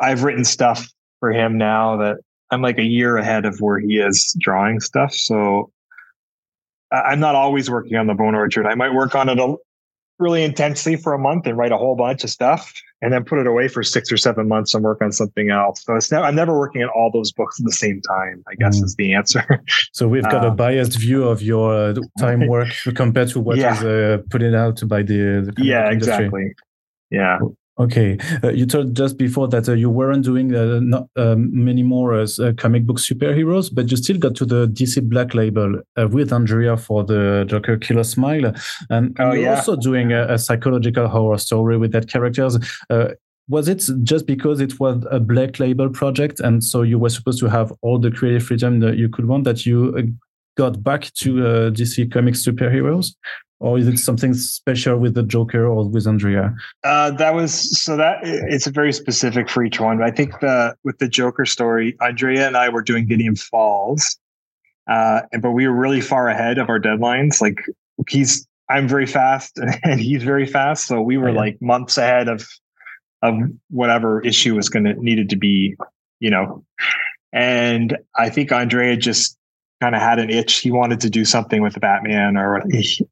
I've 0.00 0.22
written 0.22 0.44
stuff 0.44 0.88
for 1.20 1.32
him 1.32 1.56
now 1.56 1.96
that 1.96 2.18
I'm 2.50 2.62
like 2.62 2.78
a 2.78 2.84
year 2.84 3.16
ahead 3.16 3.46
of 3.46 3.58
where 3.60 3.78
he 3.78 3.98
is 3.98 4.36
drawing 4.38 4.80
stuff. 4.80 5.14
So 5.14 5.72
I'm 6.92 7.20
not 7.20 7.34
always 7.34 7.70
working 7.70 7.96
on 7.96 8.06
the 8.06 8.14
Bone 8.14 8.34
Orchard. 8.34 8.66
I 8.66 8.74
might 8.74 8.92
work 8.92 9.14
on 9.14 9.28
it 9.28 9.38
a, 9.38 9.56
really 10.18 10.44
intensely 10.44 10.96
for 10.96 11.12
a 11.12 11.18
month 11.18 11.46
and 11.46 11.56
write 11.56 11.72
a 11.72 11.76
whole 11.76 11.96
bunch 11.96 12.24
of 12.24 12.30
stuff 12.30 12.72
and 13.02 13.12
then 13.12 13.24
put 13.24 13.38
it 13.38 13.46
away 13.46 13.68
for 13.68 13.82
six 13.82 14.10
or 14.10 14.16
seven 14.16 14.48
months 14.48 14.74
and 14.74 14.82
work 14.82 15.02
on 15.02 15.12
something 15.12 15.50
else. 15.50 15.82
So 15.84 15.94
it's 15.94 16.12
I'm 16.12 16.34
never 16.34 16.58
working 16.58 16.82
on 16.82 16.88
all 16.90 17.10
those 17.12 17.32
books 17.32 17.60
at 17.60 17.66
the 17.66 17.72
same 17.72 18.00
time. 18.00 18.42
I 18.48 18.54
guess 18.54 18.80
mm. 18.80 18.84
is 18.84 18.94
the 18.96 19.12
answer. 19.12 19.62
so 19.92 20.08
we've 20.08 20.22
got 20.24 20.44
um, 20.44 20.52
a 20.52 20.54
biased 20.54 20.98
view 20.98 21.24
of 21.24 21.42
your 21.42 21.74
uh, 21.74 21.94
time 22.18 22.46
work 22.46 22.68
compared 22.94 23.28
to 23.30 23.40
what 23.40 23.58
yeah. 23.58 23.76
is 23.76 23.84
uh, 23.84 24.18
put 24.30 24.42
it 24.42 24.54
out 24.54 24.86
by 24.88 25.02
the, 25.02 25.52
the 25.54 25.64
yeah 25.64 25.90
exactly 25.90 26.54
yeah 27.10 27.38
Okay, 27.76 28.16
uh, 28.44 28.50
you 28.50 28.66
told 28.66 28.94
just 28.94 29.18
before 29.18 29.48
that 29.48 29.68
uh, 29.68 29.72
you 29.72 29.90
weren't 29.90 30.24
doing 30.24 30.54
uh, 30.54 30.78
not, 30.80 31.08
um, 31.16 31.50
many 31.52 31.82
more 31.82 32.14
uh, 32.14 32.26
uh, 32.40 32.52
comic 32.56 32.86
book 32.86 32.98
superheroes, 32.98 33.68
but 33.74 33.90
you 33.90 33.96
still 33.96 34.16
got 34.16 34.36
to 34.36 34.44
the 34.44 34.68
DC 34.68 35.02
Black 35.08 35.34
Label 35.34 35.80
uh, 35.96 36.06
with 36.06 36.32
Andrea 36.32 36.76
for 36.76 37.02
the 37.02 37.44
Joker 37.48 37.76
Killer 37.76 38.04
Smile, 38.04 38.54
and 38.90 39.16
oh, 39.18 39.32
you're 39.32 39.42
yeah. 39.42 39.56
also 39.56 39.74
doing 39.74 40.12
a, 40.12 40.34
a, 40.34 40.38
psychological 40.38 41.08
horror 41.08 41.36
story 41.36 41.76
with 41.76 41.90
that 41.90 42.08
characters. 42.08 42.56
was 43.48 43.66
it 43.68 43.84
just 44.04 44.26
because 44.26 44.60
it 44.60 44.78
was 44.78 45.04
a 45.10 45.18
Black 45.18 45.58
Label 45.58 45.90
project, 45.90 46.38
and 46.38 46.62
so 46.62 46.82
you 46.82 46.96
were 46.96 47.10
supposed 47.10 47.40
to 47.40 47.48
have 47.48 47.72
all 47.82 47.98
the 47.98 48.10
creative 48.12 48.44
freedom 48.44 48.78
that 48.80 48.96
you 48.96 49.08
could 49.08 49.26
want 49.26 49.42
that 49.44 49.66
you 49.66 50.14
got 50.56 50.80
back 50.84 51.12
to 51.14 51.72
DC 51.72 52.12
Comics 52.12 52.46
superheroes? 52.46 53.16
Or 53.60 53.78
is 53.78 53.86
it 53.86 53.98
something 53.98 54.34
special 54.34 54.98
with 54.98 55.14
the 55.14 55.22
Joker 55.22 55.66
or 55.66 55.88
with 55.88 56.06
Andrea? 56.06 56.54
Uh, 56.82 57.10
that 57.12 57.34
was 57.34 57.80
so 57.80 57.96
that 57.96 58.18
it's 58.22 58.66
very 58.66 58.92
specific 58.92 59.48
for 59.48 59.64
each 59.64 59.80
one. 59.80 59.98
But 59.98 60.06
I 60.06 60.10
think 60.10 60.40
the 60.40 60.74
with 60.84 60.98
the 60.98 61.08
Joker 61.08 61.46
story, 61.46 61.96
Andrea 62.00 62.46
and 62.46 62.56
I 62.56 62.68
were 62.68 62.82
doing 62.82 63.06
Gideon 63.06 63.36
Falls, 63.36 64.18
uh, 64.86 65.22
but 65.40 65.52
we 65.52 65.66
were 65.66 65.74
really 65.74 66.00
far 66.00 66.28
ahead 66.28 66.58
of 66.58 66.68
our 66.68 66.80
deadlines. 66.80 67.40
Like 67.40 67.64
he's 68.08 68.46
I'm 68.68 68.88
very 68.88 69.06
fast 69.06 69.58
and 69.84 70.00
he's 70.00 70.22
very 70.22 70.46
fast, 70.46 70.86
so 70.86 71.00
we 71.00 71.16
were 71.16 71.30
yeah. 71.30 71.36
like 71.36 71.62
months 71.62 71.96
ahead 71.96 72.28
of 72.28 72.46
of 73.22 73.34
whatever 73.70 74.20
issue 74.20 74.54
was 74.54 74.68
going 74.68 74.84
to 74.84 74.94
needed 74.94 75.30
to 75.30 75.36
be, 75.36 75.76
you 76.20 76.30
know. 76.30 76.64
And 77.32 77.96
I 78.16 78.30
think 78.30 78.52
Andrea 78.52 78.96
just 78.96 79.38
kind 79.84 79.94
of 79.94 80.00
had 80.00 80.18
an 80.18 80.30
itch. 80.30 80.60
He 80.60 80.70
wanted 80.70 81.00
to 81.00 81.10
do 81.10 81.26
something 81.26 81.60
with 81.62 81.74
the 81.74 81.80
Batman, 81.80 82.38
or 82.38 82.54
what? 82.54 82.64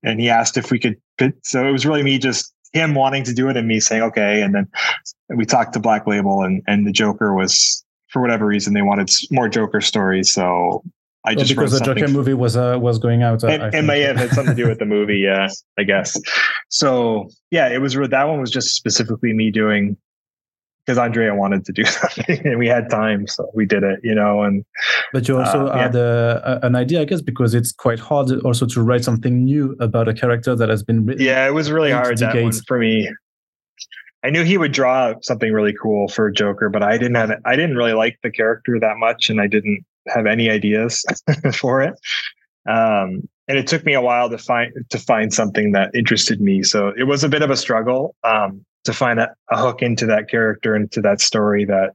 and 0.03 0.19
he 0.19 0.31
asked 0.31 0.57
if 0.57 0.71
we 0.71 0.79
could. 0.79 0.97
So 1.43 1.67
it 1.67 1.71
was 1.71 1.85
really 1.85 2.03
me 2.03 2.19
just 2.19 2.55
him 2.73 2.95
wanting 2.95 3.25
to 3.25 3.35
do 3.35 3.51
it 3.51 3.59
and 3.59 3.69
me 3.69 3.79
saying 3.79 4.03
okay. 4.03 4.41
And 4.41 4.55
then 4.55 4.69
we 5.29 5.45
talked 5.45 5.75
to 5.75 5.81
Black 5.81 6.07
Label, 6.07 6.43
and 6.43 6.63
and 6.67 6.87
the 6.87 6.93
Joker 6.93 7.35
was 7.35 7.85
for 8.09 8.23
whatever 8.23 8.47
reason 8.47 8.73
they 8.73 8.81
wanted 8.81 9.11
more 9.31 9.51
Joker 9.51 9.83
stories. 9.83 10.33
So 10.33 10.83
I 11.27 11.35
just 11.35 11.55
well, 11.55 11.67
because 11.67 11.79
the 11.79 11.85
Joker 11.85 12.09
movie 12.09 12.33
was 12.33 12.57
uh, 12.57 12.79
was 12.81 12.99
going 12.99 13.23
out. 13.23 13.45
Uh, 13.45 13.49
it, 13.49 13.75
it 13.75 13.83
may 13.83 14.01
have 14.01 14.17
had 14.17 14.31
something 14.31 14.57
to 14.57 14.63
do 14.63 14.67
with 14.67 14.79
the 14.79 14.87
movie, 14.87 15.19
yeah, 15.25 15.49
I 15.79 15.83
guess. 15.83 16.19
So 16.71 17.29
yeah, 17.51 17.69
it 17.69 17.83
was 17.83 17.93
that 17.95 18.25
one 18.25 18.41
was 18.41 18.51
just 18.51 18.75
specifically 18.75 19.35
me 19.35 19.51
doing 19.51 19.99
because 20.85 20.99
Andrea 20.99 21.35
wanted 21.35 21.65
to 21.65 21.73
do 21.73 21.85
something 22.01 22.47
and 22.47 22.59
we 22.59 22.67
had 22.67 22.91
time, 22.91 23.27
so 23.27 23.51
we 23.55 23.67
did 23.67 23.83
it, 23.83 24.01
you 24.03 24.15
know. 24.15 24.43
And 24.43 24.65
but 25.13 25.29
you 25.29 25.39
also 25.39 25.67
uh, 25.67 25.77
had 25.77 25.95
a, 25.95 26.61
an 26.63 26.75
idea, 26.75 27.01
I 27.01 27.05
guess, 27.05 27.21
because 27.21 27.55
it's 27.55 27.73
quite 27.73 27.99
hard 27.99 28.31
also 28.45 28.67
to 28.67 28.83
write 28.83 29.05
something 29.05 29.45
new 29.45 29.77
about 29.81 30.09
a 30.09 30.15
character 30.15 30.55
that 30.57 30.69
has 30.69 30.83
been 30.83 31.07
written. 31.07 31.25
Yeah, 31.25 31.47
it 31.47 31.55
was 31.55 31.71
really 31.71 31.93
hard 31.93 32.19
that 32.19 32.35
one 32.35 32.53
for 32.67 32.79
me. 32.79 33.11
I 34.25 34.31
knew 34.31 34.45
he 34.45 34.57
would 34.57 34.73
draw 34.73 35.15
something 35.23 35.53
really 35.53 35.75
cool 35.81 36.07
for 36.09 36.31
Joker, 36.31 36.69
but 36.69 36.83
I 36.83 36.97
didn't 36.97 37.17
have. 37.17 37.33
I 37.45 37.57
didn't 37.57 37.77
really 37.77 37.93
like 37.93 38.19
the 38.23 38.31
character 38.31 38.79
that 38.81 38.97
much, 38.97 39.31
and 39.31 39.41
I 39.41 39.47
didn't 39.47 39.85
have 40.09 40.27
any 40.27 40.51
ideas 40.51 41.05
for 41.55 41.83
it. 41.83 41.95
Um, 42.69 43.29
and 43.49 43.59
it 43.59 43.67
took 43.67 43.85
me 43.85 43.95
a 43.95 44.01
while 44.01 44.31
to 44.31 44.39
find 44.39 44.73
to 44.91 44.99
find 44.99 45.33
something 45.35 45.73
that 45.73 45.95
interested 45.95 46.41
me. 46.41 46.63
So 46.63 46.93
it 46.97 47.05
was 47.05 47.25
a 47.25 47.29
bit 47.29 47.43
of 47.43 47.51
a 47.51 47.57
struggle. 47.57 48.15
Um, 48.23 48.65
to 48.85 48.93
find 48.93 49.21
a, 49.21 49.35
a 49.51 49.59
hook 49.59 49.83
into 49.83 50.07
that 50.07 50.29
character 50.29 50.75
and 50.75 50.91
to 50.93 51.01
that 51.03 51.21
story 51.21 51.65
that 51.65 51.91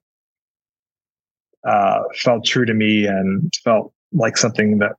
uh, 1.68 2.00
felt 2.16 2.46
true 2.46 2.66
to 2.66 2.74
me 2.74 3.06
and 3.06 3.52
felt 3.64 3.94
like 4.14 4.38
something 4.38 4.78
that 4.80 4.94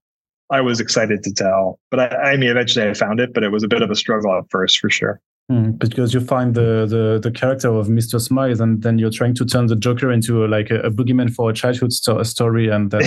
I 0.50 0.60
was 0.60 0.80
excited 0.80 1.22
to 1.24 1.32
tell. 1.32 1.78
But 1.90 2.00
I, 2.00 2.32
I, 2.32 2.36
mean, 2.36 2.50
eventually 2.50 2.88
I 2.88 2.94
found 2.94 3.20
it, 3.20 3.32
but 3.34 3.42
it 3.42 3.50
was 3.50 3.62
a 3.62 3.68
bit 3.68 3.82
of 3.82 3.90
a 3.90 3.94
struggle 3.94 4.36
at 4.36 4.44
first 4.50 4.78
for 4.78 4.90
sure. 4.90 5.20
Mm, 5.50 5.78
because 5.78 6.12
you 6.12 6.20
find 6.20 6.54
the, 6.54 6.84
the 6.86 7.18
the 7.22 7.30
character 7.30 7.72
of 7.72 7.86
Mr. 7.86 8.20
Smile, 8.20 8.60
and 8.60 8.82
then 8.82 8.98
you're 8.98 9.10
trying 9.10 9.34
to 9.36 9.46
turn 9.46 9.64
the 9.64 9.76
Joker 9.76 10.12
into 10.12 10.44
a, 10.44 10.46
like 10.46 10.70
a, 10.70 10.80
a 10.80 10.90
boogeyman 10.90 11.32
for 11.32 11.48
a 11.48 11.54
childhood 11.54 11.90
sto- 11.90 12.22
story, 12.22 12.68
and 12.68 12.90
that, 12.90 13.02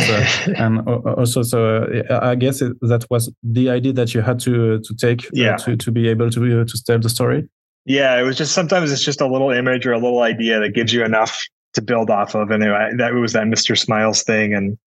uh, 0.48 0.52
and 0.58 0.80
also 0.90 1.44
so 1.44 1.84
uh, 2.10 2.20
I 2.20 2.34
guess 2.34 2.64
it, 2.64 2.74
that 2.82 3.06
was 3.12 3.32
the 3.44 3.70
idea 3.70 3.94
that 3.94 4.16
you 4.16 4.22
had 4.22 4.40
to 4.40 4.80
to 4.80 4.96
take 4.96 5.26
uh, 5.26 5.30
yeah. 5.34 5.56
to 5.58 5.78
to 5.78 5.92
be 5.92 6.08
able 6.08 6.32
to 6.32 6.66
to 6.66 6.84
tell 6.84 6.98
the 6.98 7.10
story. 7.10 7.48
Yeah, 7.86 8.20
it 8.20 8.24
was 8.24 8.38
just 8.38 8.54
sometimes 8.54 8.92
it's 8.92 9.04
just 9.04 9.22
a 9.22 9.28
little 9.28 9.50
image 9.50 9.86
or 9.86 9.94
a 9.94 10.00
little 10.00 10.22
idea 10.22 10.60
that 10.60 10.70
gives 10.70 10.94
you 10.94 11.04
enough 11.04 11.44
to 11.74 11.82
build 11.82 12.10
off 12.10 12.36
of, 12.36 12.52
and 12.52 12.64
it, 12.64 12.98
that 12.98 13.14
was 13.14 13.34
that 13.34 13.46
Mr. 13.46 13.78
Smiles 13.78 14.24
thing, 14.24 14.54
and 14.54 14.78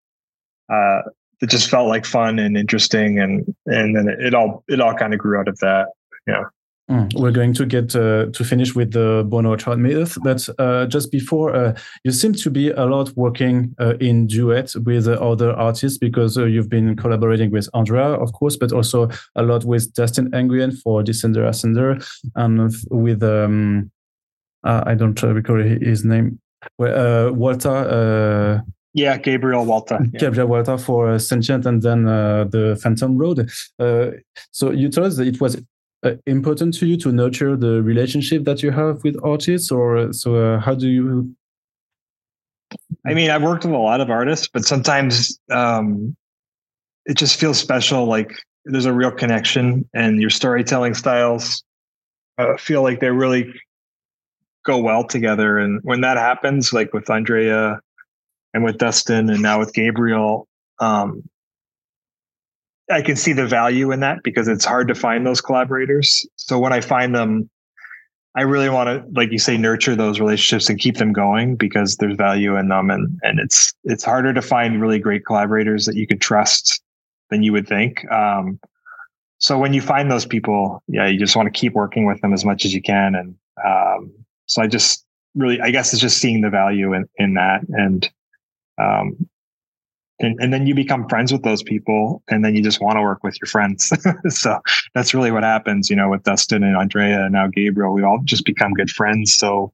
uh, 0.71 1.01
it 1.41 1.49
just 1.49 1.69
felt 1.69 1.89
like 1.89 2.05
fun 2.05 2.39
and 2.39 2.57
interesting, 2.57 3.19
and 3.19 3.53
and 3.65 3.95
then 3.95 4.07
it, 4.07 4.27
it 4.27 4.33
all 4.33 4.63
it 4.67 4.79
all 4.79 4.93
kind 4.93 5.13
of 5.13 5.19
grew 5.19 5.39
out 5.39 5.47
of 5.47 5.57
that. 5.59 5.87
Yeah. 6.27 6.43
Mm, 6.89 7.11
we're 7.19 7.31
going 7.31 7.51
to 7.51 7.65
get 7.65 7.95
uh, 7.95 8.27
to 8.27 8.43
finish 8.43 8.75
with 8.75 8.91
the 8.91 9.25
Bone 9.27 9.47
Orchard 9.47 9.79
Mythos, 9.79 10.19
but 10.23 10.47
uh, 10.59 10.85
just 10.85 11.11
before, 11.11 11.55
uh, 11.55 11.75
you 12.03 12.11
seem 12.11 12.33
to 12.33 12.51
be 12.51 12.69
a 12.69 12.85
lot 12.85 13.09
working 13.15 13.73
uh, 13.79 13.95
in 13.99 14.27
duet 14.27 14.71
with 14.85 15.07
other 15.07 15.51
artists 15.53 15.97
because 15.97 16.37
uh, 16.37 16.45
you've 16.45 16.69
been 16.69 16.95
collaborating 16.95 17.49
with 17.49 17.67
Andrea, 17.73 18.13
of 18.13 18.33
course, 18.33 18.55
but 18.55 18.71
also 18.71 19.09
a 19.35 19.41
lot 19.41 19.65
with 19.65 19.91
Dustin 19.95 20.29
Nguyen 20.29 20.79
for 20.79 21.01
Descender 21.01 21.49
Ascender 21.49 22.05
and 22.35 22.71
with, 22.91 23.23
um, 23.23 23.89
uh, 24.63 24.83
I 24.85 24.93
don't 24.93 25.19
recall 25.23 25.57
his 25.57 26.05
name, 26.05 26.39
Walta. 26.79 28.61
Yeah, 28.93 29.17
Gabriel 29.17 29.65
Walta. 29.65 29.99
Yeah. 30.13 30.19
Gabriel 30.19 30.47
Walta 30.47 30.79
for 30.79 31.17
Sentient 31.17 31.65
and 31.65 31.81
then 31.81 32.03
the 32.05 32.79
Phantom 32.81 33.17
Road. 33.17 33.49
so 34.51 34.71
you 34.71 34.89
told 34.89 35.07
us 35.07 35.17
that 35.17 35.27
it 35.27 35.41
was 35.41 35.59
uh, 36.03 36.11
important 36.25 36.73
to 36.73 36.85
you 36.85 36.97
to 36.97 37.11
nurture 37.11 37.55
the 37.55 37.81
relationship 37.81 38.43
that 38.43 38.61
you 38.61 38.71
have 38.71 39.03
with 39.03 39.15
artists 39.23 39.71
or 39.71 40.11
so 40.13 40.35
uh, 40.35 40.59
how 40.59 40.75
do 40.75 40.87
you 40.87 41.35
i 43.05 43.13
mean 43.13 43.29
i've 43.29 43.43
worked 43.43 43.65
with 43.65 43.73
a 43.73 43.77
lot 43.77 44.01
of 44.01 44.09
artists 44.09 44.47
but 44.47 44.65
sometimes 44.65 45.39
um, 45.51 46.15
it 47.05 47.17
just 47.17 47.39
feels 47.39 47.57
special 47.57 48.05
like 48.05 48.31
there's 48.65 48.85
a 48.85 48.93
real 48.93 49.11
connection 49.11 49.87
and 49.93 50.19
your 50.19 50.29
storytelling 50.29 50.93
styles 50.93 51.63
uh, 52.37 52.57
feel 52.57 52.81
like 52.81 52.99
they 52.99 53.09
really 53.09 53.53
go 54.65 54.79
well 54.79 55.03
together. 55.03 55.57
And 55.57 55.79
when 55.83 56.01
that 56.01 56.17
happens 56.17 56.73
like 56.73 56.93
with 56.93 57.09
andrea 57.09 57.79
and 58.53 58.63
with 58.63 58.77
dustin 58.77 59.29
and 59.29 59.41
now 59.41 59.59
with 59.59 59.73
gabriel 59.73 60.47
um, 60.79 61.23
I 62.91 63.01
can 63.01 63.15
see 63.15 63.33
the 63.33 63.47
value 63.47 63.91
in 63.91 63.99
that 64.01 64.19
because 64.23 64.47
it's 64.47 64.65
hard 64.65 64.87
to 64.89 64.95
find 64.95 65.25
those 65.25 65.41
collaborators. 65.41 66.25
So 66.35 66.59
when 66.59 66.71
I 66.71 66.81
find 66.81 67.15
them, 67.15 67.49
I 68.35 68.41
really 68.41 68.69
want 68.69 68.87
to, 68.89 69.03
like 69.17 69.31
you 69.31 69.39
say, 69.39 69.57
nurture 69.57 69.95
those 69.95 70.19
relationships 70.19 70.69
and 70.69 70.77
keep 70.77 70.97
them 70.97 71.13
going 71.13 71.55
because 71.55 71.95
there's 71.97 72.17
value 72.17 72.57
in 72.57 72.67
them, 72.67 72.91
and 72.91 73.17
and 73.23 73.39
it's 73.39 73.73
it's 73.85 74.03
harder 74.03 74.33
to 74.33 74.41
find 74.41 74.81
really 74.81 74.99
great 74.99 75.25
collaborators 75.25 75.85
that 75.85 75.95
you 75.95 76.05
could 76.05 76.19
trust 76.19 76.81
than 77.29 77.43
you 77.43 77.53
would 77.53 77.67
think. 77.67 78.09
Um, 78.11 78.59
so 79.37 79.57
when 79.57 79.73
you 79.73 79.81
find 79.81 80.11
those 80.11 80.25
people, 80.25 80.83
yeah, 80.87 81.07
you 81.07 81.17
just 81.17 81.35
want 81.35 81.47
to 81.47 81.59
keep 81.59 81.73
working 81.73 82.05
with 82.05 82.19
them 82.21 82.33
as 82.33 82.43
much 82.43 82.65
as 82.65 82.73
you 82.73 82.81
can, 82.81 83.15
and 83.15 83.35
um, 83.65 84.11
so 84.47 84.61
I 84.61 84.67
just 84.67 85.05
really, 85.33 85.61
I 85.61 85.71
guess, 85.71 85.93
it's 85.93 86.01
just 86.01 86.17
seeing 86.17 86.41
the 86.41 86.49
value 86.49 86.93
in 86.93 87.05
in 87.15 87.35
that, 87.35 87.61
and 87.69 88.09
um, 88.77 89.29
and, 90.19 90.39
and 90.39 90.53
then 90.53 90.65
you 90.65 90.73
become 90.73 91.07
friends 91.09 91.31
with 91.31 91.43
those 91.43 91.61
people 91.61 92.23
and 92.29 92.43
then 92.43 92.55
you 92.55 92.63
just 92.63 92.81
want 92.81 92.97
to 92.97 93.01
work 93.01 93.23
with 93.23 93.37
your 93.41 93.47
friends. 93.47 93.91
So 94.29 94.59
that's 94.93 95.13
really 95.13 95.31
what 95.31 95.43
happens 95.43 95.89
you 95.89 95.95
know 95.95 96.09
with 96.09 96.23
dustin 96.23 96.63
and 96.63 96.75
andrea 96.75 97.23
and 97.23 97.33
now 97.33 97.47
gabriel 97.47 97.93
we 97.93 98.03
all 98.03 98.19
just 98.23 98.45
become 98.45 98.73
good 98.73 98.89
friends. 98.89 99.35
So 99.35 99.71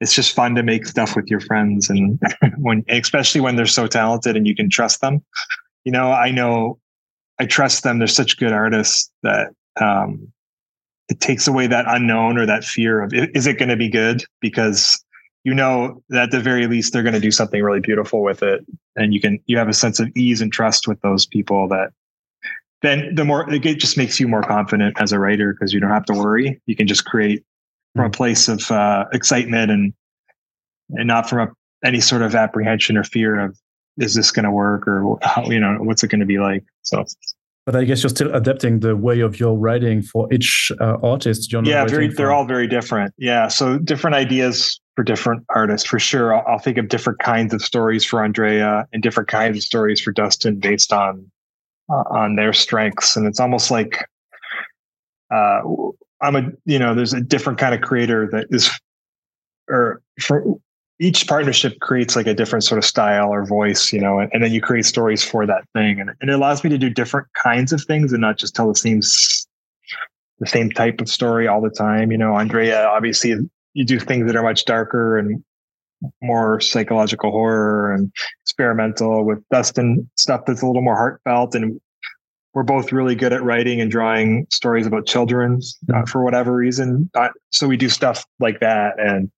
it's 0.00 0.14
just 0.14 0.34
fun 0.34 0.54
to 0.54 0.62
make 0.62 0.86
stuff 0.86 1.16
with 1.16 1.26
your 1.28 1.40
friends 1.40 1.90
and 1.90 2.20
when 2.58 2.84
especially 2.88 3.40
when 3.40 3.56
they're 3.56 3.66
so 3.66 3.86
talented 3.86 4.36
and 4.36 4.46
you 4.46 4.54
can 4.54 4.70
trust 4.70 5.00
them. 5.00 5.24
You 5.84 5.92
know 5.92 6.12
i 6.12 6.30
know 6.30 6.78
i 7.38 7.46
trust 7.46 7.82
them 7.82 7.98
they're 7.98 8.08
such 8.08 8.38
good 8.38 8.52
artists 8.52 9.10
that 9.22 9.52
um, 9.80 10.32
it 11.08 11.20
takes 11.20 11.48
away 11.48 11.66
that 11.66 11.86
unknown 11.88 12.38
or 12.38 12.46
that 12.46 12.64
fear 12.64 13.02
of 13.02 13.12
is 13.12 13.46
it 13.46 13.58
going 13.58 13.70
to 13.70 13.76
be 13.76 13.88
good? 13.88 14.22
Because 14.40 15.02
you 15.48 15.54
know 15.54 16.02
that 16.10 16.24
at 16.24 16.30
the 16.30 16.40
very 16.40 16.66
least 16.66 16.92
they're 16.92 17.02
going 17.02 17.14
to 17.14 17.20
do 17.20 17.30
something 17.30 17.62
really 17.62 17.80
beautiful 17.80 18.22
with 18.22 18.42
it. 18.42 18.66
And 18.96 19.14
you 19.14 19.20
can 19.20 19.40
you 19.46 19.56
have 19.56 19.68
a 19.68 19.72
sense 19.72 19.98
of 19.98 20.14
ease 20.14 20.42
and 20.42 20.52
trust 20.52 20.86
with 20.86 21.00
those 21.00 21.24
people 21.24 21.66
that 21.68 21.92
then 22.82 23.14
the 23.14 23.24
more 23.24 23.50
it 23.50 23.62
just 23.78 23.96
makes 23.96 24.20
you 24.20 24.28
more 24.28 24.42
confident 24.42 25.00
as 25.00 25.10
a 25.10 25.18
writer 25.18 25.54
because 25.54 25.72
you 25.72 25.80
don't 25.80 25.90
have 25.90 26.04
to 26.04 26.12
worry. 26.12 26.60
You 26.66 26.76
can 26.76 26.86
just 26.86 27.06
create 27.06 27.42
from 27.94 28.04
a 28.04 28.08
hmm. 28.08 28.12
place 28.12 28.48
of 28.48 28.70
uh, 28.70 29.06
excitement 29.14 29.70
and 29.70 29.94
and 30.90 31.08
not 31.08 31.30
from 31.30 31.48
a, 31.48 31.86
any 31.86 32.00
sort 32.00 32.20
of 32.20 32.34
apprehension 32.34 32.98
or 32.98 33.04
fear 33.04 33.40
of 33.40 33.58
is 33.96 34.14
this 34.14 34.30
going 34.30 34.44
to 34.44 34.50
work 34.50 34.86
or 34.86 35.18
how, 35.22 35.46
you 35.46 35.58
know 35.58 35.78
what's 35.80 36.04
it 36.04 36.08
going 36.08 36.20
to 36.20 36.26
be 36.26 36.38
like? 36.38 36.62
So 36.82 37.06
but 37.68 37.76
I 37.76 37.84
guess 37.84 38.02
you're 38.02 38.08
still 38.08 38.34
adapting 38.34 38.80
the 38.80 38.96
way 38.96 39.20
of 39.20 39.38
your 39.38 39.54
writing 39.54 40.00
for 40.00 40.26
each 40.32 40.72
uh, 40.80 40.96
artist. 41.02 41.52
You're 41.52 41.62
yeah, 41.64 41.84
very, 41.84 42.08
they're 42.08 42.32
all 42.32 42.46
very 42.46 42.66
different. 42.66 43.12
Yeah, 43.18 43.48
so 43.48 43.76
different 43.76 44.16
ideas 44.16 44.80
for 44.96 45.04
different 45.04 45.44
artists 45.54 45.86
for 45.86 45.98
sure. 45.98 46.34
I'll, 46.34 46.44
I'll, 46.48 46.58
think 46.58 46.78
of 46.78 46.88
different 46.88 47.18
kinds 47.18 47.52
of 47.52 47.60
stories 47.60 48.06
for 48.06 48.24
Andrea 48.24 48.86
and 48.94 49.02
different 49.02 49.28
kinds 49.28 49.58
of 49.58 49.62
stories 49.64 50.00
for 50.00 50.12
Dustin 50.12 50.58
based 50.58 50.94
on 50.94 51.30
uh, 51.90 52.04
on 52.10 52.36
their 52.36 52.54
strengths, 52.54 53.18
and 53.18 53.26
it's 53.26 53.38
almost 53.38 53.70
like 53.70 54.02
uh, 55.30 55.60
I'm 56.22 56.36
a 56.36 56.50
you 56.64 56.78
know 56.78 56.94
there's 56.94 57.12
a 57.12 57.20
different 57.20 57.58
kind 57.58 57.74
of 57.74 57.82
creator 57.82 58.30
that 58.32 58.46
is 58.48 58.70
or 59.68 60.00
for 60.18 60.58
each 61.00 61.28
partnership 61.28 61.78
creates 61.80 62.16
like 62.16 62.26
a 62.26 62.34
different 62.34 62.64
sort 62.64 62.78
of 62.78 62.84
style 62.84 63.28
or 63.32 63.44
voice, 63.44 63.92
you 63.92 64.00
know, 64.00 64.18
and, 64.18 64.30
and, 64.32 64.42
then 64.42 64.52
you 64.52 64.60
create 64.60 64.84
stories 64.84 65.22
for 65.22 65.46
that 65.46 65.64
thing. 65.72 66.00
And, 66.00 66.10
and 66.20 66.30
it 66.30 66.32
allows 66.32 66.64
me 66.64 66.70
to 66.70 66.78
do 66.78 66.90
different 66.90 67.28
kinds 67.34 67.72
of 67.72 67.82
things 67.84 68.12
and 68.12 68.20
not 68.20 68.36
just 68.36 68.56
tell 68.56 68.68
the 68.68 68.74
same, 68.74 69.00
the 70.40 70.46
same 70.46 70.70
type 70.70 71.00
of 71.00 71.08
story 71.08 71.46
all 71.46 71.60
the 71.60 71.70
time. 71.70 72.10
You 72.10 72.18
know, 72.18 72.34
Andrea, 72.34 72.86
obviously 72.86 73.34
you 73.74 73.84
do 73.84 74.00
things 74.00 74.26
that 74.26 74.36
are 74.36 74.42
much 74.42 74.64
darker 74.64 75.18
and 75.18 75.42
more 76.22 76.60
psychological 76.60 77.30
horror 77.30 77.92
and 77.92 78.12
experimental 78.44 79.24
with 79.24 79.42
Dustin 79.50 80.08
stuff 80.16 80.42
that's 80.46 80.62
a 80.62 80.66
little 80.66 80.82
more 80.82 80.96
heartfelt. 80.96 81.54
And 81.54 81.80
we're 82.54 82.64
both 82.64 82.92
really 82.92 83.14
good 83.14 83.32
at 83.32 83.42
writing 83.42 83.80
and 83.80 83.90
drawing 83.90 84.46
stories 84.50 84.86
about 84.86 85.06
children 85.06 85.60
uh, 85.94 86.04
for 86.06 86.24
whatever 86.24 86.52
reason. 86.54 87.08
Uh, 87.14 87.28
so 87.50 87.68
we 87.68 87.76
do 87.76 87.88
stuff 87.88 88.24
like 88.40 88.58
that. 88.60 88.94
And 88.98 89.30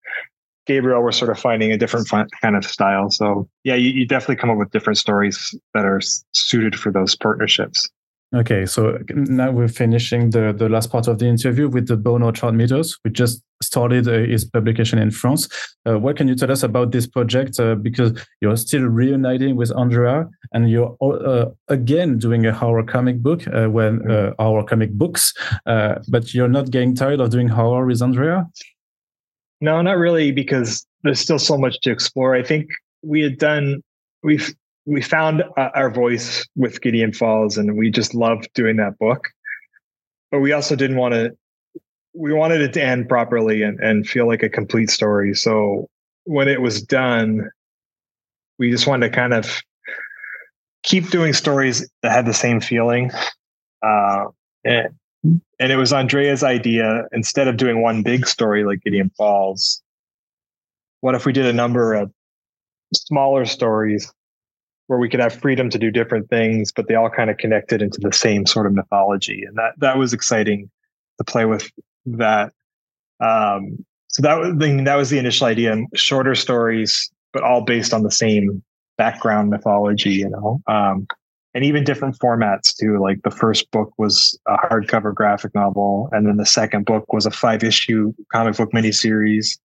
Gabriel, 0.71 1.03
we're 1.03 1.11
sort 1.11 1.33
of 1.33 1.39
finding 1.39 1.73
a 1.73 1.77
different 1.77 2.09
kind 2.09 2.55
of 2.55 2.65
style. 2.65 3.11
So 3.11 3.49
yeah, 3.65 3.75
you, 3.75 3.91
you 3.91 4.07
definitely 4.07 4.37
come 4.37 4.51
up 4.51 4.57
with 4.57 4.71
different 4.71 4.99
stories 4.99 5.53
that 5.75 5.85
are 5.85 6.01
suited 6.31 6.79
for 6.79 6.93
those 6.93 7.17
partnerships. 7.17 7.89
Okay, 8.33 8.65
so 8.67 8.97
now 9.09 9.51
we're 9.51 9.67
finishing 9.67 10.31
the, 10.31 10.55
the 10.57 10.69
last 10.69 10.93
part 10.93 11.09
of 11.09 11.19
the 11.19 11.27
interview 11.27 11.69
with 11.69 11.89
the 11.89 11.97
Bone 11.97 12.23
Orchard 12.23 12.53
Mythos. 12.53 12.97
We 13.05 13.11
just 13.11 13.43
started 13.61 14.07
uh, 14.07 14.13
its 14.13 14.45
publication 14.45 15.01
in 15.01 15.11
France. 15.11 15.49
Uh, 15.85 15.99
what 15.99 16.17
can 16.17 16.29
you 16.29 16.37
tell 16.37 16.53
us 16.53 16.63
about 16.63 16.93
this 16.93 17.09
project? 17.09 17.59
Uh, 17.59 17.75
because 17.75 18.13
you're 18.41 18.57
still 18.57 18.85
reuniting 18.85 19.57
with 19.57 19.73
Andrea 19.73 20.29
and 20.53 20.71
you're 20.71 20.97
uh, 21.03 21.47
again 21.67 22.19
doing 22.19 22.47
a 22.47 22.53
horror 22.53 22.85
comic 22.85 23.21
book 23.21 23.45
uh, 23.49 23.67
when 23.67 24.09
uh, 24.09 24.33
our 24.39 24.63
comic 24.63 24.93
books, 24.93 25.35
but 25.65 26.33
you're 26.33 26.55
not 26.59 26.71
getting 26.71 26.95
tired 26.95 27.19
of 27.19 27.31
doing 27.31 27.49
horror 27.49 27.85
with 27.85 28.01
Andrea? 28.01 28.47
No, 29.61 29.83
not 29.83 29.99
really, 29.99 30.33
because 30.33 30.87
there's 31.03 31.21
still 31.21 31.39
so 31.39 31.59
much 31.59 31.81
to 31.81 31.91
explore. 31.91 32.35
I 32.35 32.43
think 32.43 32.69
we 33.03 33.21
had 33.23 33.39
done 33.39 33.83
we've 34.23 34.55
we 34.87 35.03
found 35.03 35.43
uh, 35.57 35.69
our 35.75 35.91
voice 35.91 36.47
with 36.57 36.81
Gideon 36.81 37.13
Falls, 37.13 37.57
and 37.57 37.77
we 37.77 37.91
just 37.91 38.15
loved 38.15 38.49
doing 38.55 38.77
that 38.77 38.99
book. 38.99 39.29
But 40.31 40.41
we 40.41 40.53
also 40.53 40.77
didn't 40.77 40.97
want 40.97 41.15
to. 41.15 41.37
We 42.15 42.33
wanted 42.33 42.61
it 42.61 42.73
to 42.75 42.83
end 42.83 43.09
properly 43.09 43.63
and 43.63 43.79
and 43.81 44.09
feel 44.09 44.27
like 44.27 44.43
a 44.43 44.49
complete 44.49 44.91
story. 44.91 45.35
So 45.35 45.89
when 46.25 46.49
it 46.49 46.61
was 46.61 46.83
done, 46.83 47.51
we 48.59 48.71
just 48.71 48.87
wanted 48.87 49.09
to 49.09 49.15
kind 49.15 49.35
of 49.35 49.61
keep 50.83 51.11
doing 51.11 51.33
stories 51.33 51.89
that 52.03 52.13
had 52.13 52.27
the 52.27 52.35
same 52.35 52.61
feeling. 52.61 53.11
Uh, 53.83 54.27
and 54.65 54.89
and 55.61 55.71
it 55.71 55.77
was 55.77 55.93
Andrea's 55.93 56.43
idea 56.43 57.05
instead 57.13 57.47
of 57.47 57.59
doing 57.59 57.83
one 57.83 58.03
big 58.03 58.27
story 58.27 58.65
like 58.65 58.83
Gideon 58.83 59.11
Falls, 59.11 59.83
what 61.03 61.15
if 61.15 61.27
we 61.27 61.33
did 61.33 61.47
a 61.47 61.53
number 61.53 61.95
of 61.95 62.11
smaller 62.95 63.45
stories 63.45 64.11
where 64.87 64.99
we 64.99 65.09
could 65.09 65.21
have 65.21 65.35
freedom 65.35 65.71
to 65.71 65.79
do 65.79 65.91
different 65.91 66.29
things, 66.31 66.73
but 66.73 66.89
they 66.89 66.95
all 66.95 67.11
kind 67.11 67.31
of 67.31 67.37
connected 67.37 67.83
into 67.83 68.01
the 68.01 68.13
same 68.13 68.47
sort 68.47 68.67
of 68.67 68.73
mythology. 68.73 69.45
And 69.47 69.57
that 69.57 69.75
that 69.79 69.99
was 69.99 70.13
exciting 70.13 70.71
to 71.19 71.25
play 71.25 71.45
with 71.45 71.71
that. 72.07 72.53
Um, 73.21 73.85
so 74.09 74.23
that 74.23 74.39
was 74.39 74.57
the, 74.57 74.83
that 74.85 74.97
was 74.97 75.11
the 75.11 75.19
initial 75.19 75.47
idea. 75.47 75.73
And 75.73 75.87
shorter 75.95 76.35
stories, 76.35 77.09
but 77.33 77.45
all 77.45 77.61
based 77.61 77.93
on 77.93 78.03
the 78.03 78.11
same 78.11 78.65
background 78.97 79.51
mythology, 79.51 80.11
you 80.11 80.31
know. 80.31 80.61
Um, 80.67 81.07
and 81.55 81.65
even 81.65 81.85
different 81.85 82.19
formats 82.19 82.75
too. 82.77 82.99
Like 83.01 83.23
the 83.23 83.31
first 83.31 83.71
book 83.71 83.93
was 83.99 84.39
a 84.47 84.57
hardcover 84.57 85.15
graphic 85.15 85.55
novel, 85.55 86.09
and 86.13 86.27
then 86.27 86.37
the 86.37 86.47
second 86.47 86.85
book 86.85 87.13
was 87.13 87.27
a 87.27 87.31
five 87.31 87.65
issue 87.65 88.13
comic 88.33 88.57
book 88.57 88.71
miniseries. 88.73 89.59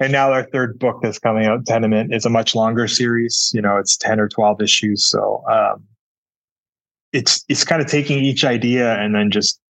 And 0.00 0.12
now 0.12 0.32
our 0.32 0.44
third 0.44 0.78
book 0.78 1.00
that's 1.02 1.18
coming 1.18 1.46
out, 1.46 1.66
Tenement, 1.66 2.14
is 2.14 2.24
a 2.24 2.30
much 2.30 2.54
longer 2.54 2.86
series. 2.86 3.50
You 3.52 3.60
know, 3.60 3.76
it's 3.78 3.96
10 3.96 4.20
or 4.20 4.28
12 4.28 4.62
issues. 4.62 5.04
So 5.04 5.42
um, 5.50 5.82
it's 7.12 7.44
it's 7.48 7.64
kind 7.64 7.80
of 7.80 7.88
taking 7.88 8.18
each 8.24 8.44
idea 8.44 8.94
and 8.94 9.14
then 9.14 9.30
just 9.30 9.60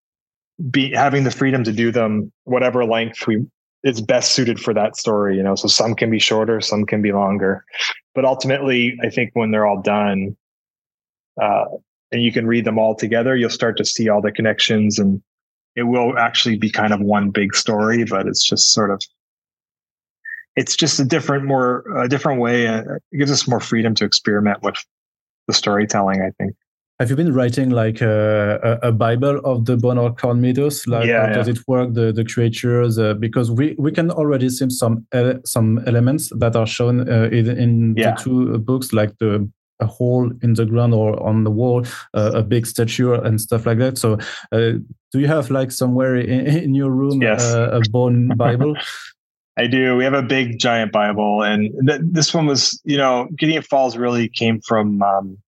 be 0.70 0.92
having 0.92 1.24
the 1.24 1.30
freedom 1.30 1.64
to 1.64 1.72
do 1.72 1.92
them 1.92 2.32
whatever 2.44 2.84
length 2.84 3.26
we 3.26 3.44
is 3.84 4.00
best 4.00 4.32
suited 4.32 4.58
for 4.58 4.74
that 4.74 4.96
story 4.96 5.36
you 5.36 5.42
know 5.42 5.54
so 5.54 5.68
some 5.68 5.94
can 5.94 6.10
be 6.10 6.18
shorter 6.18 6.60
some 6.60 6.84
can 6.84 7.00
be 7.00 7.12
longer 7.12 7.64
but 8.12 8.24
ultimately 8.24 8.98
i 9.04 9.08
think 9.08 9.30
when 9.34 9.52
they're 9.52 9.66
all 9.66 9.80
done 9.80 10.36
uh, 11.40 11.64
and 12.12 12.22
you 12.22 12.32
can 12.32 12.46
read 12.46 12.64
them 12.64 12.78
all 12.78 12.94
together 12.94 13.36
you'll 13.36 13.50
start 13.50 13.76
to 13.76 13.84
see 13.84 14.08
all 14.08 14.20
the 14.20 14.32
connections 14.32 14.98
and 14.98 15.22
it 15.76 15.84
will 15.84 16.18
actually 16.18 16.56
be 16.56 16.70
kind 16.70 16.92
of 16.92 17.00
one 17.00 17.30
big 17.30 17.54
story 17.54 18.04
but 18.04 18.26
it's 18.26 18.44
just 18.44 18.72
sort 18.72 18.90
of 18.90 19.00
it's 20.56 20.74
just 20.76 20.98
a 20.98 21.04
different 21.04 21.44
more 21.44 21.84
a 21.96 22.08
different 22.08 22.40
way 22.40 22.66
uh, 22.66 22.82
it 23.12 23.18
gives 23.18 23.30
us 23.30 23.46
more 23.46 23.60
freedom 23.60 23.94
to 23.94 24.04
experiment 24.04 24.58
with 24.62 24.76
the 25.46 25.54
storytelling 25.54 26.20
i 26.22 26.30
think 26.42 26.54
have 27.00 27.10
you 27.10 27.16
been 27.16 27.32
writing 27.32 27.70
like 27.70 28.00
a, 28.00 28.80
a, 28.82 28.90
Bible 28.90 29.38
of 29.44 29.66
the 29.66 29.76
Bone 29.76 29.98
Orchard 29.98 30.34
mythos? 30.34 30.84
Like, 30.88 31.06
yeah, 31.06 31.32
does 31.32 31.46
it 31.46 31.60
work? 31.68 31.94
The 31.94 32.10
the 32.10 32.24
creatures 32.24 32.98
uh, 32.98 33.14
because 33.14 33.52
we, 33.52 33.76
we 33.78 33.92
can 33.92 34.10
already 34.10 34.48
see 34.48 34.68
some 34.70 35.06
uh, 35.12 35.34
some 35.44 35.78
elements 35.86 36.28
that 36.36 36.56
are 36.56 36.66
shown 36.66 37.08
uh, 37.08 37.28
in, 37.30 37.56
in 37.56 37.94
yeah. 37.96 38.16
the 38.16 38.20
two 38.20 38.58
books, 38.58 38.92
like 38.92 39.16
the 39.18 39.48
a 39.80 39.86
hole 39.86 40.30
in 40.42 40.54
the 40.54 40.66
ground 40.66 40.94
or 40.94 41.22
on 41.22 41.44
the 41.44 41.50
wall, 41.50 41.84
uh, 42.14 42.32
a 42.34 42.42
big 42.42 42.66
statue 42.66 43.14
and 43.14 43.40
stuff 43.40 43.66
like 43.66 43.78
that. 43.78 43.98
So, 43.98 44.18
uh, 44.52 44.78
do 45.12 45.20
you 45.20 45.26
have 45.26 45.50
like 45.50 45.70
somewhere 45.70 46.16
in, 46.16 46.46
in 46.46 46.74
your 46.74 46.90
room 46.90 47.22
yes. 47.22 47.42
uh, 47.42 47.70
a 47.72 47.80
bone 47.90 48.28
Bible? 48.36 48.76
I 49.56 49.66
do. 49.66 49.96
We 49.96 50.04
have 50.04 50.14
a 50.14 50.22
big 50.22 50.58
giant 50.58 50.92
Bible, 50.92 51.42
and 51.42 51.72
th- 51.86 52.00
this 52.04 52.32
one 52.32 52.46
was, 52.46 52.80
you 52.84 52.96
know, 52.96 53.28
Gideon 53.36 53.62
Falls 53.62 53.96
really 53.96 54.28
came 54.28 54.60
from 54.60 55.02
um, 55.02 55.38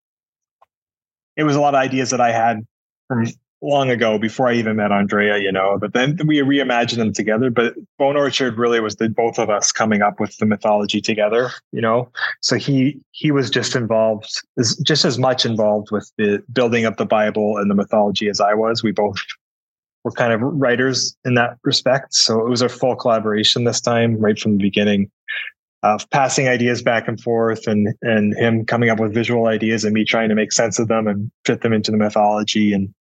it 1.36 1.44
was 1.44 1.56
a 1.56 1.60
lot 1.60 1.74
of 1.74 1.80
ideas 1.80 2.10
that 2.10 2.20
I 2.20 2.32
had 2.32 2.66
from 3.08 3.26
long 3.62 3.90
ago 3.90 4.18
before 4.18 4.48
I 4.48 4.54
even 4.54 4.76
met 4.76 4.92
Andrea, 4.92 5.38
you 5.38 5.52
know, 5.52 5.76
but 5.78 5.92
then 5.92 6.18
we 6.26 6.38
reimagined 6.38 6.96
them 6.96 7.12
together. 7.12 7.50
But 7.50 7.74
Bone 7.98 8.16
Orchard 8.16 8.58
really 8.58 8.80
was 8.80 8.96
the 8.96 9.08
both 9.08 9.38
of 9.38 9.50
us 9.50 9.70
coming 9.72 10.02
up 10.02 10.18
with 10.18 10.36
the 10.38 10.46
mythology 10.46 11.00
together, 11.00 11.50
you 11.72 11.80
know. 11.80 12.10
So 12.40 12.56
he 12.56 12.98
he 13.12 13.30
was 13.30 13.50
just 13.50 13.76
involved 13.76 14.30
is 14.56 14.76
just 14.78 15.04
as 15.04 15.18
much 15.18 15.44
involved 15.44 15.90
with 15.90 16.10
the 16.16 16.42
building 16.52 16.84
up 16.86 16.96
the 16.96 17.06
Bible 17.06 17.58
and 17.58 17.70
the 17.70 17.74
mythology 17.74 18.28
as 18.28 18.40
I 18.40 18.54
was. 18.54 18.82
We 18.82 18.92
both 18.92 19.18
were 20.04 20.12
kind 20.12 20.32
of 20.32 20.40
writers 20.40 21.14
in 21.24 21.34
that 21.34 21.58
respect. 21.62 22.14
So 22.14 22.40
it 22.40 22.48
was 22.48 22.62
a 22.62 22.68
full 22.68 22.96
collaboration 22.96 23.64
this 23.64 23.80
time, 23.80 24.16
right 24.16 24.38
from 24.38 24.52
the 24.52 24.62
beginning 24.62 25.10
of 25.82 26.08
passing 26.10 26.46
ideas 26.46 26.82
back 26.82 27.08
and 27.08 27.20
forth 27.20 27.66
and 27.66 27.88
and 28.02 28.34
him 28.36 28.66
coming 28.66 28.90
up 28.90 29.00
with 29.00 29.14
visual 29.14 29.46
ideas 29.46 29.84
and 29.84 29.94
me 29.94 30.04
trying 30.04 30.28
to 30.28 30.34
make 30.34 30.52
sense 30.52 30.78
of 30.78 30.88
them 30.88 31.06
and 31.06 31.30
fit 31.46 31.62
them 31.62 31.72
into 31.72 31.90
the 31.90 31.96
mythology 31.96 32.72
and 32.74 32.92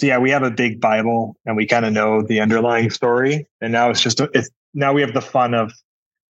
so 0.00 0.06
yeah 0.06 0.18
we 0.18 0.30
have 0.30 0.42
a 0.42 0.50
big 0.50 0.80
bible 0.80 1.36
and 1.44 1.56
we 1.56 1.66
kind 1.66 1.84
of 1.84 1.92
know 1.92 2.22
the 2.22 2.40
underlying 2.40 2.90
story. 2.90 3.46
And 3.60 3.72
now 3.72 3.90
it's 3.90 4.00
just 4.00 4.20
it's 4.34 4.48
now 4.72 4.92
we 4.92 5.02
have 5.02 5.12
the 5.12 5.20
fun 5.20 5.52
of 5.52 5.72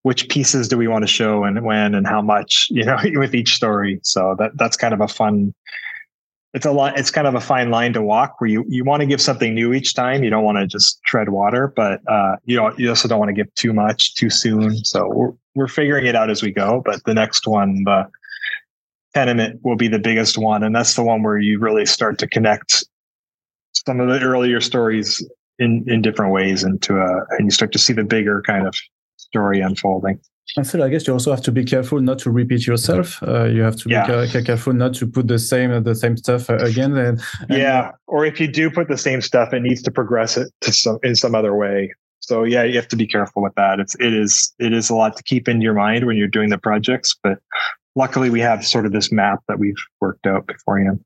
which 0.03 0.29
pieces 0.29 0.66
do 0.66 0.77
we 0.77 0.89
want 0.89 1.03
to 1.03 1.07
show 1.07 1.45
and 1.45 1.62
when 1.62 1.95
and 1.95 2.07
how 2.07 2.21
much 2.21 2.66
you 2.71 2.85
know 2.85 2.97
with 3.14 3.35
each 3.35 3.55
story. 3.55 4.01
So 4.03 4.35
that 4.39 4.53
that's 4.57 4.77
kind 4.77 4.93
of 4.93 5.01
a 5.01 5.09
fun 5.09 5.55
it's 6.53 6.66
a 6.66 6.73
lot 6.73 6.99
it's 6.99 7.12
kind 7.12 7.29
of 7.29 7.37
a 7.37 7.41
fine 7.41 7.71
line 7.71 7.93
to 7.93 8.03
walk 8.03 8.41
where 8.41 8.51
you 8.51 8.64
you 8.68 8.83
want 8.83 9.03
to 9.03 9.07
give 9.07 9.21
something 9.21 9.55
new 9.55 9.73
each 9.73 9.95
time. 9.95 10.25
You 10.25 10.31
don't 10.31 10.43
want 10.43 10.59
to 10.59 10.66
just 10.66 11.01
tread 11.05 11.29
water 11.29 11.73
but 11.77 12.01
uh 12.09 12.37
you 12.45 12.57
know 12.57 12.75
you 12.77 12.89
also 12.89 13.07
don't 13.07 13.21
want 13.21 13.29
to 13.29 13.35
give 13.35 13.55
too 13.55 13.73
much 13.73 14.16
too 14.16 14.31
soon. 14.31 14.77
So 14.85 15.09
we're 15.14 15.33
we're 15.55 15.68
figuring 15.68 16.07
it 16.07 16.16
out 16.16 16.29
as 16.29 16.43
we 16.43 16.51
go 16.51 16.83
but 16.85 17.05
the 17.05 17.14
next 17.14 17.47
one 17.47 17.85
the 17.85 18.09
tenement 19.14 19.61
will 19.64 19.77
be 19.77 19.89
the 19.89 19.99
biggest 19.99 20.39
one. 20.39 20.62
And 20.62 20.75
that's 20.75 20.95
the 20.95 21.03
one 21.03 21.23
where 21.23 21.39
you 21.39 21.59
really 21.59 21.87
start 21.87 22.18
to 22.18 22.27
connect 22.27 22.85
some 23.87 24.01
of 24.01 24.09
the 24.09 24.20
earlier 24.20 24.61
stories 24.61 25.24
in 25.59 25.85
in 25.87 26.03
different 26.03 26.33
ways 26.33 26.64
into 26.64 26.97
a 26.97 27.24
and 27.37 27.47
you 27.47 27.51
start 27.51 27.72
to 27.72 27.78
see 27.78 27.93
the 27.93 28.05
bigger 28.05 28.43
kind 28.43 28.66
of 28.66 28.74
story 29.16 29.61
unfolding 29.61 30.18
and 30.57 30.66
still, 30.66 30.83
I 30.83 30.89
guess 30.89 31.07
you 31.07 31.12
also 31.12 31.31
have 31.31 31.43
to 31.43 31.53
be 31.53 31.64
careful 31.64 32.01
not 32.01 32.18
to 32.20 32.31
repeat 32.31 32.66
yourself. 32.66 33.22
Uh, 33.22 33.45
you 33.45 33.62
have 33.62 33.76
to 33.76 33.89
be 33.89 33.95
yeah. 33.95 34.26
careful 34.45 34.72
not 34.72 34.95
to 34.95 35.07
put 35.07 35.28
the 35.28 35.39
same 35.39 35.83
the 35.85 35.95
same 35.95 36.16
stuff 36.16 36.51
uh, 36.51 36.57
again. 36.57 36.97
And, 36.97 37.20
and 37.49 37.59
yeah, 37.59 37.93
or 38.07 38.24
if 38.24 38.41
you 38.41 38.49
do 38.49 38.70
put 38.70 38.89
the 38.89 38.99
same 38.99 39.20
stuff, 39.20 39.53
it 39.53 39.61
needs 39.61 39.83
to 39.83 39.91
progress 39.91 40.37
it 40.37 40.51
to 40.62 40.72
some 40.72 40.99
in 41.03 41.14
some 41.14 41.35
other 41.35 41.55
way. 41.55 41.93
So 42.20 42.45
yeah, 42.45 42.64
you 42.64 42.74
have 42.76 42.89
to 42.89 42.97
be 42.97 43.07
careful 43.07 43.43
with 43.43 43.55
that. 43.55 43.78
It's 43.78 43.95
it 44.01 44.12
is 44.12 44.53
it 44.59 44.72
is 44.72 44.91
a 44.91 44.95
lot 44.95 45.16
to 45.16 45.22
keep 45.22 45.49
in 45.49 45.61
your 45.61 45.74
mind 45.74 46.07
when 46.07 46.16
you're 46.16 46.28
doing 46.28 46.51
the 46.51 46.59
projects, 46.59 47.16
but 47.22 47.39
luckily 47.95 48.31
we 48.31 48.41
have 48.41 48.66
sort 48.66 48.87
of 48.87 48.93
this 48.93 49.12
map 49.12 49.41
that 49.49 49.59
we've 49.59 49.74
worked 50.01 50.26
out 50.26 50.47
beforehand. 50.47 51.01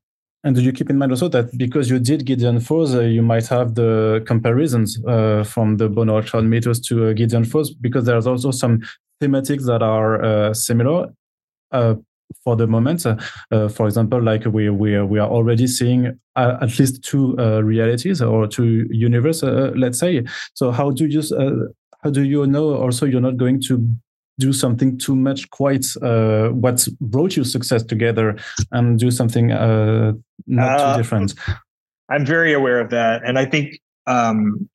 And 0.45 0.55
do 0.55 0.61
you 0.61 0.71
keep 0.71 0.91
in 0.91 0.99
mind 0.99 1.11
also 1.11 1.27
that 1.29 1.57
because 1.57 1.89
you 1.89 1.97
did 1.97 2.23
Gideon 2.23 2.59
Falls, 2.59 2.93
uh, 2.93 3.01
you 3.01 3.23
might 3.23 3.47
have 3.47 3.73
the 3.73 4.23
comparisons 4.27 5.03
uh, 5.07 5.43
from 5.43 5.77
the 5.77 5.89
Bone 5.89 6.07
Orchard 6.07 6.43
mythos 6.43 6.79
to 6.81 7.07
uh, 7.07 7.13
Gideon 7.13 7.43
Falls, 7.45 7.71
because 7.73 8.05
there's 8.05 8.27
also 8.27 8.51
some 8.51 8.83
thematics 9.19 9.65
that 9.65 9.81
are 9.81 10.23
uh, 10.23 10.53
similar 10.53 11.07
uh, 11.71 11.95
for 12.43 12.55
the 12.55 12.67
moment. 12.67 13.07
Uh, 13.07 13.69
for 13.69 13.87
example, 13.87 14.21
like 14.21 14.45
we 14.45 14.69
we 14.69 15.01
we 15.01 15.17
are 15.17 15.29
already 15.29 15.65
seeing 15.65 16.19
at 16.35 16.77
least 16.77 17.03
two 17.03 17.35
realities 17.63 18.21
or 18.21 18.45
two 18.45 18.87
universes, 18.91 19.73
let's 19.75 19.97
say. 19.97 20.25
So 20.53 20.71
how 20.71 20.91
do 20.91 21.07
you 21.07 21.23
how 22.03 22.11
do 22.11 22.21
you 22.21 22.45
know 22.45 22.75
also 22.75 23.07
you're 23.07 23.19
not 23.19 23.37
going 23.37 23.63
to 23.63 23.89
do 24.39 24.51
something 24.51 24.97
too 24.97 25.15
much 25.15 25.49
quite 25.49 25.85
uh, 26.01 26.49
what 26.49 26.87
brought 26.99 27.35
you 27.37 27.43
success 27.43 27.83
together 27.83 28.35
and 28.71 28.99
do 28.99 29.11
something 29.11 29.51
uh, 29.51 30.13
not 30.47 30.79
uh, 30.79 30.93
too 30.93 31.01
different 31.01 31.33
i'm 32.09 32.25
very 32.25 32.53
aware 32.53 32.79
of 32.79 32.89
that 32.89 33.23
and 33.23 33.39
i 33.39 33.45
think 33.45 33.79
um, 34.07 34.69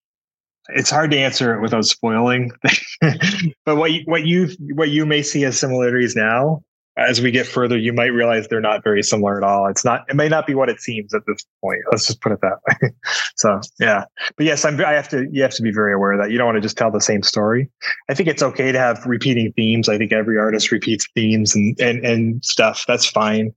it's 0.74 0.90
hard 0.90 1.10
to 1.10 1.18
answer 1.18 1.54
it 1.54 1.60
without 1.60 1.84
spoiling. 1.84 2.50
but 3.64 3.76
what 3.76 3.92
you, 3.92 4.02
what 4.04 4.26
you 4.26 4.48
what 4.74 4.90
you 4.90 5.06
may 5.06 5.22
see 5.22 5.44
as 5.44 5.58
similarities 5.58 6.16
now, 6.16 6.62
as 7.00 7.20
we 7.20 7.30
get 7.30 7.46
further, 7.46 7.78
you 7.78 7.92
might 7.92 8.06
realize 8.06 8.48
they're 8.48 8.60
not 8.60 8.84
very 8.84 9.02
similar 9.02 9.36
at 9.36 9.42
all. 9.42 9.66
It's 9.68 9.84
not. 9.84 10.04
It 10.08 10.16
may 10.16 10.28
not 10.28 10.46
be 10.46 10.54
what 10.54 10.68
it 10.68 10.80
seems 10.80 11.14
at 11.14 11.22
this 11.26 11.44
point. 11.62 11.80
Let's 11.90 12.06
just 12.06 12.20
put 12.20 12.32
it 12.32 12.40
that 12.42 12.58
way. 12.68 12.90
so 13.36 13.60
yeah, 13.78 14.04
but 14.36 14.46
yes, 14.46 14.64
I'm. 14.64 14.78
I 14.84 14.92
have 14.92 15.08
to. 15.10 15.26
You 15.30 15.42
have 15.42 15.54
to 15.54 15.62
be 15.62 15.72
very 15.72 15.94
aware 15.94 16.12
of 16.12 16.20
that 16.20 16.30
you 16.30 16.38
don't 16.38 16.46
want 16.46 16.56
to 16.56 16.62
just 16.62 16.76
tell 16.76 16.90
the 16.90 17.00
same 17.00 17.22
story. 17.22 17.70
I 18.08 18.14
think 18.14 18.28
it's 18.28 18.42
okay 18.42 18.70
to 18.70 18.78
have 18.78 19.04
repeating 19.06 19.52
themes. 19.52 19.88
I 19.88 19.98
think 19.98 20.12
every 20.12 20.38
artist 20.38 20.70
repeats 20.70 21.08
themes 21.14 21.54
and 21.54 21.78
and 21.80 22.04
and 22.04 22.44
stuff. 22.44 22.84
That's 22.86 23.06
fine. 23.06 23.54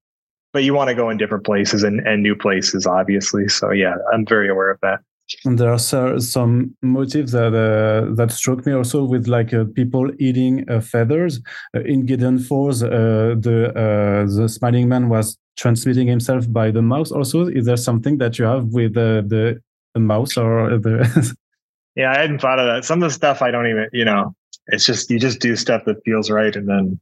But 0.54 0.64
you 0.64 0.74
want 0.74 0.90
to 0.90 0.96
go 0.96 1.10
in 1.10 1.18
different 1.18 1.46
places 1.46 1.84
and, 1.84 2.00
and 2.02 2.22
new 2.22 2.36
places, 2.36 2.86
obviously. 2.86 3.48
So 3.48 3.72
yeah, 3.72 3.96
I'm 4.14 4.26
very 4.26 4.50
aware 4.50 4.70
of 4.70 4.80
that. 4.82 5.00
There 5.46 5.72
are 5.72 5.80
some 6.20 6.76
motifs 6.82 7.32
that 7.32 7.54
uh, 7.54 8.14
that 8.16 8.32
struck 8.32 8.66
me 8.66 8.74
also 8.74 9.04
with 9.04 9.28
like 9.28 9.54
uh, 9.54 9.66
people 9.74 10.12
eating 10.20 10.70
uh, 10.70 10.82
feathers 10.82 11.42
uh, 11.76 11.82
in 11.82 12.06
Gideon 12.06 12.40
Falls. 12.40 12.84
Uh, 12.84 13.36
the 13.40 13.70
uh, 13.70 14.36
the 14.36 14.50
smiling 14.50 14.90
man 14.90 15.10
was 15.10 15.38
transmitting 15.56 16.08
himself 16.08 16.52
by 16.52 16.72
the 16.72 16.82
mouse. 16.82 17.12
Also, 17.12 17.48
is 17.48 17.66
there 17.66 17.78
something 17.78 18.18
that 18.18 18.38
you 18.38 18.46
have 18.46 18.68
with 18.68 18.94
the 18.96 19.62
the 19.94 20.00
mouse 20.00 20.38
or 20.38 20.78
the? 20.78 21.36
yeah, 21.96 22.12
I 22.12 22.18
hadn't 22.18 22.40
thought 22.40 22.60
of 22.60 22.68
that. 22.68 22.86
Some 22.86 23.02
of 23.02 23.10
the 23.10 23.14
stuff 23.14 23.42
I 23.42 23.50
don't 23.50 23.68
even, 23.68 23.88
you 23.94 24.06
know, 24.06 24.36
it's 24.68 24.86
just 24.86 25.10
you 25.10 25.20
just 25.20 25.40
do 25.40 25.56
stuff 25.56 25.86
that 25.86 26.04
feels 26.04 26.30
right, 26.30 26.56
and 26.56 26.68
then 26.68 27.00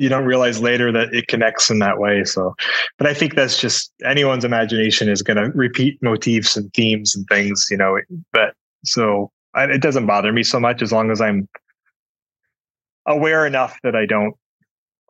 you 0.00 0.08
don't 0.08 0.24
realize 0.24 0.62
later 0.62 0.90
that 0.90 1.12
it 1.12 1.28
connects 1.28 1.70
in 1.70 1.78
that 1.80 1.98
way. 1.98 2.24
So, 2.24 2.54
but 2.96 3.06
I 3.06 3.12
think 3.12 3.34
that's 3.34 3.60
just 3.60 3.92
anyone's 4.02 4.46
imagination 4.46 5.10
is 5.10 5.20
going 5.20 5.36
to 5.36 5.50
repeat 5.54 5.98
motifs 6.02 6.56
and 6.56 6.72
themes 6.72 7.14
and 7.14 7.26
things, 7.28 7.66
you 7.70 7.76
know. 7.76 7.98
But 8.32 8.54
so 8.82 9.30
I, 9.54 9.64
it 9.64 9.82
doesn't 9.82 10.06
bother 10.06 10.32
me 10.32 10.42
so 10.42 10.58
much 10.58 10.80
as 10.80 10.90
long 10.90 11.10
as 11.10 11.20
I'm 11.20 11.46
aware 13.06 13.46
enough 13.46 13.78
that 13.82 13.94
I 13.94 14.06
don't 14.06 14.34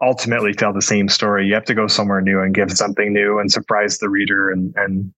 ultimately 0.02 0.54
tell 0.54 0.72
the 0.72 0.82
same 0.82 1.08
story. 1.08 1.46
You 1.46 1.54
have 1.54 1.66
to 1.66 1.74
go 1.74 1.86
somewhere 1.86 2.20
new 2.20 2.40
and 2.40 2.52
give 2.52 2.72
something 2.72 3.12
new 3.12 3.38
and 3.38 3.52
surprise 3.52 3.98
the 3.98 4.08
reader. 4.08 4.50
And 4.50 4.74
and 4.74 5.14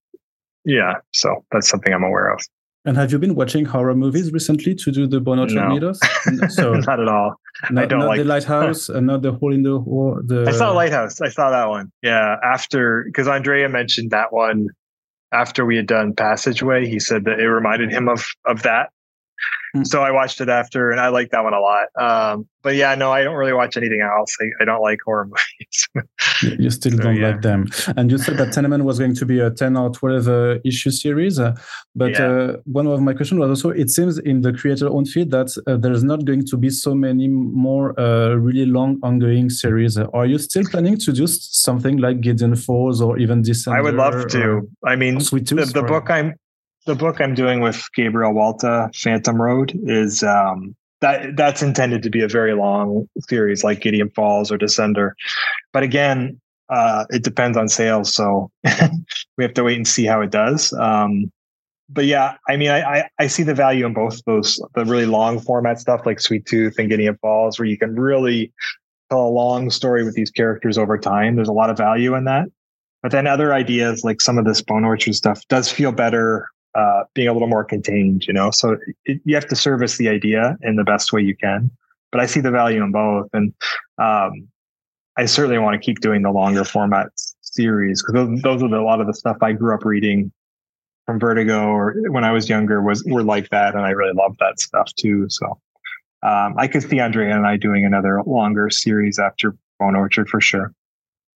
yeah, 0.66 0.96
so 1.14 1.46
that's 1.50 1.68
something 1.68 1.94
I'm 1.94 2.04
aware 2.04 2.30
of. 2.30 2.40
And 2.85 2.97
have 2.97 3.12
you 3.12 3.18
been 3.18 3.37
watching 3.37 3.64
horror 3.64 3.95
movies 3.95 4.33
recently 4.33 4.74
to 4.74 4.91
do 4.91 5.07
the 5.07 5.20
Bone 5.20 5.39
Orchard 5.39 5.55
no. 5.55 5.93
So 6.49 6.74
not 6.74 6.99
at 6.99 7.07
all. 7.07 7.35
Not, 7.70 7.85
I 7.85 7.87
don't 7.87 8.01
not 8.01 8.09
like 8.09 8.18
the 8.18 8.24
lighthouse 8.24 8.89
and 8.89 9.07
not 9.07 9.22
the 9.22 9.33
hole 9.33 9.53
in 9.53 9.62
the 9.62 9.78
wall. 9.78 10.20
The... 10.24 10.47
I 10.49 10.53
saw 10.53 10.72
lighthouse. 10.72 11.20
I 11.20 11.28
saw 11.28 11.51
that 11.51 11.68
one. 11.68 11.93
Yeah, 12.03 12.37
after 12.43 13.05
because 13.07 13.28
Andrea 13.28 13.68
mentioned 13.68 14.11
that 14.11 14.33
one 14.33 14.68
after 15.33 15.64
we 15.64 15.76
had 15.76 15.87
done 15.87 16.12
Passageway. 16.14 16.87
He 16.87 16.99
said 16.99 17.24
that 17.24 17.39
it 17.39 17.49
reminded 17.49 17.93
him 17.93 18.09
of 18.09 18.26
of 18.47 18.62
that. 18.62 18.91
Mm. 19.76 19.86
So 19.86 20.03
I 20.03 20.11
watched 20.11 20.40
it 20.40 20.49
after, 20.49 20.90
and 20.90 21.01
I 21.01 21.09
like 21.09 21.30
that 21.30 21.43
one 21.45 21.55
a 21.55 21.61
lot. 21.61 21.86
Um, 21.99 22.49
but 22.62 22.76
yeah, 22.76 22.95
no, 22.95 23.11
I 23.11 23.24
don't 23.24 23.34
really 23.34 23.53
watch 23.53 23.76
anything 23.76 24.01
else. 24.01 24.36
I, 24.40 24.62
I 24.62 24.64
don't 24.64 24.82
like 24.82 24.99
horror 25.05 25.26
movies. 25.26 26.59
you 26.61 26.70
still 26.70 26.93
so, 26.93 26.99
don't 26.99 27.16
yeah. 27.16 27.30
like 27.30 27.43
them. 27.43 27.66
And 27.97 28.11
you 28.11 28.18
said 28.18 28.36
that 28.36 28.53
Tenement 28.53 28.84
was 28.84 28.99
going 28.99 29.14
to 29.14 29.26
be 29.26 29.40
a 29.40 29.51
10 29.51 29.76
or 29.76 29.90
12 29.90 30.28
uh, 30.28 30.59
issue 30.64 30.90
series. 30.90 31.38
Uh, 31.38 31.57
but 31.97 32.12
yeah. 32.12 32.26
uh, 32.26 32.57
one 32.64 32.86
of 32.86 33.01
my 33.01 33.14
questions 33.14 33.40
was 33.40 33.49
also 33.49 33.70
it 33.70 33.90
seems 33.90 34.18
in 34.18 34.43
the 34.43 34.53
creator 34.53 34.88
own 34.88 35.07
feed 35.07 35.30
that 35.30 35.51
uh, 35.66 35.76
there's 35.76 36.05
not 36.05 36.24
going 36.24 36.45
to 36.47 36.57
be 36.57 36.70
so 36.70 36.95
many 36.95 37.26
more 37.28 37.99
uh, 37.99 38.34
really 38.34 38.66
long 38.66 38.99
ongoing 39.03 39.51
series. 39.51 39.97
Are 39.99 40.26
you 40.26 40.38
still 40.38 40.64
planning 40.64 40.99
to 40.99 41.12
do 41.12 41.26
something 41.26 41.97
like 41.97 42.20
Gideon 42.20 42.55
Falls 42.57 43.01
or 43.01 43.18
even 43.18 43.43
Descender? 43.43 43.76
I 43.76 43.80
would 43.80 43.95
love 43.95 44.28
to. 44.28 44.68
I 44.84 44.97
mean, 44.97 45.18
Sweet 45.20 45.47
Tooth, 45.47 45.72
the, 45.72 45.80
the 45.80 45.86
book 45.86 46.11
I'm 46.11 46.34
the 46.87 46.95
book 46.95 47.20
I'm 47.20 47.35
doing 47.35 47.61
with 47.61 47.85
Gabriel 47.95 48.33
Walta, 48.33 48.95
Phantom 48.97 49.41
Road, 49.41 49.72
is 49.85 50.22
um, 50.22 50.74
that 51.01 51.37
that's 51.37 51.62
intended 51.62 52.03
to 52.03 52.11
be 52.11 52.22
a 52.22 52.28
very 52.28 52.55
long 52.55 53.09
series 53.28 53.62
like 53.62 53.80
Gideon 53.80 54.11
Falls 54.11 54.51
or 54.51 54.59
Descender. 54.59 55.12
But 55.72 55.83
again, 55.83 56.41
uh, 56.68 57.05
it 57.11 57.22
depends 57.22 57.57
on 57.57 57.68
sales, 57.68 58.14
so 58.14 58.51
we 59.37 59.45
have 59.45 59.55
to 59.55 59.64
wait 59.64 59.76
and 59.76 59.87
see 59.87 60.07
how 60.07 60.20
it 60.22 60.30
does. 60.30 60.72
Um, 60.74 61.30
but 61.89 62.07
yeah, 62.07 62.37
I 62.49 62.57
mean, 62.57 62.70
I, 62.70 62.80
I, 62.80 63.09
I 63.18 63.26
see 63.26 63.43
the 63.43 63.55
value 63.55 63.85
in 63.85 63.93
both 63.93 64.24
those 64.24 64.61
the 64.74 64.85
really 64.85 65.07
long 65.07 65.41
format 65.41 65.78
stuff 65.78 66.07
like 66.07 66.20
Sweet 66.20 66.47
Tooth 66.47 66.78
and 66.78 66.89
Gideon 66.89 67.18
Falls, 67.20 67.59
where 67.59 67.66
you 67.66 67.76
can 67.76 67.95
really 67.95 68.53
tell 69.11 69.26
a 69.26 69.28
long 69.28 69.70
story 69.70 70.05
with 70.05 70.14
these 70.14 70.30
characters 70.30 70.78
over 70.78 70.97
time. 70.97 71.37
There's 71.37 71.49
a 71.49 71.53
lot 71.53 71.68
of 71.68 71.76
value 71.76 72.14
in 72.14 72.24
that. 72.24 72.47
But 73.03 73.11
then 73.11 73.26
other 73.26 73.53
ideas 73.53 74.05
like 74.05 74.20
some 74.20 74.39
of 74.39 74.45
this 74.45 74.62
Bone 74.62 74.85
Orchard 74.85 75.14
stuff 75.14 75.43
does 75.49 75.70
feel 75.70 75.93
better 75.93 76.49
uh, 76.74 77.04
being 77.14 77.28
a 77.28 77.32
little 77.32 77.48
more 77.48 77.64
contained, 77.64 78.26
you 78.26 78.32
know. 78.32 78.50
So 78.50 78.76
it, 79.04 79.20
you 79.24 79.34
have 79.34 79.46
to 79.48 79.56
service 79.56 79.98
the 79.98 80.08
idea 80.08 80.56
in 80.62 80.76
the 80.76 80.84
best 80.84 81.12
way 81.12 81.20
you 81.22 81.36
can. 81.36 81.70
But 82.10 82.20
I 82.20 82.26
see 82.26 82.40
the 82.40 82.50
value 82.50 82.82
in 82.82 82.92
both, 82.92 83.28
and 83.32 83.54
um, 83.98 84.48
I 85.16 85.24
certainly 85.26 85.58
want 85.58 85.80
to 85.80 85.84
keep 85.84 86.00
doing 86.00 86.22
the 86.22 86.30
longer 86.30 86.64
format 86.64 87.08
series 87.40 88.02
because 88.02 88.14
those, 88.14 88.42
those 88.42 88.62
are 88.62 88.68
the, 88.68 88.78
a 88.78 88.82
lot 88.82 89.00
of 89.00 89.06
the 89.06 89.14
stuff 89.14 89.38
I 89.40 89.52
grew 89.52 89.74
up 89.74 89.84
reading 89.84 90.32
from 91.06 91.18
Vertigo 91.18 91.66
or 91.68 91.94
when 92.10 92.24
I 92.24 92.32
was 92.32 92.48
younger 92.48 92.82
was 92.82 93.02
were 93.04 93.22
like 93.22 93.48
that, 93.50 93.74
and 93.74 93.84
I 93.84 93.90
really 93.90 94.14
love 94.14 94.36
that 94.40 94.60
stuff 94.60 94.92
too. 94.94 95.26
So 95.28 95.58
um, 96.22 96.54
I 96.56 96.68
could 96.68 96.82
see 96.82 97.00
Andrea 97.00 97.34
and 97.34 97.46
I 97.46 97.56
doing 97.56 97.84
another 97.84 98.22
longer 98.24 98.70
series 98.70 99.18
after 99.18 99.56
Bone 99.78 99.96
Orchard 99.96 100.28
for 100.28 100.40
sure. 100.40 100.72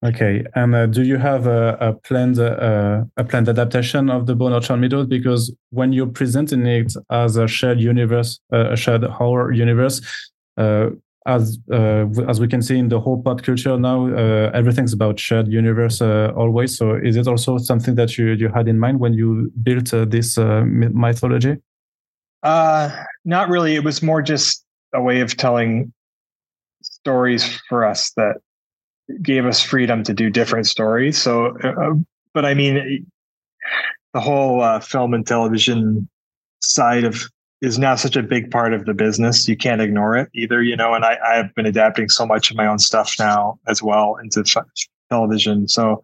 Okay, 0.05 0.45
and 0.55 0.75
uh, 0.75 0.87
do 0.87 1.03
you 1.03 1.17
have 1.17 1.47
a, 1.47 1.77
a 1.81 1.93
planned 1.95 2.39
uh, 2.39 3.03
a 3.17 3.25
planned 3.25 3.49
adaptation 3.49 4.11
of 4.11 4.27
the 4.27 4.35
Bone 4.35 4.53
Orchard 4.53 4.77
Mythos? 4.77 5.07
Because 5.07 5.55
when 5.71 5.93
you're 5.93 6.07
presenting 6.07 6.67
it 6.67 6.93
as 7.11 7.37
a 7.37 7.49
shared 7.49 7.81
universe, 7.81 8.39
uh, 8.53 8.73
a 8.73 8.77
shared 8.77 9.05
horror 9.05 9.53
universe, 9.53 10.03
uh, 10.59 10.91
as 11.27 11.59
uh, 11.73 12.05
as 12.29 12.41
we 12.41 12.47
can 12.47 12.61
see 12.61 12.77
in 12.79 12.91
the 12.91 13.01
whole 13.01 13.23
pop 13.23 13.43
culture 13.43 13.79
now, 13.79 14.07
uh, 14.09 14.51
everything's 14.53 14.93
about 14.93 15.19
shared 15.19 15.49
universe 15.49 16.03
always. 16.03 16.77
So, 16.77 16.95
is 16.95 17.17
it 17.17 17.27
also 17.27 17.57
something 17.57 17.95
that 17.95 18.19
you 18.19 18.33
you 18.33 18.51
had 18.51 18.69
in 18.69 18.79
mind 18.79 19.01
when 19.01 19.15
you 19.15 19.51
built 19.63 19.93
this 20.11 20.37
mythology? 20.37 21.57
Not 22.45 23.49
really. 23.49 23.77
It 23.77 23.83
was 23.83 24.03
more 24.03 24.21
just 24.21 24.63
a 24.93 25.01
way 25.01 25.21
of 25.21 25.39
telling 25.39 25.93
stories 26.83 27.61
for 27.69 27.85
us 27.85 28.13
that 28.17 28.37
gave 29.23 29.47
us 29.47 29.61
freedom 29.61 30.03
to 30.05 30.15
do 30.15 30.31
different 30.31 30.67
stories. 30.67 31.21
So, 31.21 31.57
uh, 31.59 31.95
but 32.35 32.45
I 32.45 32.55
mean, 32.55 33.07
the 34.13 34.21
whole 34.21 34.63
uh, 34.63 34.81
film 34.81 35.15
and 35.15 35.27
television 35.27 36.09
side 36.61 37.05
of 37.05 37.29
is 37.63 37.79
now 37.79 37.95
such 37.95 38.17
a 38.17 38.23
big 38.23 38.51
part 38.51 38.75
of 38.75 38.85
the 38.85 38.95
business. 38.95 39.49
You 39.49 39.57
can't 39.57 39.81
ignore 39.81 40.17
it 40.17 40.29
either, 40.35 40.63
you 40.63 40.77
know. 40.77 40.95
And 40.95 41.05
I, 41.05 41.19
I 41.25 41.37
have 41.37 41.55
been 41.55 41.67
adapting 41.67 42.09
so 42.09 42.27
much 42.27 42.51
of 42.51 42.57
my 42.57 42.67
own 42.67 42.79
stuff 42.79 43.15
now 43.19 43.59
as 43.67 43.83
well 43.83 44.17
into 44.23 44.45
television. 45.11 45.69
So 45.69 46.03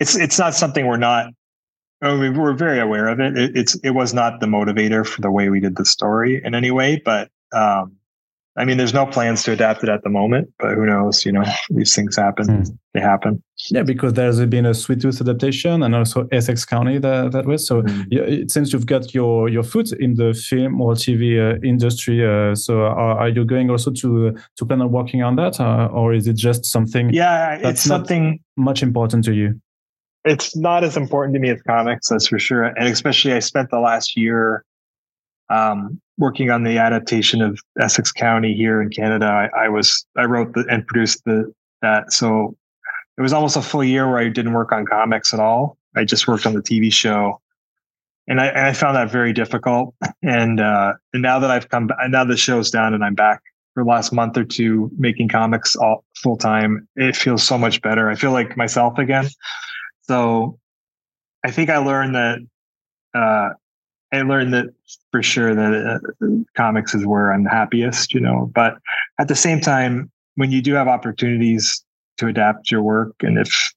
it's 0.00 0.16
it's 0.16 0.38
not 0.38 0.54
something 0.54 0.86
we're 0.86 0.96
not. 0.96 1.32
I 2.00 2.14
mean, 2.14 2.38
we're 2.38 2.52
very 2.52 2.78
aware 2.78 3.08
of 3.08 3.18
it. 3.18 3.36
it. 3.36 3.56
It's 3.56 3.74
it 3.76 3.90
was 3.90 4.14
not 4.14 4.40
the 4.40 4.46
motivator 4.46 5.06
for 5.06 5.20
the 5.20 5.30
way 5.30 5.48
we 5.48 5.60
did 5.60 5.76
the 5.76 5.84
story 5.84 6.40
in 6.44 6.54
any 6.54 6.70
way, 6.70 7.00
but 7.04 7.30
um, 7.52 7.96
I 8.58 8.64
mean, 8.64 8.76
there's 8.76 8.92
no 8.92 9.06
plans 9.06 9.44
to 9.44 9.52
adapt 9.52 9.84
it 9.84 9.88
at 9.88 10.02
the 10.02 10.10
moment, 10.10 10.52
but 10.58 10.74
who 10.74 10.84
knows? 10.84 11.24
You 11.24 11.30
know, 11.30 11.44
these 11.70 11.94
things 11.94 12.16
happen. 12.16 12.46
Mm. 12.46 12.78
They 12.92 13.00
happen. 13.00 13.40
Yeah, 13.70 13.84
because 13.84 14.14
there's 14.14 14.44
been 14.46 14.66
a 14.66 14.74
Sweet 14.74 15.00
Tooth 15.00 15.20
adaptation 15.20 15.84
and 15.84 15.94
also 15.94 16.26
Essex 16.32 16.64
County 16.64 16.98
that, 16.98 17.30
that 17.30 17.46
way. 17.46 17.56
So 17.56 17.82
mm. 17.82 18.06
yeah, 18.10 18.22
it 18.22 18.50
seems 18.50 18.72
you've 18.72 18.86
got 18.86 19.14
your 19.14 19.48
your 19.48 19.62
foot 19.62 19.92
in 19.92 20.14
the 20.14 20.34
film 20.34 20.80
or 20.80 20.94
TV 20.94 21.38
uh, 21.38 21.60
industry. 21.62 22.26
Uh, 22.26 22.56
so 22.56 22.82
are, 22.82 23.18
are, 23.20 23.28
you 23.28 23.44
going 23.44 23.70
also 23.70 23.92
to 23.92 24.36
to 24.56 24.66
plan 24.66 24.82
on 24.82 24.90
working 24.90 25.22
on 25.22 25.36
that, 25.36 25.60
uh, 25.60 25.88
or 25.92 26.12
is 26.12 26.26
it 26.26 26.36
just 26.36 26.66
something? 26.66 27.10
Yeah, 27.10 27.60
it's 27.62 27.82
something 27.82 28.40
much 28.56 28.82
important 28.82 29.24
to 29.26 29.34
you. 29.34 29.60
It's 30.24 30.56
not 30.56 30.82
as 30.82 30.96
important 30.96 31.34
to 31.34 31.40
me 31.40 31.50
as 31.50 31.62
comics, 31.62 32.08
that's 32.08 32.26
for 32.26 32.40
sure. 32.40 32.64
And 32.64 32.88
especially, 32.88 33.34
I 33.34 33.38
spent 33.38 33.70
the 33.70 33.78
last 33.78 34.16
year 34.16 34.64
um, 35.48 36.00
working 36.18 36.50
on 36.50 36.64
the 36.64 36.78
adaptation 36.78 37.40
of 37.40 37.58
Essex 37.80 38.12
County 38.12 38.52
here 38.52 38.82
in 38.82 38.90
Canada. 38.90 39.26
I, 39.26 39.64
I 39.64 39.68
was 39.68 40.04
I 40.16 40.24
wrote 40.24 40.52
the, 40.52 40.66
and 40.68 40.86
produced 40.86 41.24
the 41.24 41.52
that, 41.80 42.12
so 42.12 42.56
it 43.16 43.22
was 43.22 43.32
almost 43.32 43.56
a 43.56 43.62
full 43.62 43.84
year 43.84 44.08
where 44.08 44.18
I 44.18 44.28
didn't 44.28 44.52
work 44.52 44.72
on 44.72 44.84
comics 44.84 45.32
at 45.32 45.40
all. 45.40 45.78
I 45.96 46.04
just 46.04 46.28
worked 46.28 46.44
on 46.44 46.54
the 46.54 46.60
TV 46.60 46.92
show, 46.92 47.40
and 48.26 48.40
I, 48.40 48.46
and 48.46 48.66
I 48.66 48.72
found 48.72 48.96
that 48.96 49.10
very 49.10 49.32
difficult. 49.32 49.94
And 50.20 50.60
uh, 50.60 50.94
and 51.12 51.22
now 51.22 51.38
that 51.38 51.50
I've 51.50 51.68
come, 51.68 51.88
now 52.08 52.24
the 52.24 52.36
show's 52.36 52.70
done, 52.70 52.92
and 52.92 53.04
I'm 53.04 53.14
back 53.14 53.40
for 53.72 53.84
the 53.84 53.88
last 53.88 54.12
month 54.12 54.36
or 54.36 54.44
two 54.44 54.90
making 54.98 55.28
comics 55.28 55.76
all 55.76 56.04
full 56.16 56.36
time. 56.36 56.88
It 56.96 57.14
feels 57.14 57.44
so 57.44 57.56
much 57.56 57.80
better. 57.82 58.10
I 58.10 58.16
feel 58.16 58.32
like 58.32 58.56
myself 58.56 58.98
again. 58.98 59.28
So 60.02 60.58
I 61.44 61.52
think 61.52 61.70
I 61.70 61.78
learned 61.78 62.16
that 62.16 62.38
uh, 63.14 63.50
I 64.12 64.22
learned 64.22 64.54
that 64.54 64.66
for 65.10 65.22
sure 65.22 65.54
that 65.54 66.00
uh, 66.22 66.26
comics 66.56 66.94
is 66.94 67.06
where 67.06 67.32
I'm 67.32 67.44
happiest, 67.44 68.14
you 68.14 68.20
know. 68.20 68.50
But 68.54 68.78
at 69.18 69.28
the 69.28 69.36
same 69.36 69.60
time, 69.60 70.10
when 70.36 70.50
you 70.50 70.62
do 70.62 70.74
have 70.74 70.88
opportunities 70.88 71.84
to 72.18 72.26
adapt 72.26 72.70
your 72.70 72.82
work, 72.82 73.14
and 73.20 73.38
if 73.38 73.72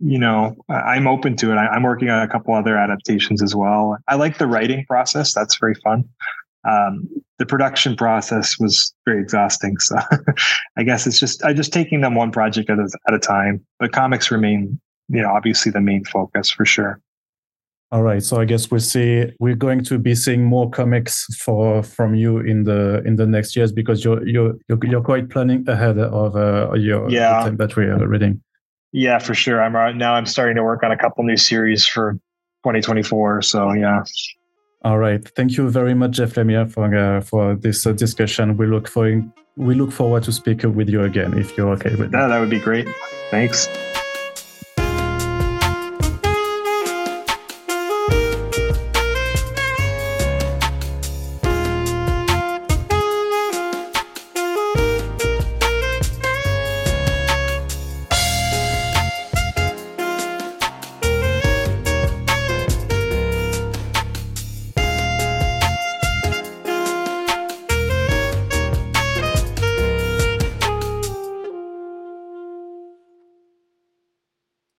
you 0.00 0.18
know, 0.18 0.56
I'm 0.70 1.06
open 1.06 1.36
to 1.36 1.52
it. 1.52 1.56
I, 1.56 1.76
am 1.76 1.82
working 1.82 2.08
on 2.08 2.22
a 2.22 2.28
couple 2.28 2.54
other 2.54 2.76
adaptations 2.76 3.42
as 3.42 3.54
well. 3.54 3.98
I 4.08 4.14
like 4.14 4.38
the 4.38 4.46
writing 4.46 4.84
process; 4.86 5.34
that's 5.34 5.58
very 5.58 5.74
fun. 5.74 6.08
Um, 6.68 7.08
the 7.38 7.46
production 7.46 7.96
process 7.96 8.58
was 8.58 8.94
very 9.04 9.20
exhausting, 9.20 9.78
so 9.78 9.96
I 10.78 10.84
guess 10.84 11.06
it's 11.06 11.20
just 11.20 11.44
I 11.44 11.52
just 11.52 11.72
taking 11.72 12.00
them 12.00 12.14
one 12.14 12.32
project 12.32 12.70
at 12.70 12.78
a, 12.78 12.88
at 13.08 13.14
a 13.14 13.18
time. 13.18 13.64
But 13.78 13.92
comics 13.92 14.30
remain, 14.30 14.80
you 15.08 15.20
know, 15.20 15.30
obviously 15.30 15.70
the 15.70 15.80
main 15.80 16.04
focus 16.04 16.50
for 16.50 16.64
sure. 16.64 17.00
All 17.92 18.04
right, 18.04 18.22
so 18.22 18.40
I 18.40 18.44
guess 18.44 18.70
we'll 18.70 18.78
see. 18.78 19.32
We're 19.40 19.56
going 19.56 19.82
to 19.84 19.98
be 19.98 20.14
seeing 20.14 20.44
more 20.44 20.70
comics 20.70 21.26
for 21.34 21.82
from 21.82 22.14
you 22.14 22.38
in 22.38 22.62
the 22.62 23.02
in 23.04 23.16
the 23.16 23.26
next 23.26 23.56
years 23.56 23.72
because 23.72 24.04
you're 24.04 24.24
you're 24.26 24.54
you're, 24.68 24.78
you're 24.84 25.02
quite 25.02 25.28
planning 25.28 25.68
ahead 25.68 25.98
of 25.98 26.36
uh, 26.36 26.72
your 26.74 27.10
yeah 27.10 27.40
time 27.40 27.56
that 27.56 27.74
we 27.74 27.86
are 27.86 28.06
reading. 28.06 28.40
Yeah, 28.92 29.18
for 29.18 29.34
sure. 29.34 29.60
I'm 29.60 29.74
right 29.74 29.96
now. 29.96 30.14
I'm 30.14 30.26
starting 30.26 30.54
to 30.56 30.62
work 30.62 30.84
on 30.84 30.92
a 30.92 30.96
couple 30.96 31.24
new 31.24 31.36
series 31.36 31.84
for 31.84 32.12
2024. 32.64 33.42
So 33.42 33.72
yeah. 33.72 34.04
All 34.84 34.98
right. 34.98 35.26
Thank 35.36 35.56
you 35.56 35.68
very 35.68 35.94
much, 35.94 36.12
Jeff 36.12 36.34
Lemire, 36.34 36.70
for 36.70 36.94
uh, 36.94 37.20
for 37.22 37.56
this 37.56 37.86
uh, 37.86 37.92
discussion. 37.92 38.56
We 38.56 38.66
look 38.66 38.86
for 38.86 39.20
we 39.56 39.74
look 39.74 39.90
forward 39.90 40.22
to 40.24 40.32
speak 40.32 40.62
with 40.62 40.88
you 40.88 41.02
again 41.02 41.36
if 41.36 41.56
you're 41.56 41.70
okay 41.70 41.96
with 41.96 42.12
that. 42.12 42.28
That 42.28 42.38
would 42.38 42.50
be 42.50 42.60
great. 42.60 42.86
Thanks. 43.32 43.68